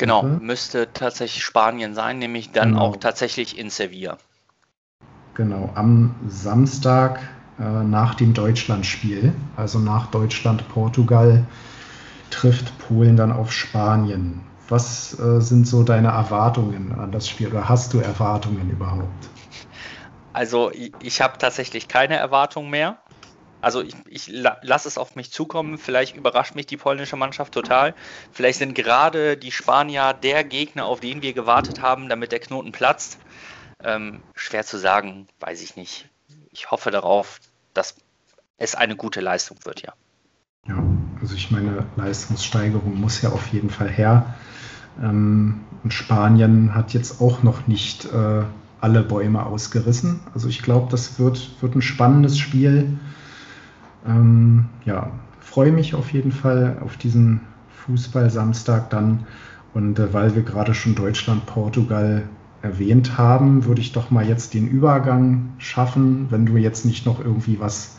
Genau, 0.00 0.22
mhm. 0.22 0.46
müsste 0.46 0.90
tatsächlich 0.94 1.44
Spanien 1.44 1.94
sein, 1.94 2.18
nämlich 2.18 2.52
dann 2.52 2.70
genau. 2.70 2.80
auch 2.80 2.96
tatsächlich 2.96 3.58
in 3.58 3.68
Sevilla. 3.68 4.16
Genau, 5.34 5.68
am 5.74 6.14
Samstag 6.26 7.20
äh, 7.58 7.84
nach 7.84 8.14
dem 8.14 8.32
Deutschlandspiel, 8.32 9.34
also 9.56 9.78
nach 9.78 10.06
Deutschland-Portugal, 10.06 11.44
trifft 12.30 12.78
Polen 12.78 13.16
dann 13.16 13.30
auf 13.30 13.52
Spanien. 13.52 14.40
Was 14.70 15.18
äh, 15.20 15.42
sind 15.42 15.66
so 15.66 15.82
deine 15.82 16.08
Erwartungen 16.08 16.98
an 16.98 17.12
das 17.12 17.28
Spiel 17.28 17.48
oder 17.48 17.68
hast 17.68 17.92
du 17.92 17.98
Erwartungen 17.98 18.70
überhaupt? 18.70 19.28
Also 20.32 20.70
ich, 20.70 20.92
ich 21.02 21.20
habe 21.20 21.38
tatsächlich 21.38 21.88
keine 21.88 22.16
Erwartungen 22.16 22.70
mehr. 22.70 22.98
Also 23.62 23.82
ich, 23.82 23.94
ich 24.08 24.28
lasse 24.28 24.88
es 24.88 24.96
auf 24.96 25.16
mich 25.16 25.32
zukommen. 25.32 25.76
Vielleicht 25.76 26.16
überrascht 26.16 26.54
mich 26.54 26.66
die 26.66 26.76
polnische 26.76 27.16
Mannschaft 27.16 27.52
total. 27.52 27.94
Vielleicht 28.32 28.58
sind 28.58 28.74
gerade 28.74 29.36
die 29.36 29.52
Spanier 29.52 30.14
der 30.14 30.44
Gegner, 30.44 30.86
auf 30.86 31.00
den 31.00 31.20
wir 31.20 31.34
gewartet 31.34 31.82
haben, 31.82 32.08
damit 32.08 32.32
der 32.32 32.40
Knoten 32.40 32.72
platzt. 32.72 33.18
Ähm, 33.82 34.20
schwer 34.34 34.64
zu 34.64 34.78
sagen, 34.78 35.28
weiß 35.40 35.62
ich 35.62 35.76
nicht. 35.76 36.08
ich 36.52 36.70
hoffe 36.70 36.90
darauf, 36.90 37.40
dass 37.74 37.96
es 38.58 38.74
eine 38.74 38.96
gute 38.96 39.20
Leistung 39.20 39.58
wird, 39.64 39.82
ja. 39.82 39.94
Ja, 40.68 40.82
also 41.20 41.34
ich 41.34 41.50
meine, 41.50 41.86
Leistungssteigerung 41.96 43.00
muss 43.00 43.22
ja 43.22 43.30
auf 43.30 43.46
jeden 43.48 43.70
Fall 43.70 43.88
her. 43.88 44.34
Ähm, 45.02 45.64
und 45.82 45.92
Spanien 45.94 46.74
hat 46.74 46.92
jetzt 46.92 47.20
auch 47.20 47.42
noch 47.42 47.66
nicht 47.66 48.04
äh, 48.06 48.42
alle 48.80 49.02
Bäume 49.02 49.44
ausgerissen. 49.44 50.20
Also 50.34 50.48
ich 50.48 50.62
glaube, 50.62 50.88
das 50.90 51.18
wird, 51.18 51.50
wird 51.60 51.74
ein 51.74 51.82
spannendes 51.82 52.38
Spiel. 52.38 52.98
Ähm, 54.06 54.66
ja, 54.84 55.10
freue 55.40 55.72
mich 55.72 55.94
auf 55.94 56.12
jeden 56.12 56.32
Fall 56.32 56.78
auf 56.80 56.96
diesen 56.96 57.40
Fußball-Samstag 57.84 58.90
dann. 58.90 59.26
Und 59.74 59.98
äh, 59.98 60.12
weil 60.12 60.34
wir 60.34 60.42
gerade 60.42 60.74
schon 60.74 60.94
Deutschland, 60.94 61.46
Portugal 61.46 62.22
erwähnt 62.62 63.16
haben, 63.16 63.64
würde 63.64 63.80
ich 63.80 63.92
doch 63.92 64.10
mal 64.10 64.26
jetzt 64.26 64.54
den 64.54 64.68
Übergang 64.68 65.54
schaffen. 65.58 66.26
Wenn 66.30 66.46
du 66.46 66.56
jetzt 66.56 66.84
nicht 66.84 67.06
noch 67.06 67.20
irgendwie 67.20 67.58
was 67.60 67.96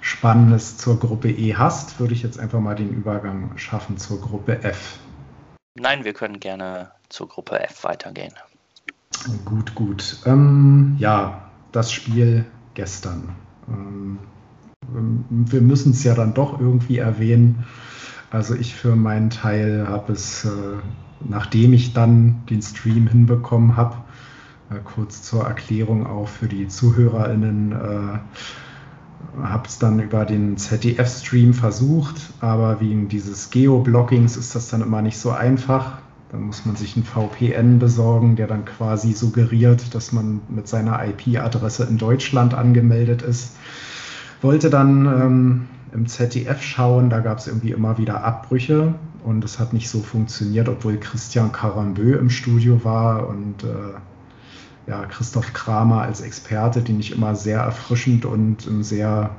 Spannendes 0.00 0.76
zur 0.76 1.00
Gruppe 1.00 1.30
E 1.30 1.54
hast, 1.56 1.98
würde 1.98 2.14
ich 2.14 2.22
jetzt 2.22 2.38
einfach 2.38 2.60
mal 2.60 2.76
den 2.76 2.90
Übergang 2.90 3.50
schaffen 3.56 3.96
zur 3.98 4.20
Gruppe 4.20 4.62
F. 4.62 4.98
Nein, 5.74 6.04
wir 6.04 6.12
können 6.12 6.40
gerne 6.40 6.92
zur 7.08 7.28
Gruppe 7.28 7.60
F 7.60 7.84
weitergehen. 7.84 8.32
Gut, 9.44 9.74
gut. 9.74 10.18
Ähm, 10.24 10.96
ja, 10.98 11.50
das 11.72 11.90
Spiel 11.92 12.44
gestern. 12.74 13.30
Ähm, 13.68 14.18
wir 15.28 15.60
müssen 15.60 15.92
es 15.92 16.04
ja 16.04 16.14
dann 16.14 16.34
doch 16.34 16.60
irgendwie 16.60 16.98
erwähnen. 16.98 17.64
Also 18.30 18.54
ich 18.54 18.74
für 18.74 18.94
meinen 18.94 19.30
Teil 19.30 19.86
habe 19.88 20.12
es, 20.12 20.44
äh, 20.44 20.48
nachdem 21.28 21.72
ich 21.72 21.92
dann 21.92 22.44
den 22.48 22.62
Stream 22.62 23.06
hinbekommen 23.08 23.76
habe, 23.76 23.96
äh, 24.70 24.78
kurz 24.84 25.22
zur 25.22 25.44
Erklärung 25.44 26.06
auch 26.06 26.28
für 26.28 26.46
die 26.46 26.68
ZuhörerInnen, 26.68 27.72
äh, 27.72 28.18
habe 29.42 29.66
es 29.66 29.78
dann 29.78 30.00
über 30.00 30.24
den 30.24 30.56
ZDF-Stream 30.56 31.52
versucht, 31.52 32.32
aber 32.40 32.80
wegen 32.80 33.08
dieses 33.08 33.50
Geoblockings 33.50 34.36
ist 34.36 34.54
das 34.54 34.68
dann 34.68 34.82
immer 34.82 35.02
nicht 35.02 35.18
so 35.18 35.30
einfach. 35.30 35.98
Dann 36.32 36.42
muss 36.42 36.66
man 36.66 36.76
sich 36.76 36.96
einen 36.96 37.04
VPN 37.04 37.78
besorgen, 37.78 38.36
der 38.36 38.46
dann 38.46 38.64
quasi 38.64 39.12
suggeriert, 39.12 39.94
dass 39.94 40.12
man 40.12 40.40
mit 40.48 40.66
seiner 40.66 41.04
IP-Adresse 41.06 41.84
in 41.84 41.98
Deutschland 41.98 42.52
angemeldet 42.54 43.22
ist. 43.22 43.56
Wollte 44.42 44.68
dann 44.68 45.06
ähm, 45.06 45.68
im 45.92 46.06
ZDF 46.06 46.62
schauen, 46.62 47.10
da 47.10 47.20
gab 47.20 47.38
es 47.38 47.46
irgendwie 47.46 47.70
immer 47.70 47.96
wieder 47.98 48.24
Abbrüche 48.24 48.94
und 49.24 49.44
es 49.44 49.58
hat 49.58 49.72
nicht 49.72 49.88
so 49.88 50.00
funktioniert, 50.00 50.68
obwohl 50.68 50.98
Christian 50.98 51.52
Carambeu 51.52 52.16
im 52.16 52.30
Studio 52.30 52.84
war 52.84 53.28
und 53.28 53.64
äh, 53.64 54.90
ja, 54.90 55.04
Christoph 55.06 55.52
Kramer 55.52 56.02
als 56.02 56.20
Experte, 56.20 56.80
den 56.80 57.00
ich 57.00 57.12
immer 57.12 57.34
sehr 57.34 57.60
erfrischend 57.60 58.24
und 58.24 58.66
sehr, 58.84 59.30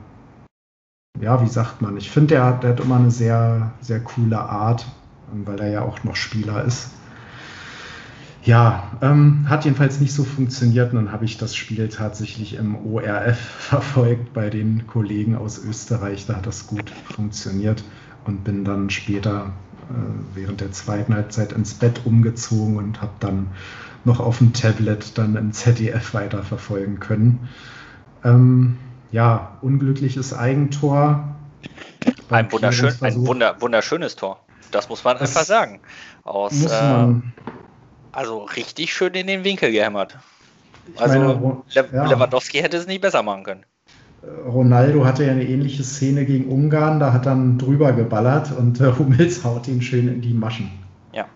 ja, 1.21 1.41
wie 1.41 1.47
sagt 1.47 1.81
man, 1.81 1.97
ich 1.97 2.11
finde, 2.11 2.35
der, 2.35 2.51
der 2.53 2.71
hat 2.71 2.79
immer 2.79 2.97
eine 2.97 3.11
sehr, 3.11 3.71
sehr 3.81 4.01
coole 4.01 4.39
Art, 4.39 4.88
weil 5.32 5.59
er 5.59 5.69
ja 5.69 5.82
auch 5.82 6.03
noch 6.03 6.15
Spieler 6.15 6.63
ist. 6.63 6.89
Ja, 8.43 8.91
ähm, 9.01 9.45
hat 9.49 9.65
jedenfalls 9.65 9.99
nicht 9.99 10.13
so 10.13 10.23
funktioniert. 10.23 10.93
Und 10.93 10.95
dann 10.95 11.11
habe 11.11 11.25
ich 11.25 11.38
das 11.38 11.55
Spiel 11.55 11.89
tatsächlich 11.89 12.55
im 12.55 12.78
ORF 12.78 13.38
verfolgt 13.59 14.34
bei 14.34 14.49
den 14.49 14.88
Kollegen 14.88 15.36
aus 15.36 15.63
Österreich. 15.63 16.25
Da 16.28 16.36
hat 16.38 16.47
das 16.47 16.67
gut 16.67 16.89
funktioniert 16.89 17.84
und 18.25 18.45
bin 18.45 18.63
dann 18.63 18.89
später 18.89 19.51
äh, 19.89 19.93
während 20.34 20.61
der 20.61 20.71
zweiten 20.71 21.13
Halbzeit 21.13 21.51
ins 21.51 21.73
Bett 21.73 22.01
umgezogen 22.05 22.78
und 22.78 23.01
habe 23.01 23.11
dann 23.19 23.47
noch 24.05 24.21
auf 24.21 24.38
dem 24.38 24.53
Tablet 24.53 25.17
dann 25.17 25.36
im 25.36 25.51
ZDF 25.51 26.13
weiterverfolgen 26.13 27.01
können. 27.01 27.49
Ähm, 28.23 28.78
ja, 29.11 29.57
unglückliches 29.61 30.34
Eigentor. 30.34 31.36
Ein, 32.30 32.51
wunderschön, 32.51 32.93
ein 33.01 33.25
wunder, 33.25 33.57
wunderschönes 33.59 34.15
Tor. 34.15 34.39
Das 34.72 34.89
muss 34.89 35.03
man 35.03 35.18
das 35.18 35.30
einfach 35.30 35.45
sagen. 35.45 35.80
Aus, 36.24 36.65
äh, 36.65 37.07
also 38.11 38.43
richtig 38.43 38.93
schön 38.93 39.13
in 39.13 39.28
den 39.28 39.43
Winkel 39.43 39.72
gehämmert. 39.72 40.18
Also 40.95 41.20
meine, 41.20 41.61
ja. 41.70 42.05
Lewandowski 42.05 42.59
hätte 42.59 42.78
es 42.78 42.88
nicht 42.88 43.01
besser 43.01 43.24
machen 43.24 43.43
können. 43.43 43.65
Äh, 44.22 44.28
Ronaldo 44.49 45.05
hatte 45.05 45.26
ja 45.26 45.32
eine 45.32 45.43
ähnliche 45.43 45.84
Szene 45.84 46.26
gegen 46.26 46.51
Ungarn, 46.51 46.99
da 46.99 47.13
hat 47.13 47.26
dann 47.26 47.57
drüber 47.57 47.93
geballert 47.93 48.51
und 48.51 48.80
äh, 48.80 48.93
Hummels 48.97 49.43
haut 49.43 49.68
ihn 49.68 49.82
schön 49.82 50.07
in 50.07 50.22
die 50.22 50.34
Maschen. 50.34 50.72
Ja. 51.13 51.28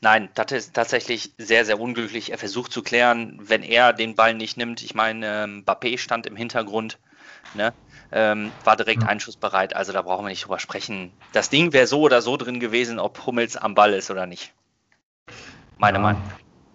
Nein, 0.00 0.28
das 0.34 0.52
ist 0.52 0.74
tatsächlich 0.74 1.32
sehr, 1.38 1.64
sehr 1.64 1.80
unglücklich. 1.80 2.32
Er 2.32 2.38
versucht 2.38 2.72
zu 2.72 2.82
klären, 2.82 3.38
wenn 3.40 3.62
er 3.62 3.92
den 3.92 4.14
Ball 4.14 4.34
nicht 4.34 4.56
nimmt. 4.56 4.82
Ich 4.82 4.94
meine, 4.94 5.44
ähm, 5.44 5.64
Bappé 5.64 5.98
stand 5.98 6.26
im 6.26 6.36
Hintergrund, 6.36 6.98
ne? 7.54 7.72
Ähm, 8.14 8.52
war 8.62 8.76
direkt 8.76 9.02
ja. 9.02 9.08
einschussbereit. 9.08 9.74
Also 9.74 9.92
da 9.92 10.00
brauchen 10.00 10.24
wir 10.24 10.30
nicht 10.30 10.44
drüber 10.44 10.60
sprechen. 10.60 11.10
Das 11.32 11.50
Ding 11.50 11.72
wäre 11.72 11.88
so 11.88 12.00
oder 12.00 12.22
so 12.22 12.36
drin 12.36 12.60
gewesen, 12.60 12.98
ob 13.00 13.26
Hummels 13.26 13.56
am 13.56 13.74
Ball 13.74 13.92
ist 13.92 14.10
oder 14.10 14.26
nicht. 14.26 14.54
Meine 15.78 15.98
ja, 15.98 16.02
Meinung. 16.02 16.22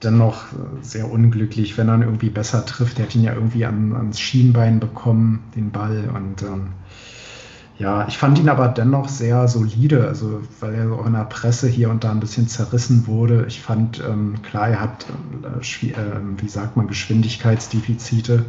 Dennoch 0.04 0.52
äh, 0.52 0.82
sehr 0.82 1.10
unglücklich, 1.10 1.78
wenn 1.78 1.88
er 1.88 2.00
irgendwie 2.00 2.30
besser 2.30 2.66
trifft. 2.66 2.98
Der 2.98 3.06
hat 3.06 3.16
ihn 3.16 3.24
ja 3.24 3.34
irgendwie 3.34 3.66
an, 3.66 3.96
ans 3.96 4.20
Schienbein 4.20 4.82
bekommen, 4.82 5.50
den 5.56 5.72
Ball. 5.72 6.10
Und 6.14 6.42
ähm, 6.42 6.74
ja, 7.78 8.06
ich 8.10 8.18
fand 8.18 8.38
ihn 8.38 8.50
aber 8.50 8.68
dennoch 8.68 9.08
sehr 9.08 9.48
solide, 9.48 10.06
also 10.06 10.42
weil 10.60 10.76
er 10.76 10.92
auch 10.92 11.06
in 11.06 11.14
der 11.14 11.24
Presse 11.24 11.70
hier 11.70 11.90
und 11.90 12.04
da 12.04 12.12
ein 12.12 12.20
bisschen 12.20 12.50
zerrissen 12.50 13.08
wurde. 13.08 13.46
Ich 13.48 13.62
fand, 13.62 14.04
ähm, 14.06 14.42
klar, 14.42 14.68
er 14.68 14.82
hat, 14.82 15.06
äh, 15.44 15.88
äh, 15.88 15.96
wie 16.38 16.50
sagt 16.50 16.76
man, 16.76 16.88
Geschwindigkeitsdefizite. 16.88 18.46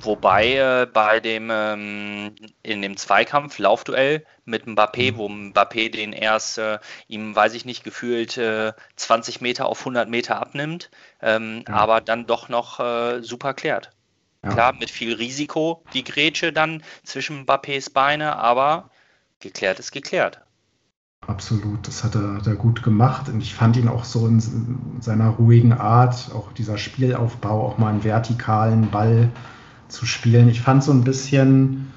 Wobei 0.00 0.54
äh, 0.54 0.86
bei 0.86 1.20
dem 1.20 1.50
ähm, 1.50 2.34
in 2.62 2.82
dem 2.82 2.96
Zweikampf, 2.96 3.58
Laufduell 3.58 4.24
mit 4.44 4.66
Mbappé, 4.66 5.12
mhm. 5.12 5.16
wo 5.16 5.28
Mbappé 5.28 5.90
den 5.90 6.12
erst 6.12 6.58
äh, 6.58 6.78
ihm, 7.08 7.34
weiß 7.34 7.54
ich 7.54 7.64
nicht, 7.64 7.84
gefühlt 7.84 8.36
äh, 8.36 8.72
20 8.96 9.40
Meter 9.40 9.66
auf 9.66 9.80
100 9.80 10.08
Meter 10.08 10.40
abnimmt, 10.40 10.90
ähm, 11.20 11.64
ja. 11.66 11.74
aber 11.74 12.00
dann 12.00 12.26
doch 12.26 12.48
noch 12.48 12.80
äh, 12.80 13.22
super 13.22 13.54
klärt. 13.54 13.90
Ja. 14.44 14.50
Klar, 14.50 14.72
mit 14.74 14.90
viel 14.90 15.14
Risiko 15.14 15.82
die 15.92 16.04
Grätsche 16.04 16.52
dann 16.52 16.82
zwischen 17.02 17.44
Mbappés 17.44 17.92
Beine, 17.92 18.36
aber 18.36 18.90
geklärt 19.40 19.80
ist 19.80 19.90
geklärt. 19.90 20.40
Absolut, 21.26 21.86
das 21.86 22.04
hat 22.04 22.14
er, 22.14 22.36
hat 22.36 22.46
er, 22.46 22.54
gut 22.54 22.82
gemacht 22.82 23.28
und 23.28 23.40
ich 23.40 23.54
fand 23.54 23.76
ihn 23.76 23.88
auch 23.88 24.04
so 24.04 24.26
in 24.26 25.00
seiner 25.00 25.30
ruhigen 25.30 25.72
Art, 25.72 26.30
auch 26.32 26.52
dieser 26.52 26.78
Spielaufbau, 26.78 27.66
auch 27.66 27.76
mal 27.76 27.90
einen 27.90 28.04
vertikalen 28.04 28.90
Ball 28.90 29.28
zu 29.88 30.06
spielen. 30.06 30.48
Ich 30.48 30.60
fand 30.60 30.84
so 30.84 30.92
ein 30.92 31.04
bisschen, 31.04 31.88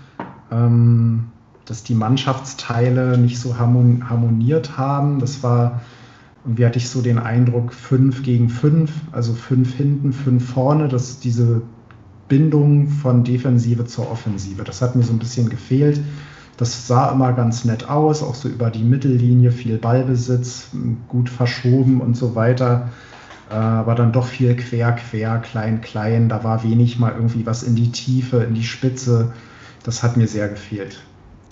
ähm, 0.52 1.26
dass 1.66 1.84
die 1.84 1.96
Mannschaftsteile 1.96 3.18
nicht 3.18 3.40
so 3.40 3.58
harmoniert 3.58 4.78
haben. 4.78 5.20
Das 5.20 5.44
war, 5.44 5.82
irgendwie 6.44 6.66
hatte 6.66 6.78
ich 6.78 6.90
so 6.90 7.02
den 7.02 7.20
Eindruck, 7.20 7.74
fünf 7.74 8.24
gegen 8.24 8.50
fünf, 8.50 8.92
also 9.12 9.34
fünf 9.34 9.76
hinten, 9.76 10.14
fünf 10.14 10.50
vorne, 10.50 10.88
dass 10.88 11.20
diese 11.20 11.62
Bindung 12.28 12.88
von 12.88 13.24
Defensive 13.24 13.86
zur 13.86 14.10
Offensive, 14.10 14.64
das 14.64 14.82
hat 14.82 14.96
mir 14.96 15.04
so 15.04 15.14
ein 15.14 15.20
bisschen 15.20 15.50
gefehlt. 15.50 16.02
Das 16.58 16.88
sah 16.88 17.12
immer 17.12 17.34
ganz 17.34 17.66
nett 17.66 17.90
aus, 17.90 18.22
auch 18.22 18.36
so 18.36 18.48
über 18.48 18.70
die 18.70 18.84
Mittellinie, 18.84 19.52
viel 19.52 19.78
Ballbesitz, 19.78 20.68
gut 21.08 21.30
verschoben 21.30 22.02
und 22.02 22.16
so 22.16 22.36
weiter. 22.36 22.90
Äh, 23.52 23.56
aber 23.56 23.96
dann 23.96 24.14
doch 24.14 24.28
viel 24.28 24.56
quer, 24.56 24.94
quer, 24.94 25.40
klein, 25.40 25.82
klein. 25.82 26.30
Da 26.30 26.44
war 26.44 26.64
wenig 26.64 26.98
mal 27.00 27.14
irgendwie 27.14 27.46
was 27.46 27.64
in 27.64 27.76
die 27.76 27.92
Tiefe, 27.92 28.44
in 28.44 28.54
die 28.54 28.64
Spitze. 28.64 29.34
Das 29.84 30.04
hat 30.04 30.16
mir 30.16 30.28
sehr 30.28 30.48
gefehlt. 30.48 31.02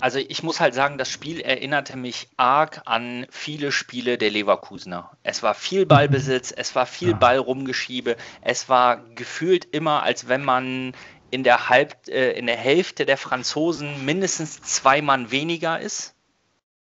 Also 0.00 0.18
ich 0.18 0.42
muss 0.42 0.60
halt 0.60 0.72
sagen, 0.72 0.96
das 0.96 1.10
Spiel 1.10 1.40
erinnerte 1.40 1.96
mich 1.98 2.28
arg 2.38 2.80
an 2.86 3.26
viele 3.28 3.70
Spiele 3.70 4.16
der 4.16 4.30
Leverkusener. 4.30 5.10
Es 5.22 5.42
war 5.42 5.52
viel 5.52 5.84
Ballbesitz, 5.84 6.54
es 6.56 6.74
war 6.74 6.86
viel 6.86 7.10
ja. 7.10 7.16
Ballrumgeschiebe, 7.16 8.16
es 8.40 8.70
war 8.70 9.04
gefühlt 9.14 9.66
immer, 9.66 10.02
als 10.02 10.26
wenn 10.26 10.42
man 10.42 10.94
in 11.30 11.44
der, 11.44 11.68
Halb, 11.68 12.08
äh, 12.08 12.32
in 12.32 12.46
der 12.46 12.56
Hälfte 12.56 13.04
der 13.04 13.18
Franzosen 13.18 14.06
mindestens 14.06 14.62
zwei 14.62 15.02
Mann 15.02 15.30
weniger 15.30 15.78
ist. 15.78 16.14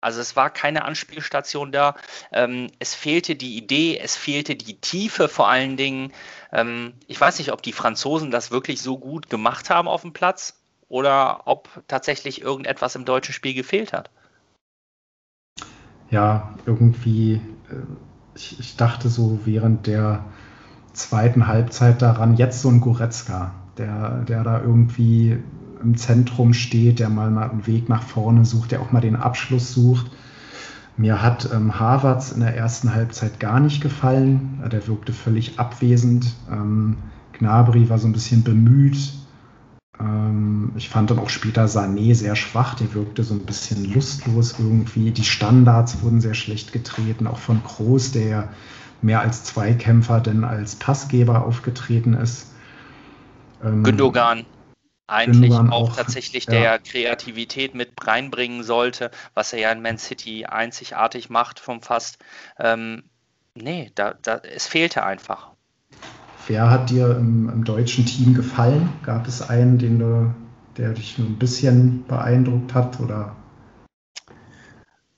Also 0.03 0.21
es 0.21 0.35
war 0.35 0.49
keine 0.49 0.85
Anspielstation 0.85 1.71
da. 1.71 1.95
Ähm, 2.31 2.69
es 2.79 2.93
fehlte 2.93 3.35
die 3.35 3.57
Idee, 3.57 3.99
es 3.99 4.15
fehlte 4.15 4.55
die 4.55 4.75
Tiefe 4.75 5.29
vor 5.29 5.49
allen 5.49 5.77
Dingen. 5.77 6.11
Ähm, 6.51 6.93
ich 7.07 7.19
weiß 7.19 7.39
nicht, 7.39 7.51
ob 7.51 7.61
die 7.61 7.73
Franzosen 7.73 8.31
das 8.31 8.51
wirklich 8.51 8.81
so 8.81 8.97
gut 8.97 9.29
gemacht 9.29 9.69
haben 9.69 9.87
auf 9.87 10.01
dem 10.01 10.13
Platz 10.13 10.59
oder 10.89 11.47
ob 11.47 11.69
tatsächlich 11.87 12.41
irgendetwas 12.41 12.95
im 12.95 13.05
deutschen 13.05 13.33
Spiel 13.33 13.53
gefehlt 13.53 13.93
hat. 13.93 14.09
Ja, 16.11 16.53
irgendwie, 16.65 17.41
äh, 17.71 17.75
ich, 18.35 18.59
ich 18.59 18.75
dachte 18.75 19.09
so 19.09 19.39
während 19.45 19.87
der 19.87 20.23
zweiten 20.93 21.47
Halbzeit 21.47 22.01
daran, 22.01 22.37
jetzt 22.37 22.61
so 22.61 22.69
ein 22.69 22.81
Goretzka, 22.81 23.53
der, 23.77 24.19
der 24.27 24.43
da 24.43 24.61
irgendwie 24.61 25.41
im 25.83 25.97
Zentrum 25.97 26.53
steht, 26.53 26.99
der 26.99 27.09
mal, 27.09 27.29
mal 27.29 27.49
einen 27.49 27.67
Weg 27.67 27.89
nach 27.89 28.03
vorne 28.03 28.45
sucht, 28.45 28.71
der 28.71 28.81
auch 28.81 28.91
mal 28.91 29.01
den 29.01 29.15
Abschluss 29.15 29.73
sucht. 29.73 30.09
Mir 30.95 31.21
hat 31.21 31.49
ähm, 31.51 31.79
Harvards 31.79 32.31
in 32.31 32.41
der 32.41 32.55
ersten 32.55 32.93
Halbzeit 32.93 33.39
gar 33.39 33.59
nicht 33.59 33.81
gefallen. 33.81 34.61
Der 34.71 34.87
wirkte 34.87 35.11
völlig 35.11 35.59
abwesend. 35.59 36.33
Ähm, 36.51 36.97
Gnabry 37.33 37.89
war 37.89 37.97
so 37.97 38.07
ein 38.07 38.13
bisschen 38.13 38.43
bemüht. 38.43 39.11
Ähm, 39.99 40.71
ich 40.75 40.89
fand 40.89 41.09
dann 41.09 41.17
auch 41.17 41.29
später 41.29 41.65
Sané 41.65 42.13
sehr 42.13 42.35
schwach. 42.35 42.75
Der 42.75 42.93
wirkte 42.93 43.23
so 43.23 43.33
ein 43.33 43.45
bisschen 43.45 43.91
lustlos 43.91 44.55
irgendwie. 44.59 45.09
Die 45.09 45.23
Standards 45.23 46.03
wurden 46.03 46.21
sehr 46.21 46.35
schlecht 46.35 46.73
getreten, 46.73 47.25
auch 47.25 47.39
von 47.39 47.63
Kroos, 47.63 48.11
der 48.11 48.49
mehr 49.01 49.21
als 49.21 49.43
Zweikämpfer 49.43 50.19
denn 50.19 50.43
als 50.43 50.75
Passgeber 50.75 51.43
aufgetreten 51.43 52.13
ist. 52.13 52.51
Ähm, 53.63 53.83
Gündogan 53.83 54.45
eigentlich 55.07 55.53
auch, 55.53 55.71
auch, 55.71 55.95
tatsächlich 55.95 56.45
ja. 56.45 56.51
der 56.51 56.79
Kreativität 56.79 57.75
mit 57.75 57.91
reinbringen 58.01 58.63
sollte, 58.63 59.11
was 59.33 59.53
er 59.53 59.59
ja 59.59 59.71
in 59.71 59.81
Man 59.81 59.97
City 59.97 60.45
einzigartig 60.45 61.29
macht 61.29 61.59
vom 61.59 61.81
Fast. 61.81 62.17
Ähm, 62.57 63.03
nee, 63.55 63.91
da, 63.95 64.15
da, 64.21 64.37
es 64.37 64.67
fehlte 64.67 65.03
einfach. 65.03 65.51
Wer 66.47 66.69
hat 66.69 66.89
dir 66.89 67.15
im, 67.17 67.49
im, 67.49 67.63
deutschen 67.63 68.05
Team 68.05 68.33
gefallen? 68.33 68.89
Gab 69.03 69.27
es 69.27 69.41
einen, 69.41 69.77
den 69.77 69.99
du, 69.99 70.33
der 70.77 70.93
dich 70.93 71.17
nur 71.17 71.27
ein 71.27 71.39
bisschen 71.39 72.05
beeindruckt 72.05 72.73
hat? 72.73 72.99
Oder? 72.99 73.35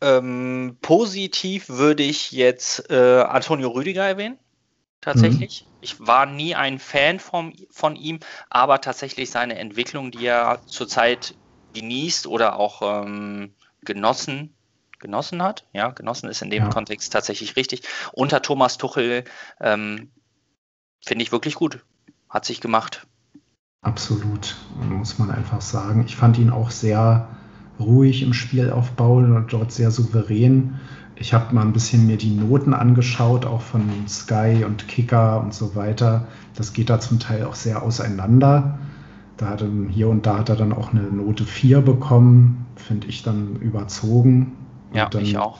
Ähm, 0.01 0.77
positiv 0.81 1.69
würde 1.69 2.03
ich 2.03 2.31
jetzt 2.31 2.91
äh, 2.91 3.21
Antonio 3.21 3.69
Rüdiger 3.69 4.03
erwähnen. 4.05 4.37
Tatsächlich. 5.05 5.67
Mhm. 5.67 5.77
Ich 5.81 5.99
war 5.99 6.25
nie 6.25 6.55
ein 6.55 6.79
Fan 6.79 7.19
vom, 7.19 7.53
von 7.69 7.95
ihm, 7.95 8.19
aber 8.49 8.81
tatsächlich 8.81 9.29
seine 9.29 9.55
Entwicklung, 9.59 10.09
die 10.09 10.25
er 10.25 10.63
zurzeit 10.65 11.35
genießt 11.75 12.25
oder 12.25 12.57
auch 12.57 12.81
ähm, 12.81 13.53
genossen, 13.81 14.55
genossen 14.97 15.43
hat. 15.43 15.67
Ja, 15.73 15.89
genossen 15.89 16.27
ist 16.27 16.41
in 16.41 16.49
dem 16.49 16.63
ja. 16.63 16.69
Kontext 16.69 17.13
tatsächlich 17.13 17.55
richtig. 17.55 17.83
Unter 18.13 18.41
Thomas 18.41 18.79
Tuchel 18.79 19.25
ähm, 19.61 20.09
finde 21.05 21.21
ich 21.21 21.31
wirklich 21.31 21.53
gut. 21.53 21.85
Hat 22.27 22.45
sich 22.45 22.59
gemacht. 22.59 23.05
Absolut, 23.83 24.55
muss 24.89 25.19
man 25.19 25.29
einfach 25.29 25.61
sagen. 25.61 26.03
Ich 26.07 26.15
fand 26.15 26.39
ihn 26.39 26.49
auch 26.49 26.71
sehr 26.71 27.29
ruhig 27.79 28.23
im 28.23 28.33
Spielaufbau 28.33 29.17
und 29.17 29.53
dort 29.53 29.71
sehr 29.71 29.91
souverän. 29.91 30.79
Ich 31.17 31.33
habe 31.33 31.55
mal 31.55 31.61
ein 31.61 31.73
bisschen 31.73 32.05
mir 32.07 32.17
die 32.17 32.31
Noten 32.31 32.73
angeschaut, 32.73 33.45
auch 33.45 33.61
von 33.61 34.07
Sky 34.07 34.63
und 34.65 34.87
Kicker 34.87 35.41
und 35.41 35.53
so 35.53 35.75
weiter. 35.75 36.27
Das 36.55 36.73
geht 36.73 36.89
da 36.89 36.99
zum 36.99 37.19
Teil 37.19 37.45
auch 37.45 37.55
sehr 37.55 37.83
auseinander. 37.83 38.77
Da 39.37 39.47
hat 39.47 39.61
er, 39.61 39.69
hier 39.89 40.09
und 40.09 40.25
da 40.25 40.39
hat 40.39 40.49
er 40.49 40.55
dann 40.55 40.73
auch 40.73 40.91
eine 40.91 41.03
Note 41.03 41.45
4 41.45 41.81
bekommen, 41.81 42.65
finde 42.75 43.07
ich 43.07 43.23
dann 43.23 43.55
überzogen. 43.57 44.55
ja, 44.93 45.09
dann, 45.09 45.23
ich 45.23 45.37
auch. 45.37 45.59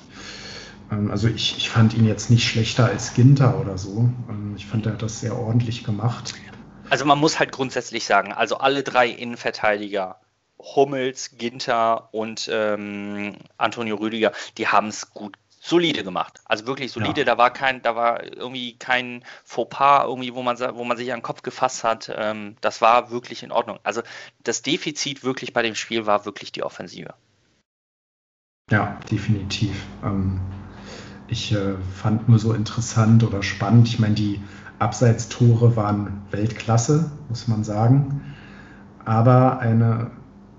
Ähm, 0.91 1.11
also 1.11 1.27
ich, 1.27 1.57
ich 1.57 1.69
fand 1.69 1.93
ihn 1.93 2.05
jetzt 2.05 2.29
nicht 2.29 2.47
schlechter 2.47 2.85
als 2.85 3.13
Ginter 3.13 3.59
oder 3.59 3.77
so. 3.77 4.09
Ähm, 4.29 4.53
ich 4.55 4.65
fand, 4.65 4.85
er 4.85 4.93
hat 4.93 5.01
das 5.01 5.19
sehr 5.19 5.37
ordentlich 5.37 5.83
gemacht. 5.83 6.35
Also 6.89 7.05
man 7.05 7.19
muss 7.19 7.39
halt 7.39 7.51
grundsätzlich 7.51 8.05
sagen, 8.05 8.31
also 8.31 8.59
alle 8.59 8.83
drei 8.83 9.09
Innenverteidiger, 9.09 10.19
Hummels, 10.59 11.31
Ginter 11.37 12.13
und 12.13 12.49
ähm, 12.51 13.35
Antonio 13.57 13.95
Rüdiger, 13.95 14.31
die 14.57 14.67
haben 14.67 14.87
es 14.87 15.11
gut 15.11 15.35
solide 15.65 16.03
gemacht. 16.03 16.41
Also 16.45 16.67
wirklich 16.67 16.91
solide. 16.91 17.21
Ja. 17.21 17.25
Da 17.25 17.37
war 17.37 17.51
kein, 17.51 17.81
da 17.81 17.95
war 17.95 18.23
irgendwie 18.23 18.75
kein 18.77 19.23
Fauxpas 19.43 20.05
irgendwie, 20.05 20.35
wo 20.35 20.43
man, 20.43 20.57
wo 20.59 20.83
man 20.83 20.95
sich 20.95 21.11
an 21.11 21.19
den 21.19 21.23
Kopf 21.23 21.41
gefasst 21.41 21.83
hat. 21.83 22.11
Ähm, 22.15 22.55
das 22.61 22.81
war 22.81 23.09
wirklich 23.09 23.41
in 23.41 23.51
Ordnung. 23.51 23.79
Also 23.83 24.03
das 24.43 24.61
Defizit 24.61 25.23
wirklich 25.23 25.53
bei 25.53 25.63
dem 25.63 25.73
Spiel 25.73 26.05
war 26.05 26.25
wirklich 26.25 26.51
die 26.51 26.61
Offensive. 26.61 27.15
Ja, 28.69 28.99
definitiv. 29.09 29.75
Ähm, 30.03 30.39
ich 31.27 31.51
äh, 31.51 31.75
fand 31.95 32.29
nur 32.29 32.37
so 32.37 32.53
interessant 32.53 33.23
oder 33.23 33.41
spannend. 33.41 33.87
Ich 33.87 33.97
meine, 33.97 34.13
die 34.13 34.39
Abseitstore 34.77 35.75
waren 35.75 36.21
Weltklasse, 36.29 37.11
muss 37.27 37.47
man 37.47 37.63
sagen. 37.63 38.35
Aber 39.03 39.59
eine, 39.59 40.11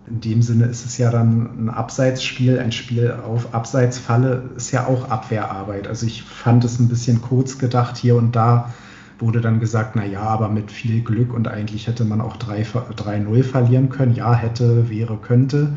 in 0.08 0.20
dem 0.20 0.42
Sinne 0.42 0.66
ist 0.66 0.86
es 0.86 0.98
ja 0.98 1.10
dann 1.10 1.66
ein 1.66 1.68
Abseitsspiel, 1.68 2.58
ein 2.58 2.72
Spiel 2.72 3.12
auf 3.12 3.54
Abseitsfalle 3.54 4.50
ist 4.56 4.70
ja 4.70 4.86
auch 4.86 5.10
Abwehrarbeit. 5.10 5.88
Also 5.88 6.06
ich 6.06 6.22
fand 6.22 6.64
es 6.64 6.78
ein 6.78 6.88
bisschen 6.88 7.20
kurz 7.20 7.58
gedacht 7.58 7.96
hier 7.96 8.16
und 8.16 8.36
da 8.36 8.72
wurde 9.18 9.40
dann 9.40 9.60
gesagt, 9.60 9.96
na 9.96 10.04
ja, 10.04 10.22
aber 10.22 10.48
mit 10.48 10.70
viel 10.70 11.02
Glück 11.02 11.32
und 11.32 11.48
eigentlich 11.48 11.86
hätte 11.86 12.04
man 12.04 12.20
auch 12.20 12.36
3-0 12.36 13.42
verlieren 13.42 13.88
können. 13.88 14.14
Ja, 14.14 14.34
hätte, 14.34 14.88
wäre, 14.88 15.16
könnte. 15.16 15.72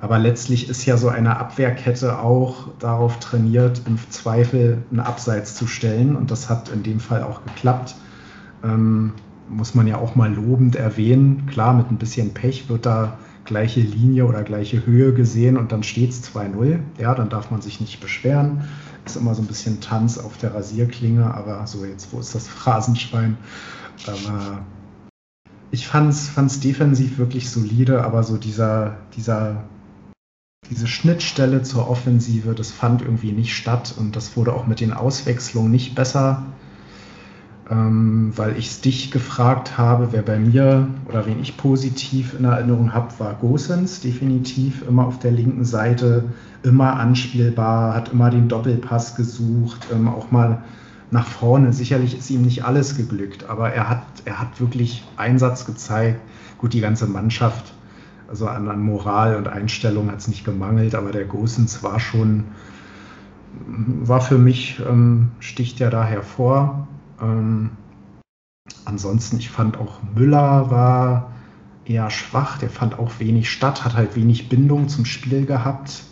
Aber 0.00 0.18
letztlich 0.18 0.68
ist 0.68 0.86
ja 0.86 0.96
so 0.96 1.08
eine 1.08 1.36
Abwehrkette 1.36 2.18
auch 2.20 2.68
darauf 2.78 3.18
trainiert, 3.18 3.82
im 3.86 3.98
Zweifel 4.08 4.78
einen 4.90 5.00
Abseits 5.00 5.54
zu 5.54 5.66
stellen. 5.66 6.16
Und 6.16 6.30
das 6.30 6.48
hat 6.48 6.70
in 6.70 6.82
dem 6.82 7.00
Fall 7.00 7.22
auch 7.22 7.44
geklappt. 7.44 7.96
Ähm, 8.64 9.12
muss 9.48 9.74
man 9.74 9.86
ja 9.86 9.98
auch 9.98 10.14
mal 10.14 10.32
lobend 10.32 10.74
erwähnen. 10.74 11.46
Klar, 11.46 11.74
mit 11.74 11.90
ein 11.90 11.98
bisschen 11.98 12.32
Pech 12.32 12.70
wird 12.70 12.86
da 12.86 13.18
gleiche 13.50 13.80
Linie 13.80 14.26
oder 14.26 14.44
gleiche 14.44 14.86
Höhe 14.86 15.12
gesehen 15.12 15.56
und 15.56 15.72
dann 15.72 15.82
steht 15.82 16.10
es 16.10 16.22
2-0. 16.32 16.78
Ja, 16.98 17.16
dann 17.16 17.28
darf 17.28 17.50
man 17.50 17.60
sich 17.60 17.80
nicht 17.80 18.00
beschweren. 18.00 18.68
Ist 19.04 19.16
immer 19.16 19.34
so 19.34 19.42
ein 19.42 19.48
bisschen 19.48 19.80
Tanz 19.80 20.18
auf 20.18 20.38
der 20.38 20.54
Rasierklinge, 20.54 21.34
aber 21.34 21.66
so 21.66 21.84
jetzt, 21.84 22.12
wo 22.12 22.20
ist 22.20 22.32
das 22.32 22.46
Phrasenschwein? 22.46 23.36
Aber 24.06 24.64
ich 25.72 25.88
fand 25.88 26.12
es 26.12 26.60
defensiv 26.60 27.18
wirklich 27.18 27.50
solide, 27.50 28.04
aber 28.04 28.22
so 28.22 28.36
dieser, 28.36 28.98
dieser 29.16 29.64
diese 30.70 30.86
Schnittstelle 30.86 31.62
zur 31.62 31.90
Offensive, 31.90 32.54
das 32.54 32.70
fand 32.70 33.02
irgendwie 33.02 33.32
nicht 33.32 33.56
statt 33.56 33.92
und 33.98 34.14
das 34.14 34.36
wurde 34.36 34.52
auch 34.52 34.68
mit 34.68 34.78
den 34.78 34.92
Auswechslungen 34.92 35.72
nicht 35.72 35.96
besser, 35.96 36.44
ähm, 37.70 38.32
weil 38.36 38.56
ich 38.56 38.66
es 38.66 38.80
dich 38.80 39.10
gefragt 39.10 39.78
habe, 39.78 40.08
wer 40.10 40.22
bei 40.22 40.38
mir 40.38 40.88
oder 41.08 41.26
wen 41.26 41.40
ich 41.40 41.56
positiv 41.56 42.34
in 42.38 42.44
Erinnerung 42.44 42.92
habe, 42.92 43.12
war 43.18 43.34
Gosens 43.34 44.00
definitiv 44.00 44.82
immer 44.88 45.06
auf 45.06 45.18
der 45.18 45.30
linken 45.30 45.64
Seite, 45.64 46.24
immer 46.62 46.94
anspielbar, 46.94 47.94
hat 47.94 48.12
immer 48.12 48.30
den 48.30 48.48
Doppelpass 48.48 49.14
gesucht, 49.14 49.86
ähm, 49.92 50.08
auch 50.08 50.30
mal 50.30 50.62
nach 51.10 51.26
vorne. 51.26 51.72
Sicherlich 51.72 52.18
ist 52.18 52.30
ihm 52.30 52.42
nicht 52.42 52.64
alles 52.64 52.96
geglückt, 52.96 53.48
aber 53.48 53.72
er 53.72 53.88
hat, 53.88 54.02
er 54.24 54.40
hat 54.40 54.60
wirklich 54.60 55.04
Einsatz 55.16 55.64
gezeigt. 55.64 56.20
Gut, 56.58 56.72
die 56.72 56.80
ganze 56.80 57.06
Mannschaft 57.06 57.72
also 58.30 58.46
an, 58.46 58.68
an 58.68 58.80
Moral 58.80 59.36
und 59.36 59.48
Einstellung 59.48 60.10
hat 60.10 60.20
es 60.20 60.28
nicht 60.28 60.44
gemangelt, 60.44 60.94
aber 60.94 61.10
der 61.10 61.24
Gosens 61.24 61.82
war 61.82 61.98
schon, 61.98 62.44
war 63.66 64.20
für 64.20 64.38
mich, 64.38 64.80
ähm, 64.88 65.32
sticht 65.40 65.80
er 65.80 65.90
da 65.90 66.04
hervor. 66.04 66.86
Ähm, 67.20 67.70
ansonsten, 68.84 69.38
ich 69.38 69.50
fand 69.50 69.78
auch 69.78 70.02
Müller 70.14 70.70
war 70.70 71.32
eher 71.84 72.10
schwach, 72.10 72.58
der 72.58 72.70
fand 72.70 72.98
auch 72.98 73.18
wenig 73.18 73.50
statt, 73.50 73.84
hat 73.84 73.94
halt 73.94 74.16
wenig 74.16 74.48
Bindung 74.48 74.88
zum 74.88 75.04
Spiel 75.04 75.46
gehabt 75.46 76.04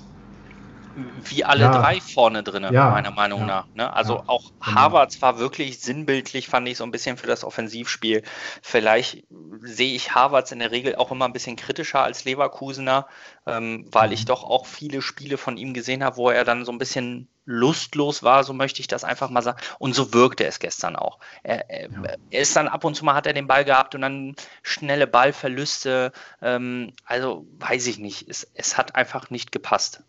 wie 1.24 1.44
alle 1.44 1.64
ja. 1.64 1.80
drei 1.80 2.00
vorne 2.00 2.42
drin, 2.42 2.66
ja. 2.72 2.90
meiner 2.90 3.10
Meinung 3.10 3.40
ja. 3.40 3.46
nach. 3.46 3.66
Ne? 3.74 3.92
Also 3.92 4.24
auch 4.26 4.52
genau. 4.64 4.80
Harvard 4.80 5.20
war 5.22 5.38
wirklich 5.38 5.80
sinnbildlich, 5.80 6.48
fand 6.48 6.68
ich 6.68 6.76
so 6.76 6.84
ein 6.84 6.90
bisschen 6.90 7.16
für 7.16 7.26
das 7.26 7.44
Offensivspiel. 7.44 8.22
Vielleicht 8.62 9.24
sehe 9.62 9.94
ich 9.94 10.14
Harvards 10.14 10.52
in 10.52 10.58
der 10.58 10.70
Regel 10.70 10.96
auch 10.96 11.10
immer 11.10 11.24
ein 11.24 11.32
bisschen 11.32 11.56
kritischer 11.56 12.02
als 12.02 12.24
Leverkusener, 12.24 13.06
ähm, 13.46 13.86
weil 13.90 14.08
mhm. 14.08 14.14
ich 14.14 14.24
doch 14.24 14.44
auch 14.44 14.66
viele 14.66 15.02
Spiele 15.02 15.36
von 15.36 15.56
ihm 15.56 15.74
gesehen 15.74 16.04
habe, 16.04 16.16
wo 16.16 16.30
er 16.30 16.44
dann 16.44 16.64
so 16.64 16.72
ein 16.72 16.78
bisschen 16.78 17.28
lustlos 17.48 18.22
war, 18.22 18.44
so 18.44 18.52
möchte 18.52 18.80
ich 18.80 18.88
das 18.88 19.04
einfach 19.04 19.30
mal 19.30 19.40
sagen. 19.40 19.58
Und 19.78 19.94
so 19.94 20.12
wirkte 20.12 20.44
es 20.44 20.58
gestern 20.58 20.96
auch. 20.96 21.18
Er, 21.42 21.70
er, 21.70 21.88
er, 22.30 22.40
ist 22.40 22.54
dann 22.54 22.68
ab 22.68 22.84
und 22.84 22.94
zu 22.94 23.06
mal 23.06 23.14
hat 23.14 23.26
er 23.26 23.32
den 23.32 23.46
Ball 23.46 23.64
gehabt 23.64 23.94
und 23.94 24.02
dann 24.02 24.36
schnelle 24.62 25.06
Ballverluste. 25.06 26.12
Ähm, 26.42 26.92
also 27.06 27.46
weiß 27.58 27.86
ich 27.86 27.98
nicht. 27.98 28.28
Es, 28.28 28.46
es 28.52 28.76
hat 28.76 28.96
einfach 28.96 29.30
nicht 29.30 29.50
gepasst. 29.50 30.02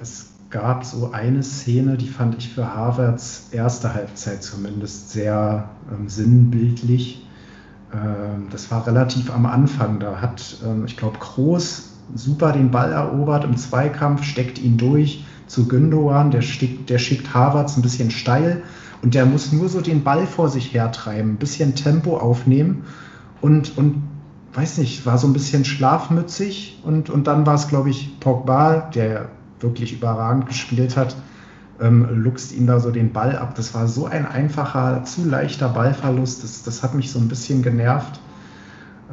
Es 0.00 0.30
gab 0.50 0.84
so 0.84 1.12
eine 1.12 1.42
Szene, 1.42 1.96
die 1.96 2.08
fand 2.08 2.36
ich 2.36 2.48
für 2.48 2.74
Harvards 2.74 3.48
erste 3.52 3.94
Halbzeit 3.94 4.42
zumindest 4.42 5.10
sehr 5.10 5.68
ähm, 5.92 6.08
sinnbildlich. 6.08 7.24
Ähm, 7.92 8.48
das 8.50 8.70
war 8.70 8.86
relativ 8.86 9.32
am 9.32 9.46
Anfang. 9.46 10.00
Da 10.00 10.20
hat, 10.20 10.58
ähm, 10.64 10.84
ich 10.86 10.96
glaube, 10.96 11.18
Kroos 11.18 11.90
super 12.14 12.52
den 12.52 12.70
Ball 12.70 12.92
erobert 12.92 13.44
im 13.44 13.56
Zweikampf, 13.56 14.24
steckt 14.24 14.58
ihn 14.58 14.76
durch 14.76 15.24
zu 15.46 15.66
Gündogan, 15.66 16.30
der, 16.30 16.42
schickt, 16.42 16.90
der 16.90 16.98
schickt 16.98 17.34
Harvards 17.34 17.76
ein 17.76 17.82
bisschen 17.82 18.10
steil 18.10 18.62
und 19.02 19.14
der 19.14 19.26
muss 19.26 19.52
nur 19.52 19.68
so 19.68 19.80
den 19.80 20.04
Ball 20.04 20.26
vor 20.26 20.48
sich 20.48 20.72
hertreiben, 20.72 21.32
ein 21.32 21.36
bisschen 21.36 21.74
Tempo 21.74 22.16
aufnehmen 22.16 22.84
und, 23.40 23.76
und 23.78 24.02
weiß 24.54 24.78
nicht, 24.78 25.06
war 25.06 25.18
so 25.18 25.26
ein 25.26 25.32
bisschen 25.32 25.64
schlafmützig 25.64 26.80
und, 26.84 27.10
und 27.10 27.26
dann 27.26 27.46
war 27.46 27.54
es, 27.54 27.68
glaube 27.68 27.90
ich, 27.90 28.18
Pogba, 28.20 28.90
der 28.94 29.28
wirklich 29.60 29.92
überragend 29.92 30.46
gespielt 30.46 30.96
hat, 30.96 31.16
ähm, 31.80 32.22
luchst 32.22 32.52
ihm 32.52 32.66
da 32.66 32.80
so 32.80 32.90
den 32.90 33.12
Ball 33.12 33.36
ab. 33.36 33.54
Das 33.54 33.74
war 33.74 33.88
so 33.88 34.06
ein 34.06 34.26
einfacher, 34.26 35.04
zu 35.04 35.24
leichter 35.24 35.68
Ballverlust. 35.68 36.44
Das, 36.44 36.62
das 36.62 36.82
hat 36.82 36.94
mich 36.94 37.10
so 37.10 37.18
ein 37.18 37.28
bisschen 37.28 37.62
genervt. 37.62 38.20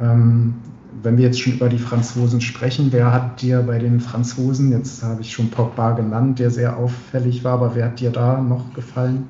Ähm, 0.00 0.54
wenn 1.02 1.16
wir 1.16 1.24
jetzt 1.24 1.40
schon 1.40 1.54
über 1.54 1.68
die 1.68 1.78
Franzosen 1.78 2.40
sprechen, 2.40 2.88
wer 2.92 3.12
hat 3.12 3.40
dir 3.40 3.62
bei 3.62 3.78
den 3.78 4.00
Franzosen, 4.00 4.72
jetzt 4.72 5.02
habe 5.02 5.20
ich 5.20 5.32
schon 5.32 5.50
Pogba 5.50 5.92
genannt, 5.92 6.38
der 6.38 6.50
sehr 6.50 6.76
auffällig 6.76 7.44
war, 7.44 7.54
aber 7.54 7.74
wer 7.74 7.86
hat 7.86 8.00
dir 8.00 8.10
da 8.10 8.40
noch 8.40 8.74
gefallen? 8.74 9.28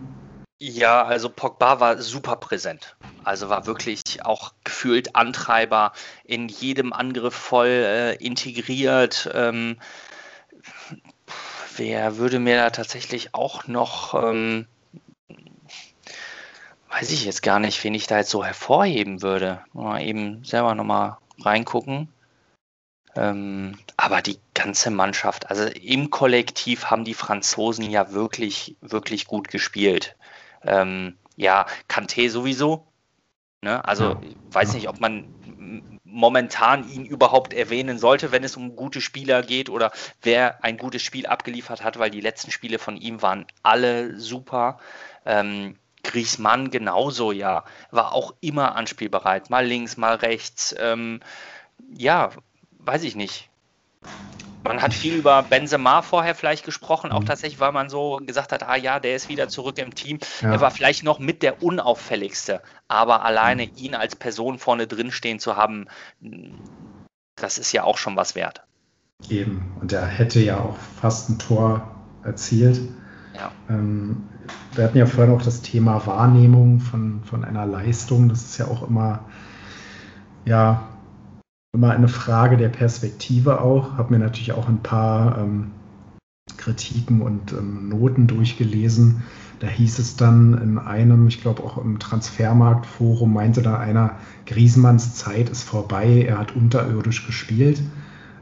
Ja, 0.61 1.05
also 1.05 1.29
Pogba 1.29 1.79
war 1.79 1.99
super 2.03 2.37
präsent. 2.37 2.97
Also 3.23 3.49
war 3.49 3.67
wirklich 3.67 4.03
auch 4.25 4.55
gefühlt 4.65 5.15
Antreiber, 5.15 5.93
in 6.25 6.49
jedem 6.49 6.93
Angriff 6.93 7.35
voll 7.35 7.69
äh, 7.69 8.15
integriert. 8.17 9.31
Ähm, 9.35 9.77
wer 11.79 12.19
würde 12.19 12.39
mir 12.39 12.57
da 12.57 12.71
tatsächlich 12.71 13.35
auch 13.35 13.67
noch, 13.67 14.15
ähm, 14.15 14.67
weiß 16.91 17.11
ich 17.11 17.25
jetzt 17.25 17.43
gar 17.43 17.59
nicht, 17.59 17.83
wen 17.85 17.95
ich 17.95 18.07
da 18.07 18.19
jetzt 18.19 18.31
so 18.31 18.45
hervorheben 18.45 19.23
würde. 19.23 19.65
Mal 19.73 20.03
eben 20.03 20.45
selber 20.45 20.75
nochmal 20.75 21.19
reingucken. 21.41 22.09
Ähm, 23.17 23.79
aber 23.97 24.23
die 24.23 24.39
ganze 24.55 24.91
Mannschaft, 24.91 25.51
also 25.51 25.65
im 25.65 26.11
Kollektiv 26.11 26.87
haben 26.87 27.05
die 27.05 27.15
Franzosen 27.15 27.91
ja 27.91 28.13
wirklich, 28.13 28.77
wirklich 28.81 29.27
gut 29.27 29.49
gespielt. 29.49 30.17
Ähm, 30.63 31.17
ja, 31.37 31.67
Kanté 31.89 32.31
sowieso. 32.31 32.87
Ne? 33.63 33.85
Also 33.85 34.11
ja. 34.11 34.21
weiß 34.51 34.75
nicht, 34.75 34.89
ob 34.89 35.01
man 35.01 35.98
momentan 36.11 36.89
ihn 36.91 37.05
überhaupt 37.05 37.53
erwähnen 37.53 37.99
sollte, 37.99 38.33
wenn 38.33 38.45
es 38.45 38.57
um 38.57 38.77
gute 38.77 39.01
Spieler 39.01 39.43
geht 39.43 39.69
oder 39.69 39.93
wer 40.23 40.65
ein 40.65 40.77
gutes 40.79 41.03
Spiel 41.03 41.27
abgeliefert 41.27 41.85
hat, 41.85 41.99
weil 41.99 42.11
die 42.11 42.21
letzten 42.21 42.51
Spiele 42.51 42.79
von 42.79 42.97
ihm 42.97 43.23
waren 43.23 43.47
alle 43.63 44.19
super. 44.19 44.79
Ähm, 45.27 45.77
Griezmann 46.03 46.71
genauso, 46.71 47.33
ja, 47.33 47.65
war 47.91 48.15
auch 48.15 48.35
immer 48.41 48.77
anspielbereit, 48.77 49.51
mal 49.51 49.67
links, 49.67 49.97
mal 49.97 50.15
rechts. 50.15 50.75
Ähm, 50.79 51.21
ja, 51.93 52.31
weiß 52.79 53.03
ich 53.03 53.15
nicht. 53.15 53.48
Man 54.65 54.83
hat 54.83 54.93
viel 54.93 55.15
über 55.15 55.43
Benzema 55.43 56.03
vorher 56.03 56.35
vielleicht 56.35 56.65
gesprochen, 56.65 57.11
auch 57.11 57.21
mhm. 57.21 57.27
tatsächlich, 57.27 57.61
weil 57.61 57.73
man 57.73 57.89
so 57.89 58.21
gesagt 58.25 58.53
hat, 58.53 58.65
ah 58.65 58.77
ja, 58.77 59.01
der 59.01 59.17
ist 59.17 59.29
wieder 59.29 59.49
zurück 59.49 59.79
im 59.79 59.95
Team. 59.95 60.19
Ja. 60.43 60.53
Er 60.53 60.61
war 60.61 60.71
vielleicht 60.71 61.05
noch 61.05 61.19
mit 61.19 61.43
der 61.43 61.63
unauffälligste, 61.63 62.61
aber 62.87 63.25
alleine 63.25 63.67
mhm. 63.67 63.73
ihn 63.77 63.95
als 63.95 64.17
Person 64.17 64.59
vorne 64.59 64.87
drin 64.87 65.11
stehen 65.11 65.39
zu 65.39 65.57
haben, 65.57 65.87
das 67.37 67.59
ist 67.59 67.73
ja 67.73 67.85
auch 67.85 67.99
schon 67.99 68.17
was 68.17 68.35
wert. 68.35 68.63
Eben, 69.29 69.73
und 69.81 69.93
er 69.93 70.07
hätte 70.07 70.41
ja 70.41 70.59
auch 70.59 70.77
fast 71.01 71.31
ein 71.31 71.39
Tor 71.39 71.95
erzielt. 72.23 72.81
Ja. 73.35 73.53
Ähm, 73.69 74.29
wir 74.75 74.85
hatten 74.85 74.99
ja 74.99 75.07
vorhin 75.07 75.35
auch 75.35 75.43
das 75.43 75.63
Thema 75.63 76.07
Wahrnehmung 76.07 76.81
von, 76.81 77.23
von 77.25 77.45
einer 77.45 77.67
Leistung. 77.67 78.29
Das 78.29 78.43
ist 78.43 78.59
ja 78.59 78.67
auch 78.67 78.89
immer, 78.89 79.25
ja, 80.45 80.88
immer 81.73 81.91
eine 81.91 82.09
Frage 82.09 82.57
der 82.57 82.69
Perspektive 82.69 83.61
auch. 83.61 83.97
Habe 83.97 84.15
mir 84.15 84.19
natürlich 84.19 84.53
auch 84.53 84.69
ein 84.69 84.83
paar 84.83 85.39
ähm, 85.39 85.71
Kritiken 86.57 87.23
und 87.23 87.53
ähm, 87.53 87.89
Noten 87.89 88.27
durchgelesen. 88.27 89.23
Da 89.61 89.67
hieß 89.67 89.99
es 89.99 90.17
dann 90.17 90.55
in 90.55 90.79
einem, 90.79 91.27
ich 91.27 91.41
glaube 91.41 91.65
auch 91.65 91.79
im 91.79 91.99
Transfermarktforum, 91.99 93.33
meinte 93.33 93.61
da 93.61 93.79
einer, 93.79 94.17
Griesmanns 94.47 95.15
Zeit 95.15 95.51
ist 95.51 95.65
vorbei, 95.65 96.25
er 96.27 96.39
hat 96.39 96.55
unterirdisch 96.55 97.27
gespielt. 97.27 97.83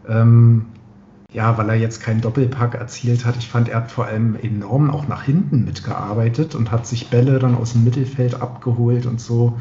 Ähm, 0.06 0.66
ja, 1.32 1.58
weil 1.58 1.68
er 1.68 1.74
jetzt 1.74 2.00
keinen 2.00 2.20
Doppelpack 2.20 2.74
erzielt 2.74 3.24
hat. 3.24 3.36
Ich 3.36 3.48
fand, 3.48 3.68
er 3.68 3.78
hat 3.78 3.90
vor 3.90 4.06
allem 4.06 4.36
enorm 4.36 4.90
auch 4.90 5.08
nach 5.08 5.22
hinten 5.22 5.64
mitgearbeitet 5.64 6.54
und 6.54 6.70
hat 6.70 6.86
sich 6.86 7.10
Bälle 7.10 7.38
dann 7.38 7.56
aus 7.56 7.72
dem 7.72 7.84
Mittelfeld 7.84 8.40
abgeholt 8.40 9.06
und 9.06 9.20
so. 9.20 9.58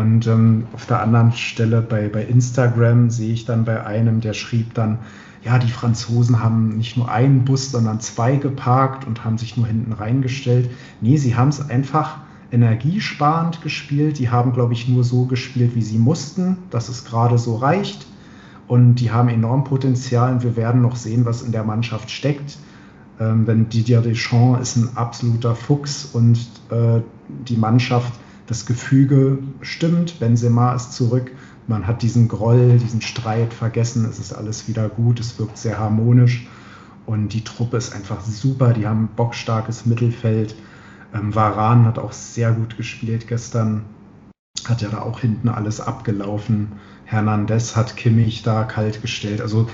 Und 0.00 0.26
ähm, 0.26 0.66
auf 0.72 0.86
der 0.86 1.02
anderen 1.02 1.32
Stelle 1.32 1.82
bei, 1.82 2.08
bei 2.08 2.22
Instagram 2.24 3.10
sehe 3.10 3.34
ich 3.34 3.44
dann 3.44 3.66
bei 3.66 3.84
einem, 3.84 4.22
der 4.22 4.32
schrieb 4.32 4.72
dann, 4.72 4.98
ja, 5.44 5.58
die 5.58 5.70
Franzosen 5.70 6.42
haben 6.42 6.78
nicht 6.78 6.96
nur 6.96 7.10
einen 7.10 7.44
Bus, 7.44 7.70
sondern 7.70 8.00
zwei 8.00 8.36
geparkt 8.36 9.06
und 9.06 9.26
haben 9.26 9.36
sich 9.36 9.58
nur 9.58 9.66
hinten 9.66 9.92
reingestellt. 9.92 10.70
Nee, 11.02 11.18
sie 11.18 11.36
haben 11.36 11.50
es 11.50 11.68
einfach 11.68 12.16
energiesparend 12.50 13.60
gespielt. 13.60 14.18
Die 14.18 14.30
haben, 14.30 14.54
glaube 14.54 14.72
ich, 14.72 14.88
nur 14.88 15.04
so 15.04 15.26
gespielt, 15.26 15.74
wie 15.74 15.82
sie 15.82 15.98
mussten, 15.98 16.56
dass 16.70 16.88
es 16.88 17.04
gerade 17.04 17.36
so 17.36 17.56
reicht. 17.56 18.06
Und 18.68 18.94
die 18.94 19.10
haben 19.10 19.28
enorm 19.28 19.64
Potenzial 19.64 20.32
und 20.32 20.42
wir 20.42 20.56
werden 20.56 20.80
noch 20.80 20.96
sehen, 20.96 21.26
was 21.26 21.42
in 21.42 21.52
der 21.52 21.64
Mannschaft 21.64 22.10
steckt. 22.10 22.56
Ähm, 23.20 23.46
wenn 23.46 23.68
Didier 23.68 24.00
Deschamps 24.00 24.62
ist 24.62 24.76
ein 24.76 24.96
absoluter 24.96 25.54
Fuchs 25.54 26.06
und 26.06 26.38
äh, 26.70 27.02
die 27.28 27.58
Mannschaft 27.58 28.14
das 28.50 28.66
Gefüge 28.66 29.38
stimmt, 29.60 30.18
Benzema 30.18 30.74
ist 30.74 30.92
zurück, 30.92 31.30
man 31.68 31.86
hat 31.86 32.02
diesen 32.02 32.26
Groll, 32.26 32.78
diesen 32.78 33.00
Streit 33.00 33.54
vergessen, 33.54 34.04
es 34.10 34.18
ist 34.18 34.32
alles 34.32 34.66
wieder 34.66 34.88
gut, 34.88 35.20
es 35.20 35.38
wirkt 35.38 35.56
sehr 35.56 35.78
harmonisch 35.78 36.48
und 37.06 37.32
die 37.32 37.44
Truppe 37.44 37.76
ist 37.76 37.94
einfach 37.94 38.20
super, 38.22 38.72
die 38.72 38.88
haben 38.88 39.08
bockstarkes 39.14 39.86
Mittelfeld. 39.86 40.56
Ähm, 41.14 41.32
Varan 41.32 41.84
hat 41.84 42.00
auch 42.00 42.10
sehr 42.10 42.50
gut 42.50 42.76
gespielt 42.76 43.28
gestern, 43.28 43.84
hat 44.68 44.82
ja 44.82 44.88
da 44.88 45.02
auch 45.02 45.20
hinten 45.20 45.48
alles 45.48 45.80
abgelaufen. 45.80 46.72
Hernandez 47.04 47.76
hat 47.76 47.96
Kimmich 47.96 48.42
da 48.42 48.64
kalt 48.64 49.00
gestellt. 49.00 49.40
Also 49.40 49.68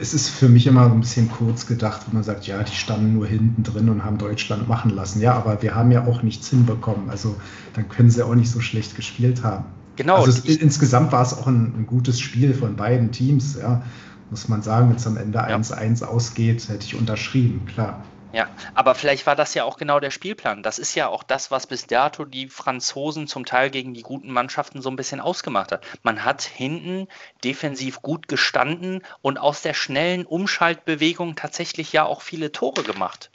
es 0.00 0.14
ist 0.14 0.28
für 0.28 0.48
mich 0.48 0.66
immer 0.66 0.88
so 0.88 0.94
ein 0.94 1.00
bisschen 1.00 1.30
kurz 1.30 1.66
gedacht, 1.66 2.02
wenn 2.06 2.14
man 2.14 2.22
sagt, 2.24 2.46
ja, 2.46 2.62
die 2.62 2.74
standen 2.74 3.14
nur 3.14 3.26
hinten 3.26 3.62
drin 3.62 3.88
und 3.88 4.04
haben 4.04 4.18
Deutschland 4.18 4.68
machen 4.68 4.90
lassen. 4.90 5.20
Ja, 5.20 5.34
aber 5.34 5.62
wir 5.62 5.74
haben 5.74 5.92
ja 5.92 6.06
auch 6.06 6.22
nichts 6.22 6.48
hinbekommen. 6.48 7.10
Also 7.10 7.36
dann 7.74 7.88
können 7.88 8.10
sie 8.10 8.22
auch 8.22 8.34
nicht 8.34 8.50
so 8.50 8.60
schlecht 8.60 8.96
gespielt 8.96 9.44
haben. 9.44 9.66
Genau. 9.96 10.16
Also 10.16 10.30
es, 10.30 10.56
insgesamt 10.56 11.12
war 11.12 11.22
es 11.22 11.36
auch 11.36 11.46
ein, 11.46 11.74
ein, 11.76 11.86
gutes 11.86 12.20
Spiel 12.20 12.54
von 12.54 12.74
beiden 12.76 13.12
Teams. 13.12 13.56
Ja, 13.60 13.82
muss 14.30 14.48
man 14.48 14.62
sagen, 14.62 14.88
wenn 14.88 14.96
es 14.96 15.06
am 15.06 15.16
Ende 15.16 15.46
1-1 15.46 16.00
ja. 16.00 16.08
ausgeht, 16.08 16.68
hätte 16.68 16.84
ich 16.84 16.96
unterschrieben, 16.96 17.66
klar. 17.66 18.02
Ja, 18.34 18.48
aber 18.74 18.96
vielleicht 18.96 19.26
war 19.26 19.36
das 19.36 19.54
ja 19.54 19.62
auch 19.62 19.76
genau 19.76 20.00
der 20.00 20.10
Spielplan. 20.10 20.64
Das 20.64 20.80
ist 20.80 20.96
ja 20.96 21.06
auch 21.06 21.22
das, 21.22 21.52
was 21.52 21.68
bis 21.68 21.86
dato 21.86 22.24
die 22.24 22.48
Franzosen 22.48 23.28
zum 23.28 23.46
Teil 23.46 23.70
gegen 23.70 23.94
die 23.94 24.02
guten 24.02 24.32
Mannschaften 24.32 24.82
so 24.82 24.90
ein 24.90 24.96
bisschen 24.96 25.20
ausgemacht 25.20 25.70
hat. 25.70 25.86
Man 26.02 26.24
hat 26.24 26.42
hinten 26.42 27.06
defensiv 27.44 28.02
gut 28.02 28.26
gestanden 28.26 29.02
und 29.22 29.38
aus 29.38 29.62
der 29.62 29.74
schnellen 29.74 30.26
Umschaltbewegung 30.26 31.36
tatsächlich 31.36 31.92
ja 31.92 32.04
auch 32.04 32.22
viele 32.22 32.50
Tore 32.50 32.82
gemacht. 32.82 33.30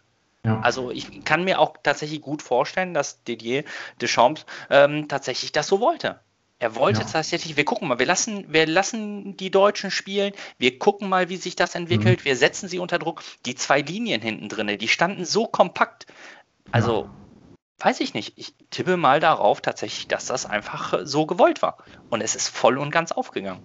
Ja. 0.46 0.60
Also 0.60 0.92
ich 0.92 1.24
kann 1.24 1.46
mir 1.46 1.60
auch 1.60 1.76
tatsächlich 1.82 2.22
gut 2.22 2.42
vorstellen, 2.42 2.94
dass 2.94 3.24
Didier 3.24 3.64
Deschamps 4.02 4.46
ähm, 4.70 5.08
tatsächlich 5.08 5.54
das 5.54 5.68
so 5.68 5.80
wollte. 5.80 6.20
Er 6.62 6.76
wollte 6.76 7.00
ja. 7.00 7.08
tatsächlich, 7.08 7.56
wir 7.56 7.64
gucken 7.64 7.88
mal, 7.88 8.00
wir 8.00 8.06
lassen, 8.06 8.46
wir 8.50 8.68
lassen 8.68 9.38
die 9.38 9.50
Deutschen 9.50 9.92
spielen, 9.92 10.34
wir 10.58 10.78
gucken 10.78 11.08
mal, 11.08 11.30
wie 11.30 11.38
sich 11.38 11.56
das 11.56 11.74
entwickelt, 11.74 12.20
mhm. 12.20 12.26
wir 12.26 12.36
setzen 12.36 12.68
sie 12.68 12.80
unter 12.80 13.00
Druck. 13.00 13.24
Die 13.46 13.56
zwei 13.56 13.80
Linien 13.80 14.22
hinten 14.22 14.50
drin, 14.50 14.78
die 14.78 14.88
standen 14.90 15.24
so 15.24 15.48
kompakt. 15.48 16.06
Also, 16.72 17.04
ja. 17.04 17.86
weiß 17.86 18.02
ich 18.02 18.14
nicht. 18.14 18.34
Ich 18.38 18.54
tippe 18.72 18.98
mal 18.98 19.22
darauf 19.22 19.62
tatsächlich, 19.62 20.10
dass 20.10 20.26
das 20.26 20.46
einfach 20.46 21.00
so 21.04 21.26
gewollt 21.26 21.62
war. 21.62 21.78
Und 22.10 22.20
es 22.20 22.36
ist 22.36 22.50
voll 22.50 22.78
und 22.78 22.92
ganz 22.92 23.14
aufgegangen. 23.14 23.64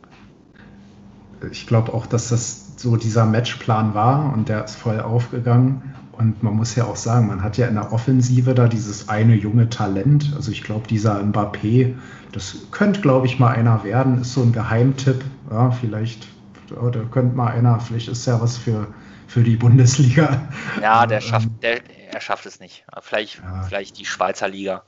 Ich 1.51 1.67
glaube 1.67 1.93
auch, 1.93 2.07
dass 2.07 2.29
das 2.29 2.79
so 2.79 2.97
dieser 2.97 3.27
Matchplan 3.27 3.95
war 3.95 4.33
und 4.33 4.49
der 4.49 4.65
ist 4.65 4.77
voll 4.77 5.01
aufgegangen. 5.01 5.95
Und 6.17 6.43
man 6.43 6.55
muss 6.55 6.75
ja 6.75 6.85
auch 6.85 6.97
sagen, 6.97 7.27
man 7.27 7.43
hat 7.43 7.57
ja 7.57 7.67
in 7.67 7.75
der 7.75 7.93
Offensive 7.93 8.55
da 8.55 8.69
dieses 8.69 9.09
eine 9.09 9.35
junge 9.35 9.69
Talent. 9.69 10.33
Also 10.35 10.53
ich 10.53 10.63
glaube, 10.63 10.87
dieser 10.89 11.21
Mbappé, 11.21 11.95
das 12.33 12.57
könnte, 12.71 13.01
glaube 13.01 13.27
ich, 13.27 13.39
mal 13.39 13.55
einer 13.55 13.85
werden, 13.85 14.21
ist 14.21 14.33
so 14.33 14.43
ein 14.43 14.53
Geheimtipp. 14.53 15.25
Ja, 15.51 15.71
vielleicht, 15.71 16.29
da 16.69 17.01
könnte 17.11 17.37
mal 17.37 17.53
einer, 17.53 17.81
vielleicht 17.81 18.09
ist 18.09 18.27
ja 18.27 18.41
was 18.41 18.57
für, 18.57 18.87
für 19.27 19.43
die 19.43 19.57
Bundesliga. 19.57 20.49
Ja, 20.81 21.07
der 21.07 21.21
ähm, 21.21 21.29
schafft, 21.29 21.49
der, 21.63 21.81
er 22.13 22.21
schafft 22.21 22.47
es 22.47 22.61
nicht. 22.61 22.85
Vielleicht, 23.01 23.41
ja. 23.43 23.63
vielleicht 23.63 23.99
die 23.99 24.07
Schweizer 24.07 24.49
Liga. 24.49 24.83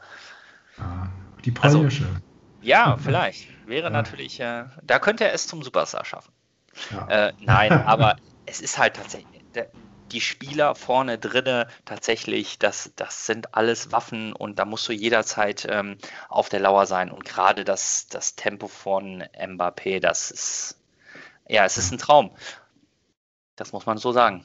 Ja, 0.79 1.09
die 1.45 1.51
polnische. 1.51 2.05
Also, 2.05 2.17
ja, 2.63 2.97
vielleicht. 2.97 3.49
Wäre 3.67 3.91
natürlich, 3.91 4.39
äh, 4.39 4.65
da 4.85 4.99
könnte 5.01 5.25
er 5.25 5.35
es 5.35 5.49
zum 5.49 5.63
Superstar 5.63 6.05
schaffen. 6.05 6.33
Äh, 7.09 7.33
nein, 7.41 7.73
aber 7.73 8.17
es 8.45 8.61
ist 8.61 8.79
halt 8.79 8.95
tatsächlich, 8.95 9.43
der, 9.55 9.69
die 10.13 10.21
Spieler 10.21 10.75
vorne 10.75 11.19
drinne 11.19 11.67
tatsächlich, 11.85 12.59
das, 12.59 12.93
das 12.97 13.27
sind 13.27 13.55
alles 13.55 13.93
Waffen 13.93 14.33
und 14.33 14.59
da 14.59 14.65
musst 14.65 14.89
du 14.89 14.93
jederzeit 14.93 15.67
ähm, 15.69 15.97
auf 16.29 16.49
der 16.49 16.61
Lauer 16.61 16.87
sein. 16.87 17.11
Und 17.11 17.25
gerade 17.25 17.65
das, 17.65 18.07
das 18.09 18.37
Tempo 18.37 18.69
von 18.69 19.25
Mbappé, 19.39 20.01
das 20.01 20.31
ist, 20.31 20.79
ja, 21.49 21.65
es 21.65 21.79
ist 21.79 21.93
ein 21.93 21.99
Traum. 21.99 22.31
Das 23.57 23.73
muss 23.73 23.87
man 23.87 23.99
so 23.99 24.13
sagen. 24.13 24.45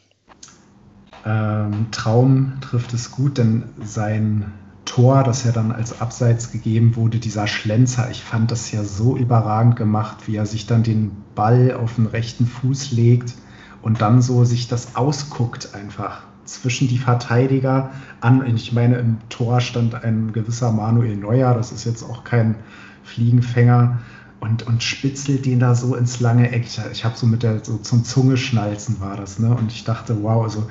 Ähm, 1.26 1.90
Traum 1.92 2.60
trifft 2.62 2.94
es 2.94 3.12
gut, 3.12 3.38
denn 3.38 3.70
sein 3.80 4.54
Tor, 4.86 5.24
das 5.24 5.44
ja 5.44 5.52
dann 5.52 5.72
als 5.72 6.02
Abseits 6.02 6.52
gegeben 6.52 6.96
wurde, 6.96 7.20
dieser 7.20 7.48
Schlenzer, 7.48 8.10
ich 8.10 8.24
fand 8.24 8.52
das 8.52 8.72
ja 8.72 8.84
so 8.84 9.16
überragend 9.16 9.76
gemacht, 9.76 10.28
wie 10.28 10.36
er 10.36 10.46
sich 10.46 10.66
dann 10.66 10.84
den 10.84 11.24
Ball 11.36 11.76
auf 11.76 11.96
den 11.96 12.08
rechten 12.08 12.48
Fuß 12.48 12.92
legt 12.92 13.36
und 13.82 14.02
dann 14.02 14.22
so 14.22 14.44
sich 14.44 14.68
das 14.68 14.96
ausguckt 14.96 15.74
einfach 15.74 16.24
zwischen 16.46 16.88
die 16.88 16.98
Verteidiger 16.98 17.92
an. 18.20 18.46
Ich 18.56 18.74
meine, 18.74 18.98
im 18.98 19.18
Tor 19.30 19.62
stand 19.62 20.04
ein 20.04 20.34
gewisser 20.34 20.72
Manuel 20.72 21.16
Neuer, 21.16 21.54
das 21.54 21.72
ist 21.72 21.86
jetzt 21.86 22.04
auch 22.04 22.24
kein 22.24 22.56
Fliegenfänger 23.04 24.00
und, 24.40 24.66
und 24.68 24.84
spitzelt 24.84 25.46
den 25.46 25.60
da 25.60 25.76
so 25.76 25.96
ins 25.96 26.20
lange 26.20 26.52
Eck. 26.52 26.66
Ich, 26.66 26.80
ich 26.92 27.06
habe 27.06 27.16
so 27.16 27.28
mit 27.28 27.44
der, 27.44 27.64
so 27.64 27.78
zum 27.78 28.04
Zungeschnalzen 28.04 29.00
war 29.00 29.16
das, 29.16 29.40
ne? 29.40 29.56
Und 29.56 29.72
ich 29.72 29.84
dachte, 29.84 30.22
wow, 30.24 30.44
also 30.44 30.68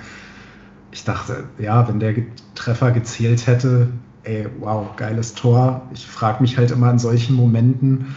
ich 0.92 1.04
dachte, 1.04 1.44
ja, 1.58 1.88
wenn 1.88 2.00
der 2.00 2.14
Treffer 2.54 2.90
gezählt 2.90 3.46
hätte, 3.46 3.88
ey, 4.24 4.48
wow, 4.58 4.96
geiles 4.96 5.34
Tor. 5.34 5.82
Ich 5.94 6.04
frage 6.04 6.42
mich 6.42 6.58
halt 6.58 6.72
immer 6.72 6.90
in 6.90 6.98
solchen 6.98 7.36
Momenten, 7.36 8.16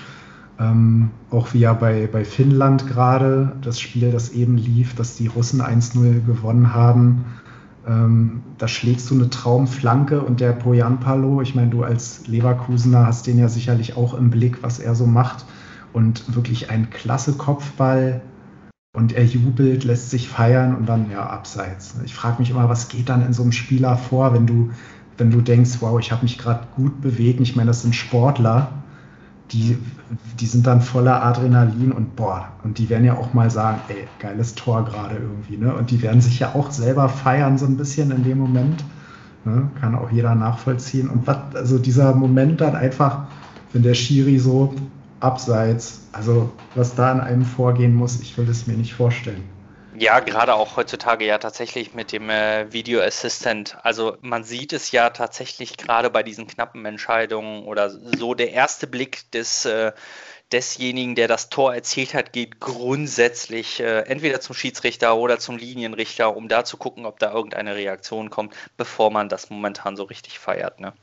ähm, 0.63 1.11
auch 1.29 1.53
wie 1.53 1.59
ja 1.59 1.73
bei, 1.73 2.07
bei 2.07 2.23
Finnland 2.23 2.87
gerade, 2.87 3.55
das 3.61 3.79
Spiel, 3.79 4.11
das 4.11 4.29
eben 4.29 4.57
lief, 4.57 4.95
dass 4.95 5.15
die 5.15 5.27
Russen 5.27 5.61
1-0 5.61 6.25
gewonnen 6.25 6.73
haben. 6.73 7.25
Ähm, 7.85 8.43
da 8.57 8.67
schlägst 8.67 9.09
du 9.11 9.15
eine 9.15 9.29
Traumflanke 9.29 10.21
und 10.21 10.39
der 10.39 10.53
Bojan 10.53 10.99
Palo, 10.99 11.41
ich 11.41 11.53
meine, 11.53 11.69
du 11.69 11.83
als 11.83 12.27
Leverkusener 12.27 13.05
hast 13.05 13.27
den 13.27 13.37
ja 13.37 13.49
sicherlich 13.49 13.97
auch 13.97 14.13
im 14.13 14.29
Blick, 14.29 14.63
was 14.63 14.79
er 14.79 14.95
so 14.95 15.05
macht. 15.05 15.45
Und 15.91 16.33
wirklich 16.33 16.71
ein 16.71 16.89
klasse 16.89 17.33
Kopfball 17.33 18.21
und 18.95 19.13
er 19.13 19.25
jubelt, 19.25 19.83
lässt 19.83 20.09
sich 20.09 20.27
feiern 20.27 20.75
und 20.75 20.87
dann 20.87 21.11
ja 21.11 21.27
abseits. 21.27 21.95
Ich 22.05 22.15
frage 22.15 22.39
mich 22.39 22.49
immer, 22.49 22.69
was 22.69 22.87
geht 22.87 23.09
dann 23.09 23.23
in 23.23 23.33
so 23.33 23.43
einem 23.43 23.51
Spieler 23.51 23.97
vor, 23.97 24.33
wenn 24.33 24.47
du, 24.47 24.71
wenn 25.17 25.29
du 25.29 25.41
denkst, 25.41 25.77
wow, 25.81 25.99
ich 25.99 26.11
habe 26.11 26.23
mich 26.23 26.39
gerade 26.39 26.67
gut 26.75 27.01
bewegt. 27.01 27.41
Ich 27.41 27.55
meine, 27.55 27.67
das 27.67 27.83
sind 27.83 27.95
Sportler, 27.95 28.71
die, 29.51 29.77
die 30.39 30.45
sind 30.45 30.67
dann 30.67 30.81
voller 30.81 31.23
Adrenalin 31.23 31.91
und 31.91 32.15
boah, 32.15 32.49
und 32.63 32.77
die 32.77 32.89
werden 32.89 33.05
ja 33.05 33.15
auch 33.15 33.33
mal 33.33 33.49
sagen, 33.49 33.79
ey, 33.89 34.07
geiles 34.19 34.55
Tor 34.55 34.85
gerade 34.85 35.15
irgendwie, 35.15 35.57
ne? 35.57 35.73
Und 35.73 35.91
die 35.91 36.01
werden 36.01 36.21
sich 36.21 36.39
ja 36.39 36.55
auch 36.55 36.71
selber 36.71 37.09
feiern, 37.09 37.57
so 37.57 37.65
ein 37.65 37.77
bisschen 37.77 38.11
in 38.11 38.23
dem 38.23 38.37
Moment. 38.37 38.83
Ne? 39.45 39.69
Kann 39.79 39.95
auch 39.95 40.09
jeder 40.11 40.35
nachvollziehen. 40.35 41.09
Und 41.09 41.27
was, 41.27 41.37
also 41.55 41.77
dieser 41.77 42.15
Moment 42.15 42.61
dann 42.61 42.75
einfach, 42.75 43.25
wenn 43.73 43.83
der 43.83 43.93
Schiri 43.93 44.39
so 44.39 44.73
abseits. 45.19 46.01
Also 46.11 46.51
was 46.75 46.95
da 46.95 47.11
an 47.11 47.21
einem 47.21 47.43
vorgehen 47.43 47.95
muss, 47.95 48.19
ich 48.19 48.37
will 48.37 48.47
es 48.49 48.67
mir 48.67 48.77
nicht 48.77 48.93
vorstellen. 48.93 49.43
Ja, 49.95 50.19
gerade 50.19 50.55
auch 50.55 50.75
heutzutage 50.75 51.25
ja 51.25 51.37
tatsächlich 51.37 51.93
mit 51.93 52.11
dem 52.11 52.29
äh, 52.29 52.71
Video 52.73 53.01
Assistant. 53.01 53.77
Also 53.83 54.17
man 54.21 54.43
sieht 54.43 54.73
es 54.73 54.91
ja 54.91 55.11
tatsächlich 55.11 55.77
gerade 55.77 56.09
bei 56.09 56.23
diesen 56.23 56.47
knappen 56.47 56.85
Entscheidungen 56.85 57.63
oder 57.65 57.89
so. 57.89 58.33
Der 58.33 58.51
erste 58.51 58.87
Blick 58.87 59.31
des 59.31 59.65
äh, 59.65 59.91
desjenigen, 60.51 61.15
der 61.15 61.27
das 61.27 61.49
Tor 61.49 61.75
erzielt 61.75 62.13
hat, 62.13 62.33
geht 62.33 62.59
grundsätzlich 62.59 63.79
äh, 63.79 64.01
entweder 64.01 64.41
zum 64.41 64.55
Schiedsrichter 64.55 65.15
oder 65.15 65.37
zum 65.39 65.57
Linienrichter, 65.57 66.35
um 66.35 66.47
da 66.47 66.65
zu 66.65 66.77
gucken, 66.77 67.05
ob 67.05 67.19
da 67.19 67.31
irgendeine 67.31 67.75
Reaktion 67.75 68.29
kommt, 68.29 68.53
bevor 68.77 69.11
man 69.11 69.29
das 69.29 69.49
momentan 69.49 69.95
so 69.95 70.03
richtig 70.03 70.39
feiert. 70.39 70.79
Ne? 70.79 70.93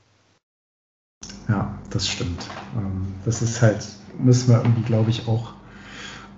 Ja, 1.49 1.79
das 1.91 2.09
stimmt. 2.09 2.45
Ähm, 2.77 3.15
das 3.25 3.43
ist 3.43 3.63
halt 3.63 3.87
müssen 4.19 4.49
wir 4.49 4.59
irgendwie, 4.59 4.83
glaube 4.83 5.11
ich, 5.11 5.29
auch 5.29 5.55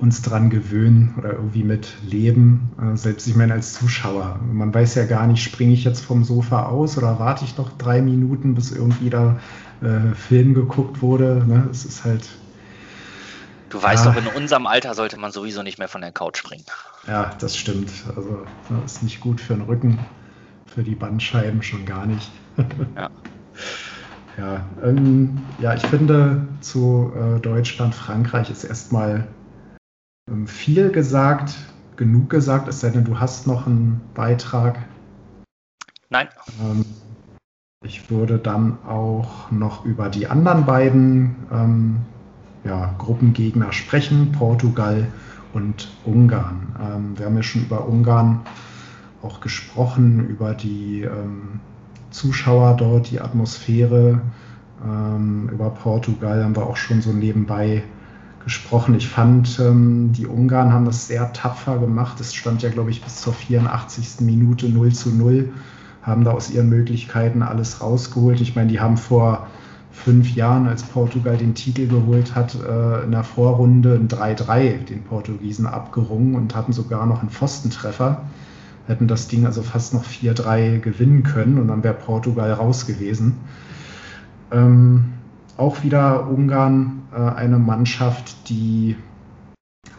uns 0.03 0.20
dran 0.20 0.50
gewöhnen 0.50 1.14
oder 1.16 1.32
irgendwie 1.32 1.62
mit 1.62 1.94
leben. 2.03 2.72
Äh, 2.76 2.96
selbst 2.96 3.28
ich 3.28 3.36
meine 3.36 3.55
als 3.55 3.72
Zuschauer, 3.72 4.40
man 4.53 4.74
weiß 4.74 4.96
ja 4.96 5.07
gar 5.07 5.28
nicht, 5.28 5.44
springe 5.44 5.72
ich 5.72 5.84
jetzt 5.84 6.05
vom 6.05 6.24
Sofa 6.24 6.66
aus 6.66 6.98
oder 6.98 7.20
warte 7.20 7.44
ich 7.44 7.57
noch 7.57 7.70
drei 7.78 8.03
Minuten, 8.03 8.57
bis 8.57 8.72
irgendwie 8.72 9.11
da 9.11 9.38
äh, 9.80 10.14
Film 10.14 10.55
geguckt 10.55 11.03
wurde. 11.03 11.44
Ne? 11.46 11.68
Es 11.70 11.84
ist 11.84 12.05
halt. 12.05 12.28
Du 13.68 13.80
weißt 13.80 14.05
ja, 14.05 14.12
doch, 14.12 14.20
in 14.20 14.26
unserem 14.26 14.66
Alter 14.66 14.94
sollte 14.94 15.18
man 15.18 15.30
sowieso 15.30 15.62
nicht 15.62 15.78
mehr 15.78 15.88
von 15.88 16.00
der 16.00 16.11
Couch 16.11 16.38
springen. 16.38 16.64
Ja, 17.07 17.30
das 17.38 17.57
stimmt. 17.57 17.90
Also 18.09 18.44
das 18.68 18.70
ne, 18.70 18.82
ist 18.84 19.03
nicht 19.05 19.20
gut 19.20 19.40
für 19.40 19.55
den 19.55 19.62
Rücken, 19.62 20.00
für 20.66 20.82
die 20.82 20.96
Bandscheiben 20.96 21.62
schon 21.62 21.86
gar 21.86 22.07
nicht. 22.07 22.28
ja. 22.96 23.09
Ja, 24.36 24.66
ähm, 24.82 25.42
ja, 25.61 25.74
ich 25.74 25.86
finde, 25.86 26.48
zu 26.61 27.12
äh, 27.14 27.38
Deutschland, 27.38 27.94
Frankreich 27.94 28.50
ist 28.50 28.64
erstmal 28.64 29.28
viel 30.47 30.91
gesagt, 30.91 31.55
genug 31.97 32.31
gesagt, 32.31 32.68
es 32.68 32.81
sei 32.81 32.91
denn, 32.91 33.05
du 33.05 33.18
hast 33.18 33.47
noch 33.47 33.66
einen 33.66 34.01
Beitrag. 34.14 34.79
Nein. 36.11 36.29
Ähm, 36.61 36.85
ich 37.85 38.11
würde 38.11 38.39
dann 38.39 38.79
auch 38.87 39.51
noch 39.51 39.85
über 39.85 40.09
die 40.09 40.29
anderen 40.29 40.64
beiden 40.64 41.37
ähm, 41.53 41.97
ja, 42.64 42.95
Gruppengegner 42.99 43.73
sprechen, 43.73 44.33
Portugal 44.33 45.09
und 45.53 45.91
Ungarn. 46.05 46.77
Ähm, 46.81 47.18
wir 47.18 47.27
haben 47.27 47.37
ja 47.37 47.43
schon 47.43 47.62
über 47.62 47.87
Ungarn 47.87 48.41
auch 49.23 49.41
gesprochen, 49.41 50.29
über 50.29 50.55
die 50.55 51.03
ähm, 51.03 51.61
Zuschauer 52.11 52.77
dort, 52.77 53.11
die 53.11 53.20
Atmosphäre. 53.20 54.20
Ähm, 54.85 55.49
über 55.53 55.70
Portugal 55.70 56.45
haben 56.45 56.57
wir 56.57 56.66
auch 56.66 56.77
schon 56.77 57.03
so 57.03 57.12
nebenbei 57.12 57.79
gesprochen. 57.79 58.01
Ich 58.47 59.09
fand, 59.09 59.61
ähm, 59.61 60.12
die 60.12 60.26
Ungarn 60.26 60.72
haben 60.72 60.84
das 60.84 61.07
sehr 61.07 61.32
tapfer 61.32 61.78
gemacht. 61.78 62.20
Es 62.20 62.34
stand 62.34 62.62
ja, 62.62 62.70
glaube 62.70 62.90
ich, 62.90 63.03
bis 63.03 63.16
zur 63.16 63.32
84. 63.32 64.20
Minute 64.20 64.68
0 64.68 64.93
zu 64.93 65.11
0, 65.11 65.53
haben 66.03 66.24
da 66.24 66.32
aus 66.32 66.51
ihren 66.51 66.68
Möglichkeiten 66.68 67.43
alles 67.43 67.80
rausgeholt. 67.80 68.40
Ich 68.40 68.57
meine, 68.57 68.68
die 68.68 68.80
haben 68.80 68.97
vor 68.97 69.47
fünf 69.93 70.34
Jahren, 70.34 70.66
als 70.66 70.82
Portugal 70.82 71.36
den 71.36 71.55
Titel 71.55 71.86
geholt 71.86 72.34
hat, 72.34 72.57
äh, 72.57 73.05
in 73.05 73.12
der 73.12 73.22
Vorrunde 73.24 73.95
ein 73.95 74.09
3-3 74.09 74.84
den 74.86 75.05
Portugiesen 75.05 75.66
abgerungen 75.66 76.34
und 76.34 76.55
hatten 76.57 76.72
sogar 76.72 77.07
noch 77.07 77.20
einen 77.20 77.30
Pfostentreffer 77.30 78.22
hätten 78.86 79.09
das 79.09 79.28
Ding 79.28 79.47
also 79.47 79.62
fast 79.62 79.95
noch 79.95 80.05
4-3 80.05 80.80
gewinnen 80.80 81.22
können 81.22 81.59
und 81.59 81.68
dann 81.68 81.84
wäre 81.84 81.95
Portugal 81.95 82.53
raus 82.53 82.86
gewesen. 82.86 83.36
Ähm, 84.51 85.05
auch 85.63 85.85
wieder 85.85 86.29
Ungarn 86.29 87.03
äh, 87.13 87.21
eine 87.21 87.59
Mannschaft, 87.59 88.49
die 88.49 88.97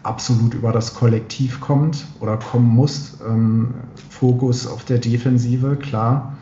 absolut 0.03 0.53
über 0.53 0.73
das 0.73 0.93
Kollektiv 0.93 1.61
kommt 1.61 2.05
oder 2.19 2.35
kommen 2.35 2.67
muss. 2.67 3.19
Ähm, 3.25 3.73
Fokus 4.09 4.67
auf 4.67 4.83
der 4.83 4.97
Defensive, 4.97 5.77
klar. 5.77 6.37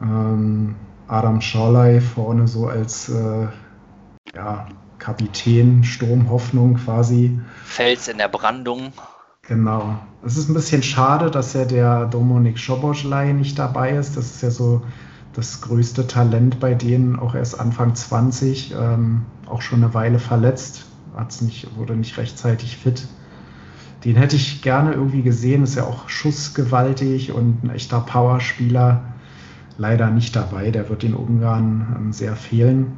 Ähm, 0.00 0.76
Adam 1.08 1.42
Schorley 1.42 2.00
vorne 2.00 2.48
so 2.48 2.66
als 2.68 3.10
äh, 3.10 3.48
ja, 4.34 4.66
Kapitän, 4.98 5.84
Sturmhoffnung 5.84 6.76
quasi. 6.76 7.38
Fels 7.64 8.08
in 8.08 8.16
der 8.16 8.28
Brandung. 8.28 8.92
Genau. 9.42 9.98
Es 10.24 10.38
ist 10.38 10.48
ein 10.48 10.54
bisschen 10.54 10.82
schade, 10.82 11.30
dass 11.30 11.52
ja 11.52 11.66
der 11.66 12.06
Dominik 12.06 12.58
Schoboschlei 12.58 13.32
nicht 13.32 13.58
dabei 13.58 13.90
ist. 13.90 14.16
Das 14.16 14.26
ist 14.26 14.42
ja 14.42 14.50
so 14.50 14.82
das 15.36 15.60
größte 15.60 16.06
Talent 16.06 16.60
bei 16.60 16.74
denen, 16.74 17.18
auch 17.18 17.34
erst 17.34 17.60
Anfang 17.60 17.94
20, 17.94 18.74
ähm, 18.78 19.26
auch 19.46 19.60
schon 19.60 19.82
eine 19.82 19.92
Weile 19.92 20.18
verletzt, 20.18 20.86
hat's 21.14 21.42
nicht, 21.42 21.76
wurde 21.76 21.94
nicht 21.94 22.16
rechtzeitig 22.16 22.78
fit. 22.78 23.06
Den 24.04 24.16
hätte 24.16 24.36
ich 24.36 24.62
gerne 24.62 24.92
irgendwie 24.92 25.22
gesehen, 25.22 25.62
ist 25.62 25.74
ja 25.74 25.84
auch 25.84 26.08
schussgewaltig 26.08 27.32
und 27.32 27.64
ein 27.64 27.70
echter 27.70 28.00
Powerspieler. 28.00 29.02
Leider 29.78 30.10
nicht 30.10 30.34
dabei, 30.34 30.70
der 30.70 30.88
wird 30.88 31.02
den 31.02 31.14
Ungarn 31.14 31.96
ähm, 31.98 32.12
sehr 32.14 32.34
fehlen. 32.34 32.92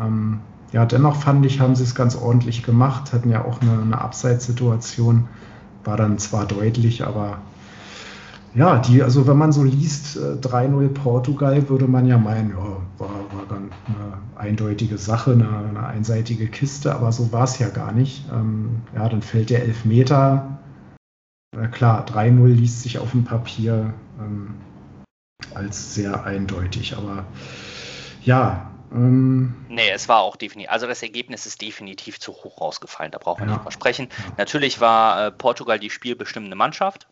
Ähm, 0.00 0.40
ja, 0.72 0.86
dennoch 0.86 1.16
fand 1.16 1.46
ich, 1.46 1.60
haben 1.60 1.76
sie 1.76 1.84
es 1.84 1.94
ganz 1.94 2.16
ordentlich 2.16 2.64
gemacht, 2.64 3.12
hatten 3.12 3.30
ja 3.30 3.44
auch 3.44 3.60
eine, 3.60 3.80
eine 3.80 4.00
Abseitssituation 4.00 5.28
war 5.84 5.96
dann 5.96 6.18
zwar 6.18 6.46
deutlich, 6.46 7.06
aber 7.06 7.38
ja, 8.54 8.78
die, 8.78 9.02
also 9.02 9.26
wenn 9.26 9.36
man 9.36 9.52
so 9.52 9.62
liest, 9.62 10.18
3-0 10.18 10.84
äh, 10.84 10.88
Portugal, 10.88 11.68
würde 11.68 11.86
man 11.86 12.06
ja 12.06 12.18
meinen, 12.18 12.50
ja, 12.50 12.76
war, 12.98 13.08
war 13.32 13.46
dann 13.48 13.70
eine 13.86 14.18
eindeutige 14.36 14.98
Sache, 14.98 15.32
eine, 15.32 15.48
eine 15.48 15.86
einseitige 15.86 16.48
Kiste, 16.48 16.94
aber 16.94 17.12
so 17.12 17.32
war 17.32 17.44
es 17.44 17.58
ja 17.58 17.68
gar 17.68 17.92
nicht. 17.92 18.24
Ähm, 18.32 18.82
ja, 18.94 19.08
dann 19.08 19.22
fällt 19.22 19.50
der 19.50 19.62
Elfmeter. 19.62 20.58
Na 21.56 21.68
klar, 21.68 22.04
3-0 22.06 22.46
liest 22.46 22.82
sich 22.82 22.98
auf 22.98 23.12
dem 23.12 23.24
Papier 23.24 23.94
ähm, 24.18 24.54
als 25.54 25.94
sehr 25.94 26.24
eindeutig, 26.24 26.96
aber 26.96 27.24
ja, 28.22 28.70
ähm, 28.92 29.54
nee, 29.68 29.90
es 29.90 30.08
war 30.08 30.20
auch 30.20 30.36
definitiv, 30.36 30.70
also 30.70 30.86
das 30.86 31.02
Ergebnis 31.02 31.46
ist 31.46 31.62
definitiv 31.62 32.18
zu 32.18 32.32
hoch 32.32 32.60
rausgefallen, 32.60 33.12
da 33.12 33.18
braucht 33.18 33.40
man 33.40 33.48
ja. 33.48 33.54
nicht 33.54 33.64
mal 33.64 33.70
sprechen. 33.70 34.08
Ja. 34.10 34.32
Natürlich 34.38 34.80
war 34.80 35.26
äh, 35.26 35.30
Portugal 35.30 35.78
die 35.78 35.90
spielbestimmende 35.90 36.56
Mannschaft, 36.56 37.06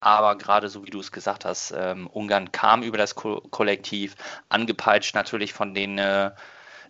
aber 0.00 0.36
gerade 0.36 0.68
so 0.68 0.84
wie 0.84 0.90
du 0.90 1.00
es 1.00 1.12
gesagt 1.12 1.44
hast, 1.44 1.72
ähm, 1.76 2.06
Ungarn 2.06 2.52
kam 2.52 2.82
über 2.82 2.98
das 2.98 3.14
Ko 3.14 3.40
Kollektiv, 3.50 4.14
angepeitscht 4.48 5.14
natürlich 5.14 5.52
von 5.52 5.74
den 5.74 5.98
äh, 5.98 6.30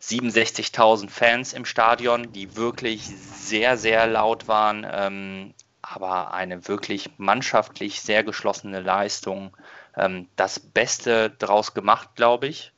67.000 0.01 1.11
Fans 1.11 1.53
im 1.53 1.65
Stadion, 1.65 2.33
die 2.33 2.57
wirklich 2.57 3.05
sehr, 3.07 3.77
sehr 3.77 4.07
laut 4.07 4.47
waren, 4.47 4.87
ähm, 4.91 5.55
aber 5.83 6.33
eine 6.33 6.69
wirklich 6.69 7.11
mannschaftlich 7.17 8.01
sehr 8.01 8.23
geschlossene 8.23 8.81
Leistung. 8.81 9.57
Ähm, 9.97 10.29
das 10.37 10.61
Beste 10.61 11.31
draus 11.31 11.75
gemacht, 11.75 12.11
glaube 12.15 12.47
ich 12.47 12.73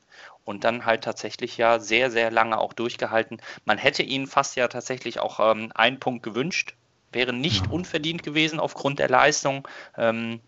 und 0.45 0.65
dann 0.65 0.85
halt 0.85 1.05
tatsächlich 1.05 1.57
ja 1.59 1.79
sehr, 1.79 2.11
sehr 2.11 2.31
lange 2.31 2.59
auch 2.59 2.73
durchgehalten. 2.73 3.41
Man 3.65 3.79
hätte 3.79 4.03
ihnen 4.03 4.27
fast 4.27 4.57
ja 4.57 4.69
tatsächlich 4.69 5.21
auch 5.21 5.39
ähm, 5.39 5.71
einen 5.75 6.01
Punkt 6.01 6.23
gewünscht, 6.25 6.75
wäre 7.13 7.33
nicht 7.33 7.67
ja. 7.67 7.73
unverdient 7.73 8.23
gewesen 8.23 8.61
aufgrund 8.61 8.99
der 8.99 9.09
Leistung. 9.09 9.67
Ähm, 9.97 10.41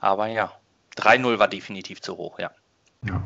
aber 0.00 0.26
ja, 0.26 0.52
3-0 0.96 1.38
war 1.38 1.48
definitiv 1.48 2.00
zu 2.00 2.16
hoch, 2.16 2.38
ja. 2.38 2.50
Ja. 3.06 3.22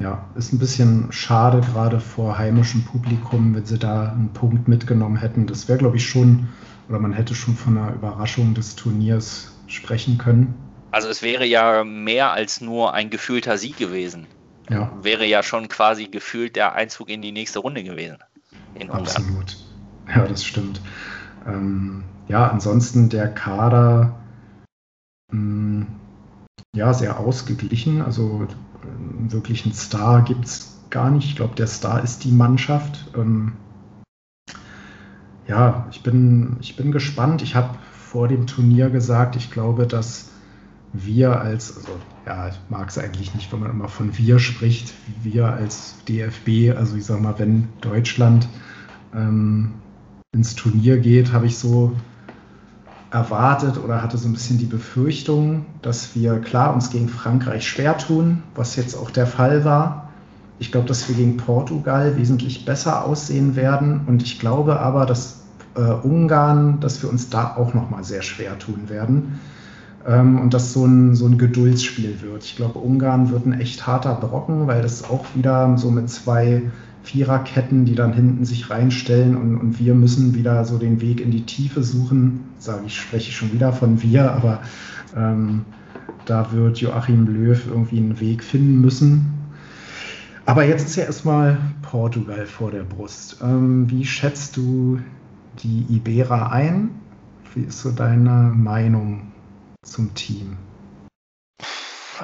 Ja, 0.00 0.28
ist 0.36 0.52
ein 0.52 0.60
bisschen 0.60 1.10
schade, 1.10 1.60
gerade 1.60 1.98
vor 1.98 2.38
heimischem 2.38 2.84
Publikum, 2.84 3.56
wenn 3.56 3.66
sie 3.66 3.80
da 3.80 4.12
einen 4.12 4.32
Punkt 4.32 4.68
mitgenommen 4.68 5.16
hätten. 5.16 5.48
Das 5.48 5.66
wäre, 5.66 5.78
glaube 5.78 5.96
ich, 5.96 6.08
schon, 6.08 6.48
oder 6.88 7.00
man 7.00 7.12
hätte 7.12 7.34
schon 7.34 7.56
von 7.56 7.76
einer 7.76 7.92
Überraschung 7.92 8.54
des 8.54 8.76
Turniers 8.76 9.58
sprechen 9.66 10.16
können. 10.16 10.54
Also 10.92 11.08
es 11.08 11.22
wäre 11.22 11.44
ja 11.44 11.82
mehr 11.82 12.32
als 12.32 12.60
nur 12.60 12.94
ein 12.94 13.10
gefühlter 13.10 13.58
Sieg 13.58 13.76
gewesen. 13.76 14.28
ja. 14.70 14.92
wäre 15.02 15.26
ja 15.26 15.42
schon 15.42 15.68
quasi 15.68 16.06
gefühlt 16.06 16.54
der 16.54 16.74
Einzug 16.74 17.08
in 17.08 17.20
die 17.20 17.32
nächste 17.32 17.58
Runde 17.58 17.82
gewesen. 17.82 18.18
Absolut. 18.88 19.56
Ja, 20.08 20.26
das 20.26 20.44
stimmt. 20.44 20.80
Ähm, 21.48 22.04
ja, 22.28 22.48
ansonsten 22.48 23.08
der 23.08 23.28
Kader 23.28 24.14
mh, 25.32 25.32
hm, 25.32 25.86
ja 26.74 26.92
sehr 26.94 27.18
ausgeglichen. 27.18 28.02
Also 28.02 28.46
äh, 28.82 29.32
wirklich 29.32 29.64
einen 29.64 29.74
Star 29.74 30.22
gibt 30.22 30.44
es 30.44 30.78
gar 30.90 31.10
nicht. 31.10 31.26
Ich 31.26 31.36
glaube, 31.36 31.54
der 31.54 31.66
Star 31.66 32.02
ist 32.02 32.24
die 32.24 32.32
Mannschaft. 32.32 33.10
Ähm, 33.16 33.52
ja, 35.46 35.86
ich 35.90 36.02
bin, 36.02 36.56
ich 36.60 36.76
bin 36.76 36.92
gespannt. 36.92 37.42
Ich 37.42 37.54
habe 37.54 37.78
vor 37.92 38.28
dem 38.28 38.46
Turnier 38.46 38.90
gesagt, 38.90 39.36
ich 39.36 39.50
glaube, 39.50 39.86
dass 39.86 40.30
wir 40.92 41.40
als, 41.40 41.76
also 41.76 41.98
ja, 42.26 42.48
ich 42.48 42.58
mag 42.68 42.88
es 42.88 42.98
eigentlich 42.98 43.34
nicht, 43.34 43.52
wenn 43.52 43.60
man 43.60 43.70
immer 43.70 43.88
von 43.88 44.16
wir 44.16 44.38
spricht, 44.38 44.92
wir 45.22 45.46
als 45.46 45.96
DFB, 46.06 46.76
also 46.76 46.96
ich 46.96 47.04
sag 47.04 47.20
mal, 47.20 47.38
wenn 47.38 47.68
Deutschland 47.80 48.48
ähm, 49.14 49.74
ins 50.32 50.54
Turnier 50.54 50.98
geht, 50.98 51.32
habe 51.32 51.46
ich 51.46 51.56
so 51.56 51.92
erwartet 53.10 53.82
oder 53.82 54.02
hatte 54.02 54.18
so 54.18 54.28
ein 54.28 54.34
bisschen 54.34 54.58
die 54.58 54.66
Befürchtung, 54.66 55.64
dass 55.80 56.14
wir 56.14 56.38
klar 56.40 56.74
uns 56.74 56.90
gegen 56.90 57.08
Frankreich 57.08 57.66
schwer 57.66 57.96
tun, 57.96 58.42
was 58.54 58.76
jetzt 58.76 58.94
auch 58.94 59.10
der 59.10 59.26
Fall 59.26 59.64
war. 59.64 60.10
Ich 60.58 60.70
glaube, 60.70 60.86
dass 60.86 61.08
wir 61.08 61.16
gegen 61.16 61.38
Portugal 61.38 62.18
wesentlich 62.18 62.66
besser 62.66 63.06
aussehen 63.06 63.56
werden 63.56 64.02
und 64.06 64.22
ich 64.22 64.38
glaube 64.38 64.80
aber, 64.80 65.06
dass 65.06 65.44
äh, 65.74 65.80
Ungarn, 65.80 66.78
dass 66.80 67.02
wir 67.02 67.08
uns 67.08 67.30
da 67.30 67.56
auch 67.56 67.72
noch 67.72 67.88
mal 67.88 68.04
sehr 68.04 68.20
schwer 68.20 68.58
tun 68.58 68.90
werden 68.90 69.40
ähm, 70.06 70.38
und 70.38 70.52
dass 70.52 70.74
so 70.74 70.84
ein, 70.84 71.14
so 71.14 71.24
ein 71.24 71.38
Geduldsspiel 71.38 72.20
wird. 72.20 72.44
Ich 72.44 72.56
glaube, 72.56 72.80
Ungarn 72.80 73.30
wird 73.30 73.46
ein 73.46 73.58
echt 73.58 73.86
harter 73.86 74.16
Brocken, 74.16 74.66
weil 74.66 74.82
das 74.82 75.08
auch 75.08 75.24
wieder 75.34 75.78
so 75.78 75.90
mit 75.90 76.10
zwei 76.10 76.70
Viererketten, 77.08 77.86
die 77.86 77.94
dann 77.94 78.12
hinten 78.12 78.44
sich 78.44 78.68
reinstellen 78.68 79.34
und, 79.34 79.56
und 79.56 79.78
wir 79.78 79.94
müssen 79.94 80.34
wieder 80.34 80.66
so 80.66 80.76
den 80.76 81.00
Weg 81.00 81.22
in 81.22 81.30
die 81.30 81.46
Tiefe 81.46 81.82
suchen. 81.82 82.44
Sage 82.58 82.82
ich, 82.86 83.00
spreche 83.00 83.32
schon 83.32 83.50
wieder 83.50 83.72
von 83.72 84.02
wir, 84.02 84.30
aber 84.30 84.60
ähm, 85.16 85.64
da 86.26 86.52
wird 86.52 86.78
Joachim 86.78 87.26
Löw 87.26 87.66
irgendwie 87.66 87.96
einen 87.96 88.20
Weg 88.20 88.44
finden 88.44 88.82
müssen. 88.82 89.32
Aber 90.44 90.64
jetzt 90.64 90.86
ist 90.86 90.96
ja 90.96 91.04
erstmal 91.04 91.56
Portugal 91.80 92.44
vor 92.44 92.70
der 92.70 92.82
Brust. 92.82 93.38
Ähm, 93.42 93.88
wie 93.88 94.04
schätzt 94.04 94.58
du 94.58 95.00
die 95.62 95.86
Ibera 95.88 96.48
ein? 96.48 96.90
Wie 97.54 97.62
ist 97.62 97.80
so 97.80 97.90
deine 97.90 98.52
Meinung 98.54 99.32
zum 99.82 100.12
Team? 100.12 100.58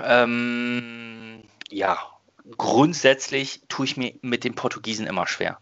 Ähm, 0.04 1.40
ja, 1.70 1.96
grundsätzlich 2.56 3.62
tue 3.68 3.86
ich 3.86 3.96
mir 3.96 4.14
mit 4.22 4.44
den 4.44 4.54
Portugiesen 4.54 5.06
immer 5.06 5.26
schwer. 5.26 5.58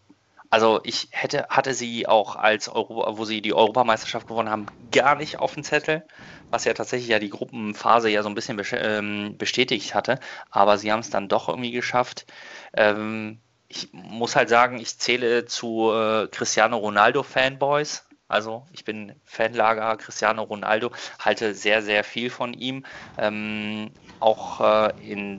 Also 0.50 0.80
ich 0.84 1.08
hätte, 1.12 1.46
hatte 1.48 1.72
sie 1.72 2.06
auch 2.06 2.36
als 2.36 2.68
Europa, 2.68 3.16
wo 3.16 3.24
sie 3.24 3.40
die 3.40 3.54
Europameisterschaft 3.54 4.28
gewonnen 4.28 4.50
haben, 4.50 4.66
gar 4.90 5.14
nicht 5.14 5.38
auf 5.38 5.54
dem 5.54 5.64
Zettel, 5.64 6.04
was 6.50 6.66
ja 6.66 6.74
tatsächlich 6.74 7.08
ja 7.08 7.18
die 7.18 7.30
Gruppenphase 7.30 8.10
ja 8.10 8.22
so 8.22 8.28
ein 8.28 8.34
bisschen 8.34 8.60
ähm, 8.72 9.38
bestätigt 9.38 9.94
hatte. 9.94 10.20
Aber 10.50 10.76
sie 10.76 10.92
haben 10.92 11.00
es 11.00 11.08
dann 11.08 11.28
doch 11.28 11.48
irgendwie 11.48 11.70
geschafft. 11.70 12.26
Ähm, 12.74 13.40
ich 13.68 13.88
muss 13.92 14.36
halt 14.36 14.50
sagen, 14.50 14.78
ich 14.78 14.98
zähle 14.98 15.46
zu 15.46 15.90
äh, 15.90 16.28
Cristiano 16.28 16.76
Ronaldo 16.76 17.22
Fanboys. 17.22 18.04
Also 18.28 18.66
ich 18.72 18.84
bin 18.84 19.14
Fanlager 19.24 19.96
Cristiano 19.96 20.42
Ronaldo, 20.42 20.90
halte 21.18 21.54
sehr, 21.54 21.80
sehr 21.80 22.04
viel 22.04 22.28
von 22.28 22.52
ihm. 22.52 22.84
Ähm, 23.16 23.90
auch 24.20 24.60
äh, 24.60 24.92
in 25.10 25.38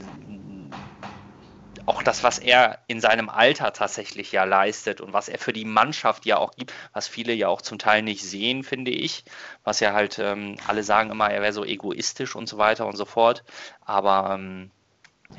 auch 1.86 2.04
das, 2.04 2.24
was 2.24 2.40
er 2.40 2.80
in 2.88 3.02
seinem 3.02 3.30
Alter 3.30 3.74
tatsächlich 3.74 4.32
ja 4.32 4.44
leistet 4.46 5.02
und 5.02 5.14
was 5.14 5.28
er 5.28 5.38
für 5.38 5.54
die 5.54 5.66
Mannschaft 5.66 6.26
ja 6.26 6.38
auch 6.38 6.52
gibt, 6.52 6.74
was 6.94 7.08
viele 7.08 7.34
ja 7.34 7.50
auch 7.50 7.62
zum 7.62 7.78
Teil 7.78 8.02
nicht 8.02 8.24
sehen, 8.24 8.64
finde 8.64 8.92
ich. 8.92 9.26
Was 9.64 9.80
ja 9.80 9.94
halt, 9.94 10.20
ähm, 10.20 10.56
alle 10.68 10.84
sagen 10.84 11.12
immer, 11.12 11.30
er 11.30 11.42
wäre 11.42 11.54
so 11.54 11.66
egoistisch 11.66 12.36
und 12.36 12.48
so 12.48 12.58
weiter 12.58 12.86
und 12.86 12.96
so 12.96 13.06
fort. 13.06 13.44
Aber 13.82 14.36
ähm, 14.36 14.72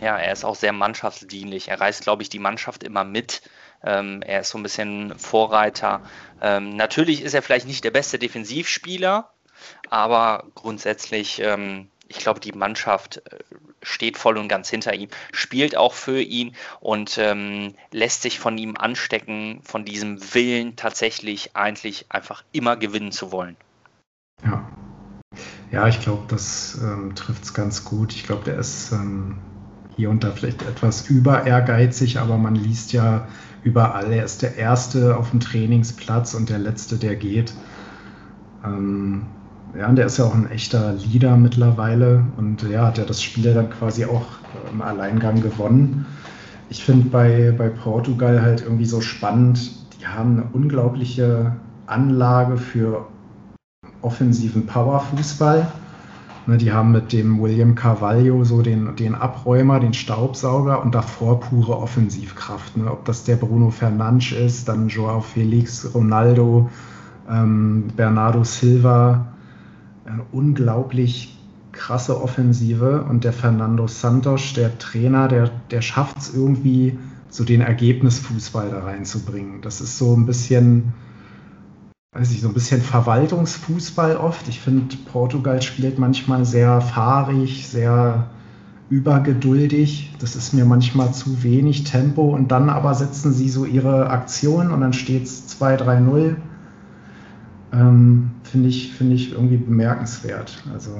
ja, 0.00 0.18
er 0.18 0.32
ist 0.32 0.44
auch 0.44 0.56
sehr 0.56 0.72
mannschaftsdienlich. 0.72 1.68
Er 1.68 1.80
reißt, 1.80 2.02
glaube 2.02 2.22
ich, 2.22 2.28
die 2.28 2.38
Mannschaft 2.38 2.82
immer 2.82 3.04
mit. 3.04 3.42
Ähm, 3.82 4.22
er 4.22 4.40
ist 4.40 4.50
so 4.50 4.58
ein 4.58 4.62
bisschen 4.62 5.18
Vorreiter. 5.18 6.02
Ähm, 6.40 6.76
natürlich 6.76 7.22
ist 7.22 7.34
er 7.34 7.42
vielleicht 7.42 7.66
nicht 7.66 7.84
der 7.84 7.90
beste 7.90 8.18
Defensivspieler, 8.18 9.30
aber 9.90 10.44
grundsätzlich 10.54 11.40
ähm, 11.40 11.88
ich 12.08 12.18
glaube, 12.18 12.40
die 12.40 12.52
Mannschaft 12.52 13.22
äh, 13.30 13.38
steht 13.82 14.18
voll 14.18 14.36
und 14.38 14.48
ganz 14.48 14.68
hinter 14.68 14.94
ihm, 14.94 15.08
spielt 15.32 15.76
auch 15.76 15.94
für 15.94 16.20
ihn 16.20 16.54
und 16.80 17.18
ähm, 17.18 17.74
lässt 17.90 18.22
sich 18.22 18.38
von 18.38 18.58
ihm 18.58 18.76
anstecken, 18.76 19.60
von 19.62 19.84
diesem 19.84 20.34
Willen 20.34 20.76
tatsächlich 20.76 21.56
eigentlich 21.56 22.06
einfach 22.10 22.44
immer 22.52 22.76
gewinnen 22.76 23.12
zu 23.12 23.32
wollen. 23.32 23.56
Ja, 24.44 24.68
ja 25.70 25.88
ich 25.88 26.00
glaube, 26.00 26.24
das 26.28 26.78
ähm, 26.82 27.14
trifft 27.14 27.44
es 27.44 27.54
ganz 27.54 27.84
gut. 27.84 28.12
Ich 28.12 28.24
glaube, 28.24 28.44
der 28.44 28.58
ist 28.58 28.92
ähm, 28.92 29.38
hier 29.96 30.10
und 30.10 30.24
da 30.24 30.32
vielleicht 30.32 30.62
etwas 30.62 31.08
über 31.08 31.46
ehrgeizig, 31.46 32.18
aber 32.18 32.36
man 32.36 32.54
liest 32.54 32.92
ja 32.92 33.28
überall, 33.62 34.12
er 34.12 34.24
ist 34.24 34.42
der 34.42 34.56
Erste 34.56 35.16
auf 35.16 35.30
dem 35.30 35.40
Trainingsplatz 35.40 36.34
und 36.34 36.50
der 36.50 36.58
Letzte, 36.58 36.96
der 36.96 37.16
geht. 37.16 37.54
Ähm, 38.62 39.26
ja, 39.78 39.88
und 39.88 39.96
der 39.96 40.06
ist 40.06 40.18
ja 40.18 40.24
auch 40.24 40.34
ein 40.34 40.50
echter 40.50 40.92
Leader 40.92 41.36
mittlerweile 41.36 42.24
und 42.36 42.62
ja, 42.62 42.86
hat 42.86 42.98
ja 42.98 43.04
das 43.04 43.22
Spiel 43.22 43.52
dann 43.52 43.70
quasi 43.70 44.04
auch 44.04 44.26
im 44.72 44.80
Alleingang 44.82 45.42
gewonnen. 45.42 46.06
Ich 46.68 46.84
finde 46.84 47.08
bei, 47.08 47.52
bei 47.56 47.68
Portugal 47.68 48.40
halt 48.40 48.62
irgendwie 48.62 48.86
so 48.86 49.00
spannend, 49.00 49.70
die 50.00 50.06
haben 50.06 50.38
eine 50.38 50.48
unglaubliche 50.52 51.56
Anlage 51.86 52.56
für 52.56 53.06
offensiven 54.00 54.66
Powerfußball. 54.66 55.66
Ne, 56.46 56.58
die 56.58 56.72
haben 56.72 56.92
mit 56.92 57.12
dem 57.12 57.40
William 57.40 57.74
Carvalho 57.74 58.44
so 58.44 58.60
den, 58.60 58.96
den 58.96 59.14
Abräumer, 59.14 59.80
den 59.80 59.94
Staubsauger 59.94 60.82
und 60.82 60.94
davor 60.94 61.40
pure 61.40 61.78
Offensivkraft. 61.78 62.76
Ne? 62.76 62.90
Ob 62.90 63.06
das 63.06 63.24
der 63.24 63.36
Bruno 63.36 63.70
Fernandes 63.70 64.32
ist, 64.32 64.68
dann 64.68 64.88
Joao 64.88 65.20
Felix, 65.20 65.88
Ronaldo, 65.94 66.68
ähm, 67.30 67.84
Bernardo 67.96 68.44
Silva, 68.44 69.33
eine 70.04 70.24
unglaublich 70.32 71.36
krasse 71.72 72.20
Offensive 72.22 73.04
und 73.08 73.24
der 73.24 73.32
Fernando 73.32 73.86
Santos, 73.86 74.52
der 74.54 74.78
Trainer, 74.78 75.28
der, 75.28 75.50
der 75.70 75.82
schafft 75.82 76.18
es 76.18 76.34
irgendwie, 76.34 76.98
so 77.28 77.42
den 77.42 77.62
Ergebnisfußball 77.62 78.70
da 78.70 78.84
reinzubringen. 78.84 79.60
Das 79.60 79.80
ist 79.80 79.98
so 79.98 80.14
ein 80.14 80.24
bisschen, 80.24 80.92
weiß 82.12 82.30
ich, 82.30 82.40
so 82.40 82.48
ein 82.48 82.54
bisschen 82.54 82.80
Verwaltungsfußball 82.80 84.16
oft. 84.16 84.48
Ich 84.48 84.60
finde, 84.60 84.96
Portugal 85.10 85.60
spielt 85.60 85.98
manchmal 85.98 86.44
sehr 86.44 86.80
fahrig, 86.80 87.66
sehr 87.66 88.30
übergeduldig. 88.88 90.14
Das 90.20 90.36
ist 90.36 90.52
mir 90.52 90.64
manchmal 90.64 91.12
zu 91.12 91.42
wenig 91.42 91.82
Tempo 91.82 92.22
und 92.32 92.52
dann 92.52 92.70
aber 92.70 92.94
setzen 92.94 93.32
sie 93.32 93.48
so 93.48 93.64
ihre 93.64 94.10
Aktion 94.10 94.70
und 94.70 94.80
dann 94.80 94.92
steht 94.92 95.24
es 95.24 95.60
2-3-0 95.60 96.36
ähm, 97.74 98.30
finde 98.44 98.68
ich, 98.68 98.92
find 98.92 99.12
ich 99.12 99.32
irgendwie 99.32 99.56
bemerkenswert. 99.56 100.62
Also, 100.72 100.96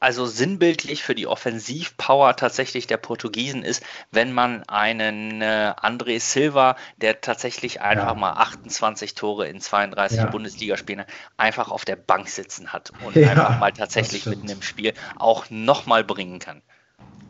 also 0.00 0.26
sinnbildlich 0.26 1.02
für 1.02 1.14
die 1.14 1.26
Offensivpower 1.26 2.36
tatsächlich 2.36 2.86
der 2.86 2.96
Portugiesen 2.98 3.62
ist, 3.62 3.82
wenn 4.12 4.32
man 4.32 4.62
einen 4.64 5.42
äh, 5.42 5.74
André 5.76 6.20
Silva, 6.20 6.76
der 7.00 7.20
tatsächlich 7.20 7.80
einfach 7.80 8.14
ja. 8.14 8.14
mal 8.14 8.32
28 8.32 9.14
Tore 9.14 9.48
in 9.48 9.60
32 9.60 10.18
ja. 10.18 10.26
Bundesligaspielen 10.26 11.04
einfach 11.36 11.70
auf 11.70 11.84
der 11.84 11.96
Bank 11.96 12.28
sitzen 12.28 12.72
hat 12.72 12.92
und 13.04 13.16
ja, 13.16 13.30
einfach 13.30 13.58
mal 13.58 13.72
tatsächlich 13.72 14.24
mitten 14.26 14.48
im 14.48 14.62
Spiel 14.62 14.94
auch 15.16 15.50
nochmal 15.50 16.04
bringen 16.04 16.38
kann. 16.38 16.62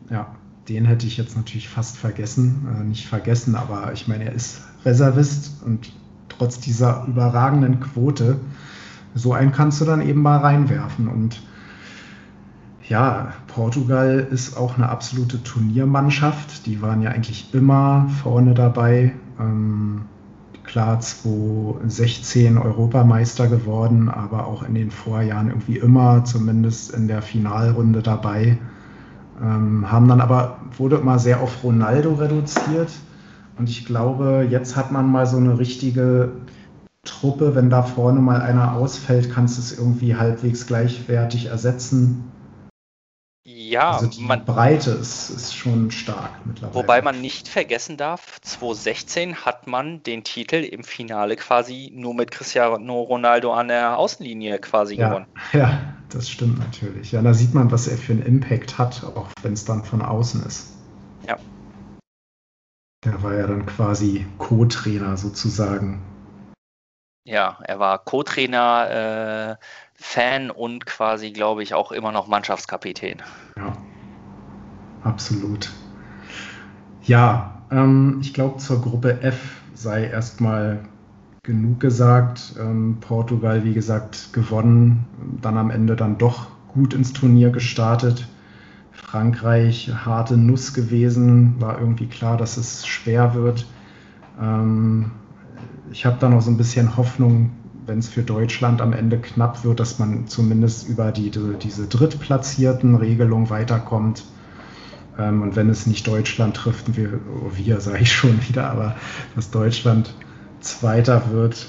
Ja, 0.09 0.35
den 0.69 0.85
hätte 0.85 1.07
ich 1.07 1.17
jetzt 1.17 1.35
natürlich 1.35 1.67
fast 1.67 1.97
vergessen. 1.97 2.67
Äh, 2.79 2.83
nicht 2.83 3.07
vergessen, 3.07 3.55
aber 3.55 3.91
ich 3.93 4.07
meine, 4.07 4.25
er 4.25 4.33
ist 4.33 4.61
Reservist 4.85 5.63
und 5.65 5.91
trotz 6.39 6.59
dieser 6.59 7.05
überragenden 7.07 7.79
Quote. 7.79 8.39
So 9.13 9.33
einen 9.33 9.51
kannst 9.51 9.81
du 9.81 9.85
dann 9.85 10.01
eben 10.01 10.21
mal 10.21 10.37
reinwerfen. 10.37 11.07
Und 11.07 11.41
ja, 12.87 13.33
Portugal 13.47 14.27
ist 14.31 14.57
auch 14.57 14.77
eine 14.77 14.89
absolute 14.89 15.43
Turniermannschaft. 15.43 16.65
Die 16.65 16.81
waren 16.81 17.01
ja 17.01 17.11
eigentlich 17.11 17.53
immer 17.53 18.09
vorne 18.23 18.53
dabei. 18.53 19.13
Ähm, 19.39 20.03
klar, 20.63 20.99
2016 20.99 22.57
Europameister 22.57 23.47
geworden, 23.47 24.09
aber 24.09 24.47
auch 24.47 24.63
in 24.63 24.75
den 24.75 24.91
Vorjahren 24.91 25.49
irgendwie 25.49 25.77
immer, 25.77 26.23
zumindest 26.23 26.91
in 26.91 27.07
der 27.07 27.21
Finalrunde 27.21 28.01
dabei. 28.01 28.57
Ähm, 29.41 29.91
haben 29.91 30.07
dann 30.07 30.21
aber, 30.21 30.59
wurde 30.77 30.97
immer 30.97 31.19
sehr 31.19 31.41
auf 31.41 31.63
Ronaldo 31.63 32.13
reduziert. 32.13 32.91
Und 33.59 33.69
ich 33.69 33.85
glaube, 33.85 34.47
jetzt 34.49 34.77
hat 34.77 34.91
man 34.91 35.11
mal 35.11 35.27
so 35.27 35.35
eine 35.35 35.59
richtige 35.59 36.31
Truppe. 37.03 37.55
Wenn 37.55 37.69
da 37.69 37.83
vorne 37.83 38.21
mal 38.21 38.41
einer 38.41 38.73
ausfällt, 38.73 39.29
kannst 39.31 39.57
du 39.57 39.61
es 39.61 39.77
irgendwie 39.77 40.15
halbwegs 40.15 40.65
gleichwertig 40.65 41.47
ersetzen. 41.47 42.31
Ja, 43.43 43.91
also 43.91 44.07
die 44.07 44.21
man, 44.21 44.45
Breite 44.45 44.91
ist, 44.91 45.29
ist 45.29 45.55
schon 45.55 45.91
stark 45.91 46.45
mittlerweile. 46.45 46.75
wobei 46.75 47.01
man 47.01 47.19
nicht 47.19 47.47
vergessen 47.47 47.97
darf, 47.97 48.39
2016 48.41 49.37
hat 49.43 49.67
man 49.67 50.03
den 50.03 50.23
Titel 50.23 50.55
im 50.57 50.83
Finale 50.83 51.35
quasi 51.35 51.91
nur 51.93 52.13
mit 52.13 52.31
Cristiano 52.31 53.01
Ronaldo 53.01 53.51
an 53.53 53.69
der 53.69 53.97
Außenlinie 53.97 54.59
quasi 54.59 54.95
ja, 54.95 55.09
gewonnen. 55.09 55.25
ja, 55.53 55.95
das 56.09 56.29
stimmt 56.29 56.59
natürlich. 56.59 57.11
Ja, 57.11 57.21
da 57.21 57.33
sieht 57.33 57.53
man, 57.53 57.71
was 57.71 57.87
er 57.87 57.97
für 57.97 58.13
einen 58.13 58.21
Impact 58.21 58.77
hat, 58.77 59.03
auch 59.03 59.29
wenn 59.41 59.53
es 59.53 59.65
dann 59.65 59.83
von 59.83 60.01
außen 60.01 60.45
ist. 60.45 60.67
Ja. 61.27 61.37
Der 63.05 63.23
war 63.23 63.33
ja 63.33 63.47
dann 63.47 63.65
quasi 63.65 64.25
Co-Trainer 64.37 65.15
sozusagen. 65.15 66.01
Ja, 67.23 67.59
er 67.63 67.79
war 67.79 67.99
Co-Trainer, 67.99 69.57
äh, 69.57 69.65
Fan 69.95 70.51
und 70.51 70.85
quasi, 70.85 71.31
glaube 71.31 71.63
ich, 71.63 71.73
auch 71.73 71.91
immer 71.91 72.11
noch 72.11 72.27
Mannschaftskapitän. 72.27 73.21
Ja, 73.57 73.77
absolut. 75.03 75.69
Ja, 77.03 77.61
ähm, 77.71 78.19
ich 78.21 78.33
glaube, 78.33 78.57
zur 78.57 78.81
Gruppe 78.81 79.21
F 79.21 79.61
sei 79.73 80.05
erstmal 80.05 80.83
genug 81.43 81.79
gesagt. 81.79 82.55
Ähm, 82.59 82.97
Portugal, 82.99 83.63
wie 83.63 83.73
gesagt, 83.73 84.33
gewonnen, 84.33 85.05
dann 85.41 85.57
am 85.57 85.69
Ende 85.71 85.95
dann 85.95 86.17
doch 86.17 86.47
gut 86.67 86.93
ins 86.93 87.13
Turnier 87.13 87.49
gestartet. 87.49 88.27
Frankreich, 89.01 89.91
harte 90.05 90.37
Nuss 90.37 90.73
gewesen, 90.73 91.55
war 91.59 91.79
irgendwie 91.79 92.07
klar, 92.07 92.37
dass 92.37 92.57
es 92.57 92.85
schwer 92.85 93.33
wird. 93.33 93.65
Ähm, 94.39 95.11
ich 95.91 96.05
habe 96.05 96.17
da 96.19 96.29
noch 96.29 96.41
so 96.41 96.51
ein 96.51 96.57
bisschen 96.57 96.95
Hoffnung, 96.97 97.51
wenn 97.85 97.99
es 97.99 98.09
für 98.09 98.21
Deutschland 98.21 98.81
am 98.81 98.93
Ende 98.93 99.17
knapp 99.17 99.63
wird, 99.63 99.79
dass 99.79 99.97
man 99.97 100.27
zumindest 100.27 100.87
über 100.87 101.11
die, 101.11 101.31
diese 101.31 101.87
drittplatzierten 101.87 102.95
Regelung 102.95 103.49
weiterkommt. 103.49 104.25
Ähm, 105.17 105.41
und 105.41 105.55
wenn 105.55 105.69
es 105.69 105.87
nicht 105.87 106.05
Deutschland 106.05 106.55
trifft, 106.55 106.95
wir, 106.95 107.19
wir 107.55 107.81
sage 107.81 107.99
ich 107.99 108.11
schon 108.11 108.39
wieder, 108.47 108.69
aber 108.69 108.95
dass 109.35 109.49
Deutschland 109.49 110.13
Zweiter 110.59 111.31
wird. 111.31 111.67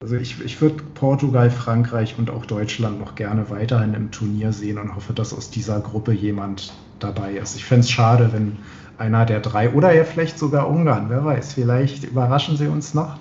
Also 0.00 0.14
ich, 0.14 0.40
ich 0.44 0.60
würde 0.60 0.76
Portugal, 0.94 1.50
Frankreich 1.50 2.14
und 2.18 2.30
auch 2.30 2.46
Deutschland 2.46 3.00
noch 3.00 3.16
gerne 3.16 3.50
weiterhin 3.50 3.94
im 3.94 4.12
Turnier 4.12 4.52
sehen 4.52 4.78
und 4.78 4.94
hoffe, 4.94 5.12
dass 5.12 5.34
aus 5.34 5.50
dieser 5.50 5.80
Gruppe 5.80 6.12
jemand 6.12 6.72
dabei 7.00 7.32
ist. 7.32 7.56
Ich 7.56 7.64
fände 7.64 7.80
es 7.80 7.90
schade, 7.90 8.30
wenn 8.32 8.58
einer 8.96 9.26
der 9.26 9.40
drei 9.40 9.70
oder 9.70 9.92
ja 9.92 10.04
vielleicht 10.04 10.38
sogar 10.38 10.68
Ungarn, 10.68 11.10
wer 11.10 11.24
weiß, 11.24 11.54
vielleicht 11.54 12.04
überraschen 12.04 12.56
sie 12.56 12.68
uns 12.68 12.94
noch. 12.94 13.16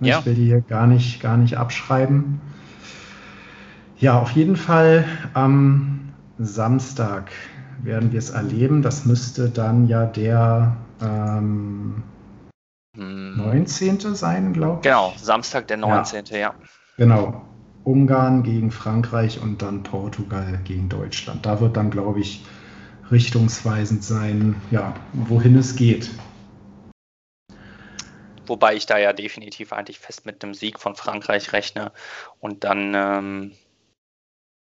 Ja. 0.00 0.18
Ich 0.18 0.26
will 0.26 0.34
die 0.34 0.46
hier 0.46 0.62
gar 0.62 0.88
nicht, 0.88 1.20
gar 1.20 1.36
nicht 1.36 1.56
abschreiben. 1.56 2.40
Ja, 4.00 4.18
auf 4.18 4.32
jeden 4.32 4.56
Fall 4.56 5.04
am 5.32 6.00
Samstag 6.40 7.30
werden 7.84 8.10
wir 8.10 8.18
es 8.18 8.30
erleben. 8.30 8.82
Das 8.82 9.06
müsste 9.06 9.48
dann 9.48 9.86
ja 9.86 10.06
der 10.06 10.76
ähm, 11.00 12.02
19. 12.96 14.00
Hm. 14.00 14.14
sein, 14.14 14.52
glaube 14.52 14.78
ich. 14.78 14.82
Genau, 14.82 15.12
Samstag 15.16 15.68
der 15.68 15.76
19. 15.76 16.26
Ja. 16.26 16.36
ja. 16.36 16.54
Genau. 16.96 17.44
Ungarn 17.84 18.42
gegen 18.42 18.70
Frankreich 18.70 19.40
und 19.40 19.62
dann 19.62 19.82
Portugal 19.82 20.60
gegen 20.64 20.88
Deutschland. 20.88 21.46
Da 21.46 21.60
wird 21.60 21.76
dann, 21.76 21.90
glaube 21.90 22.20
ich, 22.20 22.44
richtungsweisend 23.10 24.04
sein, 24.04 24.60
ja, 24.70 24.94
wohin 25.12 25.56
es 25.56 25.76
geht. 25.76 26.10
Wobei 28.46 28.74
ich 28.74 28.86
da 28.86 28.98
ja 28.98 29.12
definitiv 29.12 29.72
eigentlich 29.72 29.98
fest 29.98 30.26
mit 30.26 30.42
einem 30.42 30.54
Sieg 30.54 30.78
von 30.78 30.96
Frankreich 30.96 31.52
rechne. 31.52 31.92
Und 32.40 32.64
dann 32.64 32.94
ähm, 32.94 33.52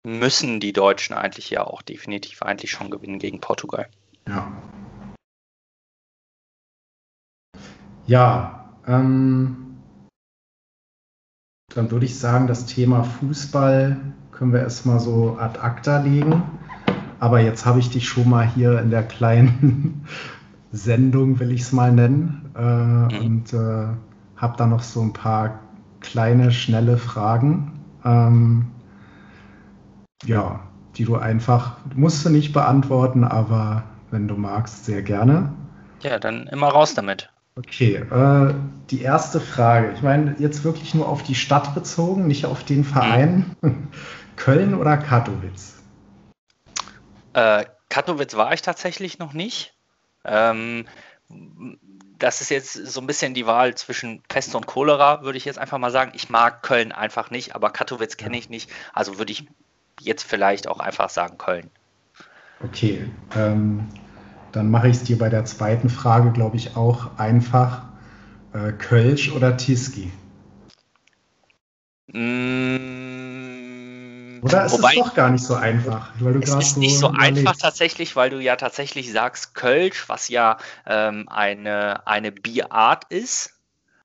müssen 0.04 0.60
die 0.60 0.74
Deutschen 0.74 1.16
eigentlich 1.16 1.50
ja 1.50 1.66
auch 1.66 1.82
definitiv 1.82 2.42
eigentlich 2.44 2.72
schon 2.72 2.90
gewinnen 2.90 3.20
gegen 3.20 3.40
Portugal. 3.40 3.88
Ja. 4.28 4.52
Ja, 8.08 8.70
ähm, 8.88 9.78
dann 11.76 11.92
würde 11.92 12.06
ich 12.06 12.18
sagen, 12.18 12.48
das 12.48 12.66
Thema 12.66 13.04
Fußball 13.04 13.98
können 14.32 14.54
wir 14.54 14.62
erstmal 14.62 15.00
so 15.00 15.38
ad 15.38 15.60
acta 15.60 16.00
legen. 16.00 16.42
Aber 17.20 17.42
jetzt 17.42 17.66
habe 17.66 17.80
ich 17.80 17.90
dich 17.90 18.08
schon 18.08 18.30
mal 18.30 18.48
hier 18.48 18.80
in 18.80 18.92
der 18.92 19.04
kleinen 19.04 20.06
Sendung, 20.72 21.40
will 21.40 21.52
ich 21.52 21.62
es 21.62 21.74
mal 21.74 21.92
nennen, 21.92 22.52
äh, 22.56 22.62
mhm. 22.62 23.26
und 23.26 23.54
äh, 23.54 23.88
habe 24.38 24.58
da 24.58 24.68
noch 24.68 24.84
so 24.84 25.02
ein 25.02 25.14
paar 25.14 25.60
kleine, 26.00 26.52
schnelle 26.52 26.98
Fragen. 26.98 27.80
Ähm, 28.06 28.68
ja, 30.24 30.62
die 30.96 31.04
du 31.04 31.18
einfach, 31.18 31.78
musst 31.94 32.26
du 32.26 32.30
nicht 32.30 32.54
beantworten, 32.54 33.26
aber 33.26 33.84
wenn 34.12 34.28
du 34.28 34.36
magst, 34.36 34.86
sehr 34.86 35.02
gerne. 35.02 35.52
Ja, 36.02 36.20
dann 36.20 36.48
immer 36.48 36.68
raus 36.70 36.94
damit. 36.94 37.32
Okay, 37.58 37.96
äh, 37.96 38.54
die 38.92 39.02
erste 39.02 39.40
Frage. 39.40 39.92
Ich 39.94 40.04
meine, 40.04 40.36
jetzt 40.38 40.64
wirklich 40.64 40.94
nur 40.94 41.08
auf 41.10 41.24
die 41.24 41.34
Stadt 41.34 41.74
bezogen, 41.74 42.28
nicht 42.28 42.46
auf 42.46 42.64
den 42.64 42.84
Verein. 42.84 43.56
Mhm. 43.62 43.88
Köln 44.36 44.76
oder 44.76 44.98
Katowice? 44.98 45.74
Äh, 47.34 47.66
Katowice 47.90 48.38
war 48.38 48.54
ich 48.54 48.62
tatsächlich 48.62 49.18
noch 49.18 49.34
nicht. 49.34 49.74
Ähm, 50.24 50.86
das 52.20 52.42
ist 52.42 52.50
jetzt 52.50 52.74
so 52.74 53.02
ein 53.02 53.08
bisschen 53.08 53.34
die 53.34 53.48
Wahl 53.48 53.74
zwischen 53.74 54.22
Pest 54.28 54.54
und 54.54 54.68
Cholera, 54.68 55.24
würde 55.24 55.40
ich 55.40 55.46
jetzt 55.46 55.58
einfach 55.58 55.80
mal 55.80 55.92
sagen. 55.92 56.12
Ich 56.14 56.30
mag 56.30 56.62
Köln 56.62 56.92
einfach 56.92 57.32
nicht, 57.32 57.56
aber 57.56 57.72
Katowice 57.72 58.18
kenne 58.18 58.38
ich 58.38 58.50
nicht. 58.50 58.70
Also 58.94 59.18
würde 59.18 59.32
ich 59.32 59.48
jetzt 60.00 60.24
vielleicht 60.24 60.68
auch 60.68 60.80
einfach 60.80 61.10
sagen 61.10 61.40
Köln. 61.40 61.72
Okay, 62.64 63.10
ähm, 63.36 63.88
dann 64.52 64.70
mache 64.70 64.88
ich 64.88 64.98
es 64.98 65.04
dir 65.04 65.18
bei 65.18 65.30
der 65.30 65.46
zweiten 65.46 65.90
Frage, 65.90 66.32
glaube 66.32 66.58
ich, 66.58 66.76
auch 66.76 67.18
einfach. 67.18 67.84
Äh, 68.54 68.72
Kölsch 68.74 69.32
oder 69.32 69.58
Tiski? 69.58 70.12
Mm, 72.08 73.18
oder 74.42 74.66
ist 74.66 74.74
Wobei, 74.74 74.92
es 74.92 74.96
doch 74.96 75.14
gar 75.14 75.30
nicht 75.30 75.44
so 75.44 75.56
einfach? 75.56 76.12
Weil 76.20 76.34
du 76.34 76.40
es 76.40 76.54
ist 76.54 76.76
so 76.76 76.80
nicht 76.80 76.98
so 76.98 77.10
überlegst. 77.10 77.40
einfach 77.40 77.58
tatsächlich, 77.58 78.16
weil 78.16 78.30
du 78.30 78.40
ja 78.40 78.56
tatsächlich 78.56 79.12
sagst 79.12 79.54
Kölsch, 79.56 80.08
was 80.08 80.30
ja 80.30 80.58
ähm, 80.86 81.28
eine, 81.28 82.08
eine 82.08 82.32
Bierart 82.32 83.04
ist, 83.10 83.58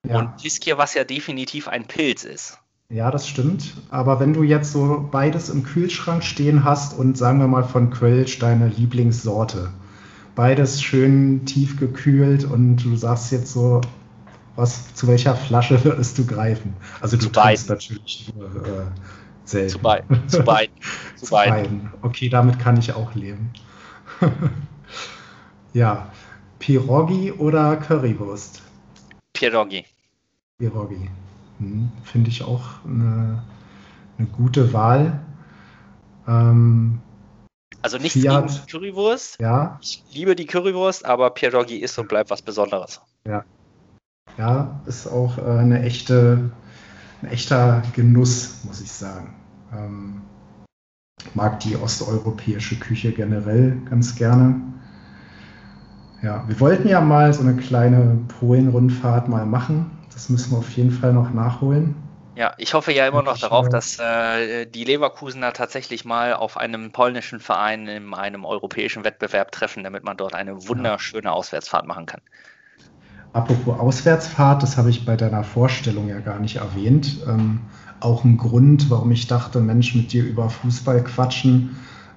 ja. 0.04 0.18
und 0.18 0.38
Tiski, 0.38 0.76
was 0.76 0.94
ja 0.94 1.04
definitiv 1.04 1.68
ein 1.68 1.86
Pilz 1.86 2.24
ist. 2.24 2.58
Ja, 2.88 3.10
das 3.10 3.28
stimmt. 3.28 3.74
Aber 3.90 4.20
wenn 4.20 4.34
du 4.34 4.42
jetzt 4.42 4.72
so 4.72 5.08
beides 5.10 5.48
im 5.48 5.62
Kühlschrank 5.62 6.24
stehen 6.24 6.64
hast 6.64 6.98
und 6.98 7.16
sagen 7.16 7.38
wir 7.38 7.46
mal 7.46 7.64
von 7.64 7.90
Kölsch 7.90 8.38
deine 8.38 8.68
Lieblingssorte, 8.68 9.70
beides 10.34 10.82
schön 10.82 11.44
tief 11.44 11.78
gekühlt 11.78 12.44
und 12.44 12.76
du 12.76 12.96
sagst 12.96 13.32
jetzt 13.32 13.52
so, 13.52 13.80
was, 14.56 14.94
zu 14.94 15.06
welcher 15.08 15.34
Flasche 15.34 15.82
würdest 15.84 16.18
du 16.18 16.26
greifen? 16.26 16.74
Also 17.00 17.16
du 17.16 17.28
trinkst 17.28 17.68
natürlich 17.68 18.32
äh, 18.38 18.84
selten. 19.44 19.70
Zu, 19.70 19.78
beiden. 19.78 20.28
Zu 20.28 20.42
beiden. 20.44 20.74
Zu, 21.16 21.26
zu 21.26 21.30
beiden. 21.30 21.54
beiden. 21.54 21.90
Okay, 22.02 22.28
damit 22.28 22.58
kann 22.58 22.76
ich 22.76 22.92
auch 22.92 23.14
leben. 23.14 23.50
ja, 25.72 26.10
Pirogi 26.58 27.32
oder 27.32 27.76
Currywurst? 27.76 28.62
Pierogi. 29.32 29.84
Pierogi. 30.58 31.08
Hm, 31.58 31.90
Finde 32.04 32.30
ich 32.30 32.42
auch 32.42 32.84
eine, 32.84 33.42
eine 34.18 34.28
gute 34.28 34.72
Wahl. 34.72 35.20
Ähm, 36.28 37.00
also 37.82 37.98
nichts 37.98 38.20
Fiat, 38.20 38.48
gegen 38.48 38.66
Currywurst. 38.66 39.38
Ja. 39.40 39.78
Ich 39.82 40.02
liebe 40.12 40.36
die 40.36 40.46
Currywurst, 40.46 41.04
aber 41.04 41.30
Pierogi 41.30 41.76
ist 41.76 41.98
und 41.98 42.08
bleibt 42.08 42.30
was 42.30 42.42
Besonderes. 42.42 43.00
Ja. 43.26 43.44
Ja, 44.38 44.80
ist 44.86 45.06
auch 45.06 45.36
äh, 45.38 45.42
eine 45.42 45.82
echte, 45.82 46.50
ein 47.22 47.28
echter 47.28 47.82
Genuss, 47.94 48.60
muss 48.64 48.80
ich 48.80 48.90
sagen. 48.90 49.34
Ähm, 49.72 50.22
mag 51.34 51.60
die 51.60 51.76
osteuropäische 51.76 52.76
Küche 52.76 53.12
generell 53.12 53.76
ganz 53.90 54.14
gerne. 54.14 54.60
Ja, 56.22 56.44
wir 56.46 56.60
wollten 56.60 56.88
ja 56.88 57.00
mal 57.00 57.32
so 57.32 57.42
eine 57.42 57.56
kleine 57.56 58.18
Polen-Rundfahrt 58.38 59.28
mal 59.28 59.44
machen. 59.44 59.90
Das 60.12 60.28
müssen 60.28 60.52
wir 60.52 60.58
auf 60.58 60.70
jeden 60.70 60.92
Fall 60.92 61.12
noch 61.12 61.32
nachholen. 61.32 61.96
Ja, 62.34 62.54
ich 62.56 62.72
hoffe 62.72 62.92
ja 62.92 63.06
immer 63.06 63.22
noch 63.22 63.38
darauf, 63.38 63.68
dass 63.68 63.98
äh, 63.98 64.64
die 64.66 64.84
Leverkusener 64.84 65.52
tatsächlich 65.52 66.06
mal 66.06 66.32
auf 66.32 66.56
einem 66.56 66.90
polnischen 66.90 67.40
Verein 67.40 67.86
in 67.88 68.14
einem 68.14 68.46
europäischen 68.46 69.04
Wettbewerb 69.04 69.52
treffen, 69.52 69.84
damit 69.84 70.02
man 70.02 70.16
dort 70.16 70.34
eine 70.34 70.66
wunderschöne 70.66 71.30
Auswärtsfahrt 71.30 71.86
machen 71.86 72.06
kann. 72.06 72.22
Apropos 73.34 73.78
Auswärtsfahrt, 73.78 74.62
das 74.62 74.78
habe 74.78 74.90
ich 74.90 75.04
bei 75.04 75.16
deiner 75.16 75.44
Vorstellung 75.44 76.08
ja 76.08 76.20
gar 76.20 76.38
nicht 76.38 76.56
erwähnt. 76.56 77.18
Ähm, 77.26 77.60
auch 78.00 78.24
ein 78.24 78.36
Grund, 78.36 78.90
warum 78.90 79.10
ich 79.10 79.26
dachte, 79.26 79.60
Mensch, 79.60 79.94
mit 79.94 80.12
dir 80.12 80.24
über 80.24 80.48
Fußball 80.48 81.04
quatschen. 81.04 81.76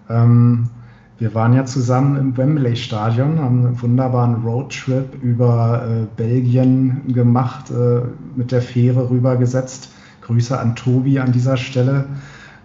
Ähm, 0.09 0.69
wir 1.17 1.33
waren 1.33 1.53
ja 1.53 1.65
zusammen 1.65 2.17
im 2.17 2.37
Wembley-Stadion, 2.37 3.39
haben 3.39 3.65
einen 3.65 3.81
wunderbaren 3.81 4.43
Roadtrip 4.45 5.15
über 5.21 5.87
äh, 5.87 6.05
Belgien 6.17 7.13
gemacht, 7.13 7.71
äh, 7.71 8.01
mit 8.35 8.51
der 8.51 8.61
Fähre 8.61 9.09
rübergesetzt. 9.09 9.94
Grüße 10.26 10.57
an 10.60 10.76
Tobi 10.76 11.19
an 11.19 11.31
dieser 11.31 11.57
Stelle. 11.57 12.07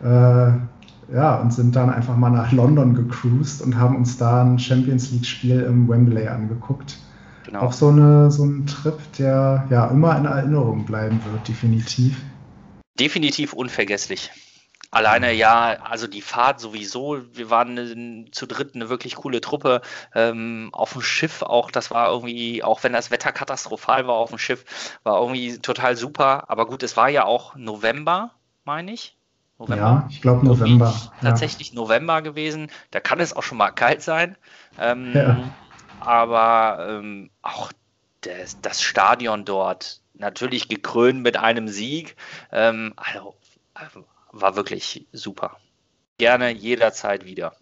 Äh, 0.02 0.52
ja, 1.12 1.36
und 1.36 1.52
sind 1.52 1.74
dann 1.74 1.90
einfach 1.90 2.16
mal 2.16 2.30
nach 2.30 2.52
London 2.52 2.94
gecruised 2.94 3.62
und 3.62 3.76
haben 3.76 3.96
uns 3.96 4.16
da 4.16 4.42
ein 4.44 4.58
Champions 4.58 5.10
League-Spiel 5.10 5.60
im 5.60 5.88
Wembley 5.88 6.28
angeguckt. 6.28 6.98
Genau. 7.46 7.60
Auch 7.60 7.72
so, 7.72 7.88
eine, 7.88 8.30
so 8.30 8.44
ein 8.44 8.66
Trip, 8.66 8.98
der 9.18 9.66
ja 9.70 9.86
immer 9.86 10.16
in 10.16 10.24
Erinnerung 10.26 10.84
bleiben 10.84 11.20
wird, 11.32 11.48
definitiv. 11.48 12.16
Definitiv 12.98 13.52
unvergesslich. 13.52 14.30
Alleine 14.92 15.32
ja, 15.32 15.78
also 15.84 16.08
die 16.08 16.20
Fahrt 16.20 16.58
sowieso. 16.58 17.20
Wir 17.32 17.48
waren 17.48 17.78
eine, 17.78 18.24
zu 18.32 18.46
dritt 18.46 18.74
eine 18.74 18.88
wirklich 18.88 19.14
coole 19.16 19.40
Truppe. 19.40 19.82
Ähm, 20.14 20.70
auf 20.72 20.94
dem 20.94 21.02
Schiff 21.02 21.42
auch, 21.42 21.70
das 21.70 21.92
war 21.92 22.10
irgendwie, 22.10 22.64
auch 22.64 22.82
wenn 22.82 22.92
das 22.92 23.12
Wetter 23.12 23.30
katastrophal 23.30 24.08
war 24.08 24.16
auf 24.16 24.30
dem 24.30 24.38
Schiff, 24.38 24.64
war 25.04 25.20
irgendwie 25.20 25.58
total 25.58 25.96
super. 25.96 26.50
Aber 26.50 26.66
gut, 26.66 26.82
es 26.82 26.96
war 26.96 27.08
ja 27.08 27.24
auch 27.24 27.54
November, 27.54 28.32
meine 28.64 28.92
ich. 28.92 29.16
November. 29.60 29.84
Ja, 29.84 30.08
ich 30.10 30.22
glaube 30.22 30.44
November. 30.44 30.92
Tatsächlich 31.20 31.68
ja. 31.68 31.74
November 31.76 32.22
gewesen. 32.22 32.68
Da 32.90 32.98
kann 32.98 33.20
es 33.20 33.36
auch 33.36 33.44
schon 33.44 33.58
mal 33.58 33.70
kalt 33.70 34.02
sein. 34.02 34.36
Ähm, 34.78 35.12
ja. 35.14 35.50
Aber 36.00 36.86
ähm, 36.88 37.30
auch 37.42 37.70
das, 38.22 38.60
das, 38.60 38.82
Stadion 38.82 39.44
dort, 39.44 40.00
natürlich 40.14 40.68
gekrönt 40.68 41.22
mit 41.22 41.36
einem 41.36 41.68
Sieg. 41.68 42.16
Ähm, 42.50 42.94
also 42.96 43.36
war 44.32 44.56
wirklich 44.56 45.06
super. 45.12 45.56
Gerne 46.18 46.50
jederzeit 46.50 47.24
wieder. 47.24 47.54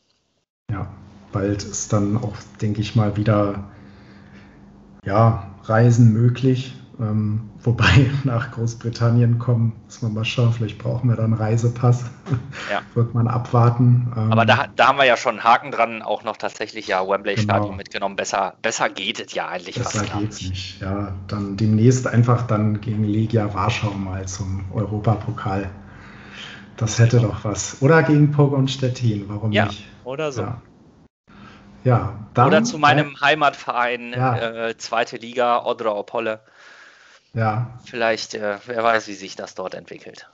Ja, 0.70 0.92
bald 1.32 1.62
ist 1.62 1.92
dann 1.92 2.16
auch, 2.16 2.36
denke 2.60 2.80
ich 2.80 2.96
mal, 2.96 3.16
wieder 3.16 3.64
ja, 5.04 5.50
Reisen 5.64 6.12
möglich. 6.12 6.74
Ähm, 7.00 7.50
wobei 7.60 8.10
nach 8.24 8.50
Großbritannien 8.50 9.38
kommen, 9.38 9.72
muss 9.84 10.02
man 10.02 10.14
mal 10.14 10.24
schauen, 10.24 10.52
vielleicht 10.52 10.78
brauchen 10.78 11.08
wir 11.08 11.16
dann 11.16 11.26
einen 11.26 11.34
Reisepass. 11.34 12.04
Ja. 12.70 12.80
Wird 12.94 13.14
man 13.14 13.28
abwarten. 13.28 14.12
Ähm, 14.16 14.32
Aber 14.32 14.44
da, 14.44 14.66
da, 14.74 14.88
haben 14.88 14.98
wir 14.98 15.04
ja 15.04 15.16
schon 15.16 15.36
einen 15.36 15.44
Haken 15.44 15.70
dran, 15.70 16.02
auch 16.02 16.24
noch 16.24 16.36
tatsächlich 16.36 16.88
ja 16.88 17.06
Wembley 17.06 17.36
genau. 17.36 17.44
Stadion 17.44 17.76
mitgenommen. 17.76 18.16
Besser, 18.16 18.54
besser 18.62 18.88
geht 18.88 19.20
es 19.20 19.32
ja 19.32 19.46
eigentlich 19.46 19.76
besser 19.76 20.00
fast 20.00 20.18
geht's 20.18 20.40
nicht. 20.40 20.50
nicht. 20.50 20.80
Ja, 20.80 21.14
dann 21.28 21.56
demnächst 21.56 22.08
einfach 22.08 22.46
dann 22.48 22.80
gegen 22.80 23.04
Legia 23.04 23.54
Warschau 23.54 23.92
mal 23.92 24.26
zum 24.26 24.64
Europapokal. 24.72 25.70
Das 26.78 26.98
hätte 27.00 27.18
doch 27.18 27.44
was. 27.44 27.82
Oder 27.82 28.04
gegen 28.04 28.30
Pogon 28.30 28.68
Stettin, 28.68 29.24
warum 29.28 29.50
ja, 29.50 29.66
nicht? 29.66 29.84
Oder 30.04 30.30
so. 30.30 30.42
Ja. 30.42 30.62
ja 31.82 32.18
dann, 32.34 32.46
oder 32.46 32.62
zu 32.62 32.78
meinem 32.78 33.10
äh, 33.10 33.20
Heimatverein, 33.20 34.12
ja. 34.12 34.68
äh, 34.68 34.78
zweite 34.78 35.16
Liga, 35.16 35.64
Odra 35.66 35.96
Opolle. 35.96 36.40
Ja. 37.34 37.78
Vielleicht, 37.84 38.34
äh, 38.34 38.58
wer 38.66 38.84
weiß, 38.84 39.08
wie 39.08 39.14
sich 39.14 39.34
das 39.34 39.56
dort 39.56 39.74
entwickelt. 39.74 40.30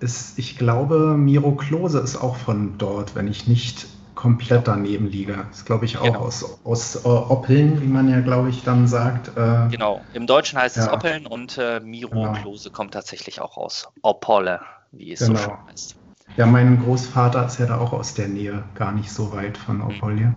Ist, 0.00 0.38
ich 0.40 0.58
glaube, 0.58 1.16
Miro 1.16 1.52
Klose 1.52 2.00
ist 2.00 2.16
auch 2.16 2.36
von 2.36 2.76
dort, 2.76 3.14
wenn 3.14 3.28
ich 3.28 3.46
nicht 3.46 3.86
komplett 4.16 4.66
daneben 4.66 5.06
liege. 5.06 5.46
Ist, 5.52 5.66
glaube 5.66 5.84
ich, 5.84 5.98
auch 5.98 6.04
genau. 6.04 6.18
aus, 6.18 6.58
aus 6.64 7.04
uh, 7.04 7.08
Oppeln, 7.08 7.80
wie 7.80 7.86
man 7.86 8.08
ja, 8.08 8.20
glaube 8.20 8.50
ich, 8.50 8.64
dann 8.64 8.88
sagt. 8.88 9.28
Äh, 9.36 9.68
genau, 9.70 10.00
im 10.14 10.26
Deutschen 10.26 10.58
heißt 10.58 10.76
ja. 10.76 10.82
es 10.82 10.88
Oppeln 10.88 11.26
und 11.26 11.58
äh, 11.58 11.78
Miro 11.78 12.10
genau. 12.10 12.32
Klose 12.32 12.70
kommt 12.70 12.92
tatsächlich 12.92 13.40
auch 13.40 13.56
aus 13.56 13.88
Opolle 14.02 14.60
wie 14.92 15.12
es 15.12 15.20
genau. 15.20 15.36
so 15.36 15.44
schön 15.44 15.66
heißt. 15.68 15.96
Ja, 16.36 16.46
mein 16.46 16.82
Großvater 16.82 17.46
ist 17.46 17.58
ja 17.58 17.66
da 17.66 17.78
auch 17.78 17.92
aus 17.92 18.14
der 18.14 18.28
Nähe, 18.28 18.62
gar 18.74 18.92
nicht 18.92 19.10
so 19.10 19.32
weit 19.32 19.58
von 19.58 19.78
mhm. 19.78 19.82
Opolje. 19.84 20.34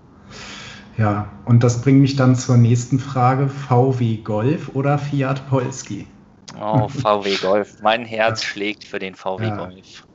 Ja, 0.98 1.28
und 1.46 1.64
das 1.64 1.82
bringt 1.82 2.02
mich 2.02 2.16
dann 2.16 2.36
zur 2.36 2.58
nächsten 2.58 3.00
Frage: 3.00 3.48
VW 3.50 4.18
Golf 4.18 4.70
oder 4.74 4.98
Fiat 4.98 5.48
Polski? 5.50 6.08
Oh, 6.60 6.88
VW 6.88 7.36
Golf. 7.38 7.78
Mein 7.82 8.06
Herz 8.06 8.44
schlägt 8.44 8.84
für 8.84 9.00
den 9.00 9.16
VW 9.16 9.48
ja. 9.48 9.56
Golf. 9.56 10.06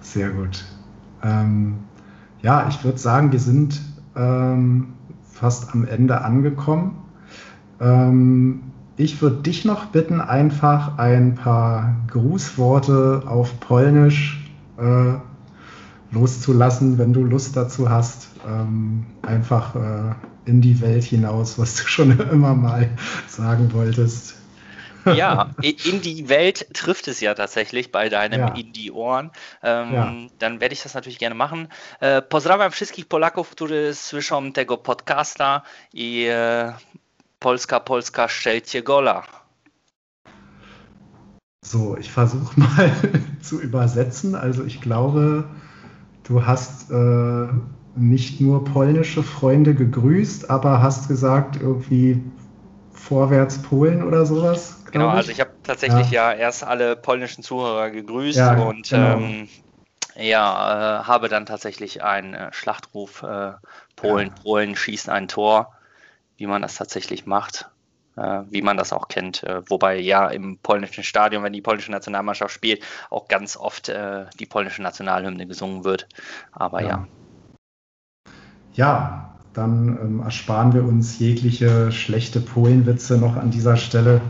Sehr 0.00 0.30
gut. 0.30 0.64
Ähm, 1.22 1.78
ja, 2.42 2.68
ich 2.68 2.84
würde 2.84 2.98
sagen, 2.98 3.32
wir 3.32 3.40
sind 3.40 3.80
ähm, 4.16 4.94
fast 5.22 5.72
am 5.72 5.86
Ende 5.86 6.20
angekommen. 6.20 7.02
Ähm, 7.80 8.73
ich 8.96 9.20
würde 9.20 9.42
dich 9.42 9.64
noch 9.64 9.86
bitten, 9.86 10.20
einfach 10.20 10.98
ein 10.98 11.34
paar 11.34 11.96
Grußworte 12.10 13.24
auf 13.26 13.58
Polnisch 13.60 14.40
äh, 14.78 15.14
loszulassen, 16.12 16.98
wenn 16.98 17.12
du 17.12 17.24
Lust 17.24 17.56
dazu 17.56 17.90
hast. 17.90 18.28
Ähm, 18.46 19.06
einfach 19.22 19.74
äh, 19.74 20.14
in 20.44 20.60
die 20.60 20.80
Welt 20.80 21.04
hinaus, 21.04 21.58
was 21.58 21.76
du 21.76 21.82
schon 21.88 22.18
immer 22.30 22.54
mal 22.54 22.90
sagen 23.26 23.72
wolltest. 23.72 24.36
Ja, 25.06 25.50
in 25.60 26.00
die 26.00 26.28
Welt 26.30 26.66
trifft 26.72 27.08
es 27.08 27.20
ja 27.20 27.34
tatsächlich 27.34 27.92
bei 27.92 28.08
deinem 28.08 28.40
ja. 28.40 28.54
in 28.54 28.72
die 28.72 28.90
Ohren. 28.90 29.32
Ähm, 29.62 29.92
ja. 29.92 30.14
Dann 30.38 30.60
werde 30.60 30.72
ich 30.72 30.82
das 30.82 30.94
natürlich 30.94 31.18
gerne 31.18 31.34
machen. 31.34 31.68
E, 32.00 32.22
pozdrawiam 32.22 32.70
wszystkich 32.72 33.06
Polaków, 33.06 33.50
którzy 33.50 33.94
słyszą 33.94 34.52
tego 34.52 34.78
podcasta 34.78 35.62
i 35.92 36.26
e, 36.30 36.72
Polska, 37.44 37.78
Polska, 37.78 38.26
stellt 38.26 38.74
Gola. 38.86 39.22
So, 41.60 41.94
ich 41.98 42.10
versuche 42.10 42.58
mal 42.58 42.90
zu 43.42 43.60
übersetzen. 43.60 44.34
Also 44.34 44.64
ich 44.64 44.80
glaube, 44.80 45.44
du 46.22 46.46
hast 46.46 46.90
äh, 46.90 47.48
nicht 47.96 48.40
nur 48.40 48.64
polnische 48.64 49.22
Freunde 49.22 49.74
gegrüßt, 49.74 50.48
aber 50.48 50.80
hast 50.80 51.06
gesagt, 51.06 51.60
irgendwie 51.60 52.22
vorwärts 52.92 53.60
Polen 53.60 54.02
oder 54.02 54.24
sowas. 54.24 54.82
Genau, 54.90 55.08
ich. 55.08 55.14
also 55.14 55.30
ich 55.32 55.40
habe 55.40 55.50
tatsächlich 55.64 56.10
ja. 56.10 56.32
ja. 56.32 56.38
erst 56.38 56.64
alle 56.64 56.96
polnischen 56.96 57.44
Zuhörer 57.44 57.90
gegrüßt 57.90 58.38
ja, 58.38 58.54
und 58.54 58.88
genau. 58.88 59.18
ähm, 59.18 59.48
ja, 60.16 61.02
äh, 61.02 61.04
habe 61.04 61.28
dann 61.28 61.44
tatsächlich 61.44 62.02
einen 62.02 62.32
äh, 62.32 62.50
Schlachtruf 62.54 63.22
äh, 63.22 63.52
Polen, 63.96 64.28
ja. 64.28 64.42
Polen 64.42 64.76
schießt 64.76 65.10
ein 65.10 65.28
Tor 65.28 65.73
wie 66.36 66.46
man 66.46 66.62
das 66.62 66.76
tatsächlich 66.76 67.26
macht, 67.26 67.70
äh, 68.16 68.42
wie 68.50 68.62
man 68.62 68.76
das 68.76 68.92
auch 68.92 69.08
kennt. 69.08 69.42
Äh, 69.44 69.68
wobei 69.68 69.98
ja 69.98 70.28
im 70.28 70.58
polnischen 70.58 71.04
Stadion, 71.04 71.42
wenn 71.42 71.52
die 71.52 71.62
polnische 71.62 71.90
Nationalmannschaft 71.90 72.54
spielt, 72.54 72.82
auch 73.10 73.28
ganz 73.28 73.56
oft 73.56 73.88
äh, 73.88 74.26
die 74.38 74.46
polnische 74.46 74.82
Nationalhymne 74.82 75.46
gesungen 75.46 75.84
wird. 75.84 76.08
Aber 76.52 76.82
ja. 76.82 77.06
Ja, 78.74 78.74
ja 78.74 79.34
dann 79.54 79.98
ähm, 80.00 80.20
ersparen 80.20 80.74
wir 80.74 80.84
uns 80.84 81.18
jegliche 81.18 81.92
schlechte 81.92 82.40
Polenwitze 82.40 83.18
noch 83.18 83.36
an 83.36 83.50
dieser 83.50 83.76
Stelle. 83.76 84.20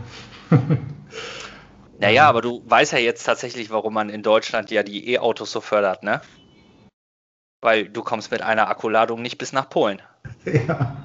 naja, 1.99 2.29
aber 2.29 2.41
du 2.41 2.61
weißt 2.65 2.93
ja 2.93 2.99
jetzt 2.99 3.23
tatsächlich, 3.23 3.71
warum 3.71 3.95
man 3.95 4.09
in 4.09 4.21
Deutschland 4.21 4.69
ja 4.71 4.83
die 4.83 5.11
E-Autos 5.13 5.51
so 5.51 5.61
fördert, 5.61 6.03
ne? 6.03 6.21
Weil 7.61 7.89
du 7.89 8.03
kommst 8.03 8.29
mit 8.29 8.43
einer 8.43 8.69
Akkuladung 8.69 9.21
nicht 9.23 9.37
bis 9.37 9.51
nach 9.51 9.69
Polen. 9.69 10.01
Ja. 10.67 11.04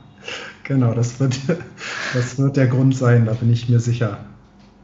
Genau, 0.64 0.94
das 0.94 1.18
wird, 1.18 1.38
das 2.14 2.38
wird 2.38 2.56
der 2.56 2.66
Grund 2.66 2.96
sein, 2.96 3.26
da 3.26 3.32
bin 3.32 3.52
ich 3.52 3.68
mir 3.68 3.80
sicher. 3.80 4.18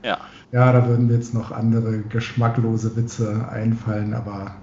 Ja. 0.03 0.19
Ja, 0.53 0.73
da 0.73 0.87
würden 0.89 1.07
mir 1.07 1.15
jetzt 1.15 1.35
noch 1.35 1.53
andere 1.53 1.99
geschmacklose 1.99 2.97
Witze 2.97 3.49
einfallen, 3.51 4.15
aber 4.15 4.55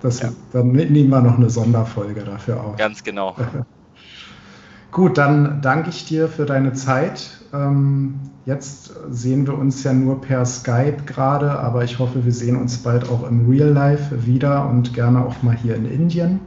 das, 0.00 0.20
ja. 0.20 0.30
dann 0.52 0.72
nehmen 0.72 1.10
wir 1.10 1.20
noch 1.20 1.36
eine 1.36 1.50
Sonderfolge 1.50 2.22
dafür 2.22 2.62
auf. 2.62 2.76
Ganz 2.76 3.02
genau. 3.02 3.34
Gut, 4.92 5.18
dann 5.18 5.60
danke 5.60 5.90
ich 5.90 6.06
dir 6.06 6.28
für 6.28 6.46
deine 6.46 6.72
Zeit. 6.72 7.40
Ähm, 7.52 8.20
jetzt 8.46 8.92
sehen 9.10 9.46
wir 9.46 9.58
uns 9.58 9.84
ja 9.84 9.92
nur 9.92 10.20
per 10.20 10.44
Skype 10.46 11.04
gerade, 11.04 11.50
aber 11.58 11.84
ich 11.84 11.98
hoffe, 11.98 12.24
wir 12.24 12.32
sehen 12.32 12.56
uns 12.56 12.78
bald 12.78 13.08
auch 13.10 13.28
im 13.28 13.50
Real 13.50 13.68
Life 13.68 14.26
wieder 14.26 14.68
und 14.68 14.94
gerne 14.94 15.24
auch 15.24 15.42
mal 15.42 15.54
hier 15.56 15.76
in 15.76 15.84
Indien. 15.84 16.40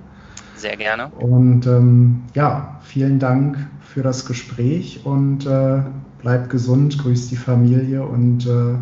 Sehr 0.61 0.77
gerne. 0.77 1.07
Und 1.07 1.65
ähm, 1.65 2.21
ja, 2.35 2.79
vielen 2.83 3.17
Dank 3.17 3.57
für 3.81 4.03
das 4.03 4.27
Gespräch 4.27 5.03
und 5.03 5.47
äh, 5.47 5.81
bleib 6.19 6.51
gesund, 6.51 6.99
grüß 6.99 7.29
die 7.29 7.35
Familie 7.35 8.03
und 8.03 8.45
äh, 8.45 8.75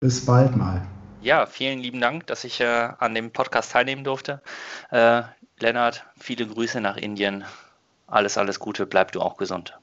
bis 0.00 0.26
bald 0.26 0.54
mal. 0.54 0.82
Ja, 1.22 1.46
vielen 1.46 1.78
lieben 1.78 1.98
Dank, 2.02 2.26
dass 2.26 2.44
ich 2.44 2.60
äh, 2.60 2.90
an 2.98 3.14
dem 3.14 3.30
Podcast 3.30 3.72
teilnehmen 3.72 4.04
durfte. 4.04 4.42
Äh, 4.90 5.22
Lennart, 5.60 6.04
viele 6.18 6.46
Grüße 6.46 6.82
nach 6.82 6.98
Indien. 6.98 7.44
Alles, 8.06 8.36
alles 8.36 8.60
Gute, 8.60 8.84
bleib 8.84 9.12
du 9.12 9.22
auch 9.22 9.38
gesund. 9.38 9.78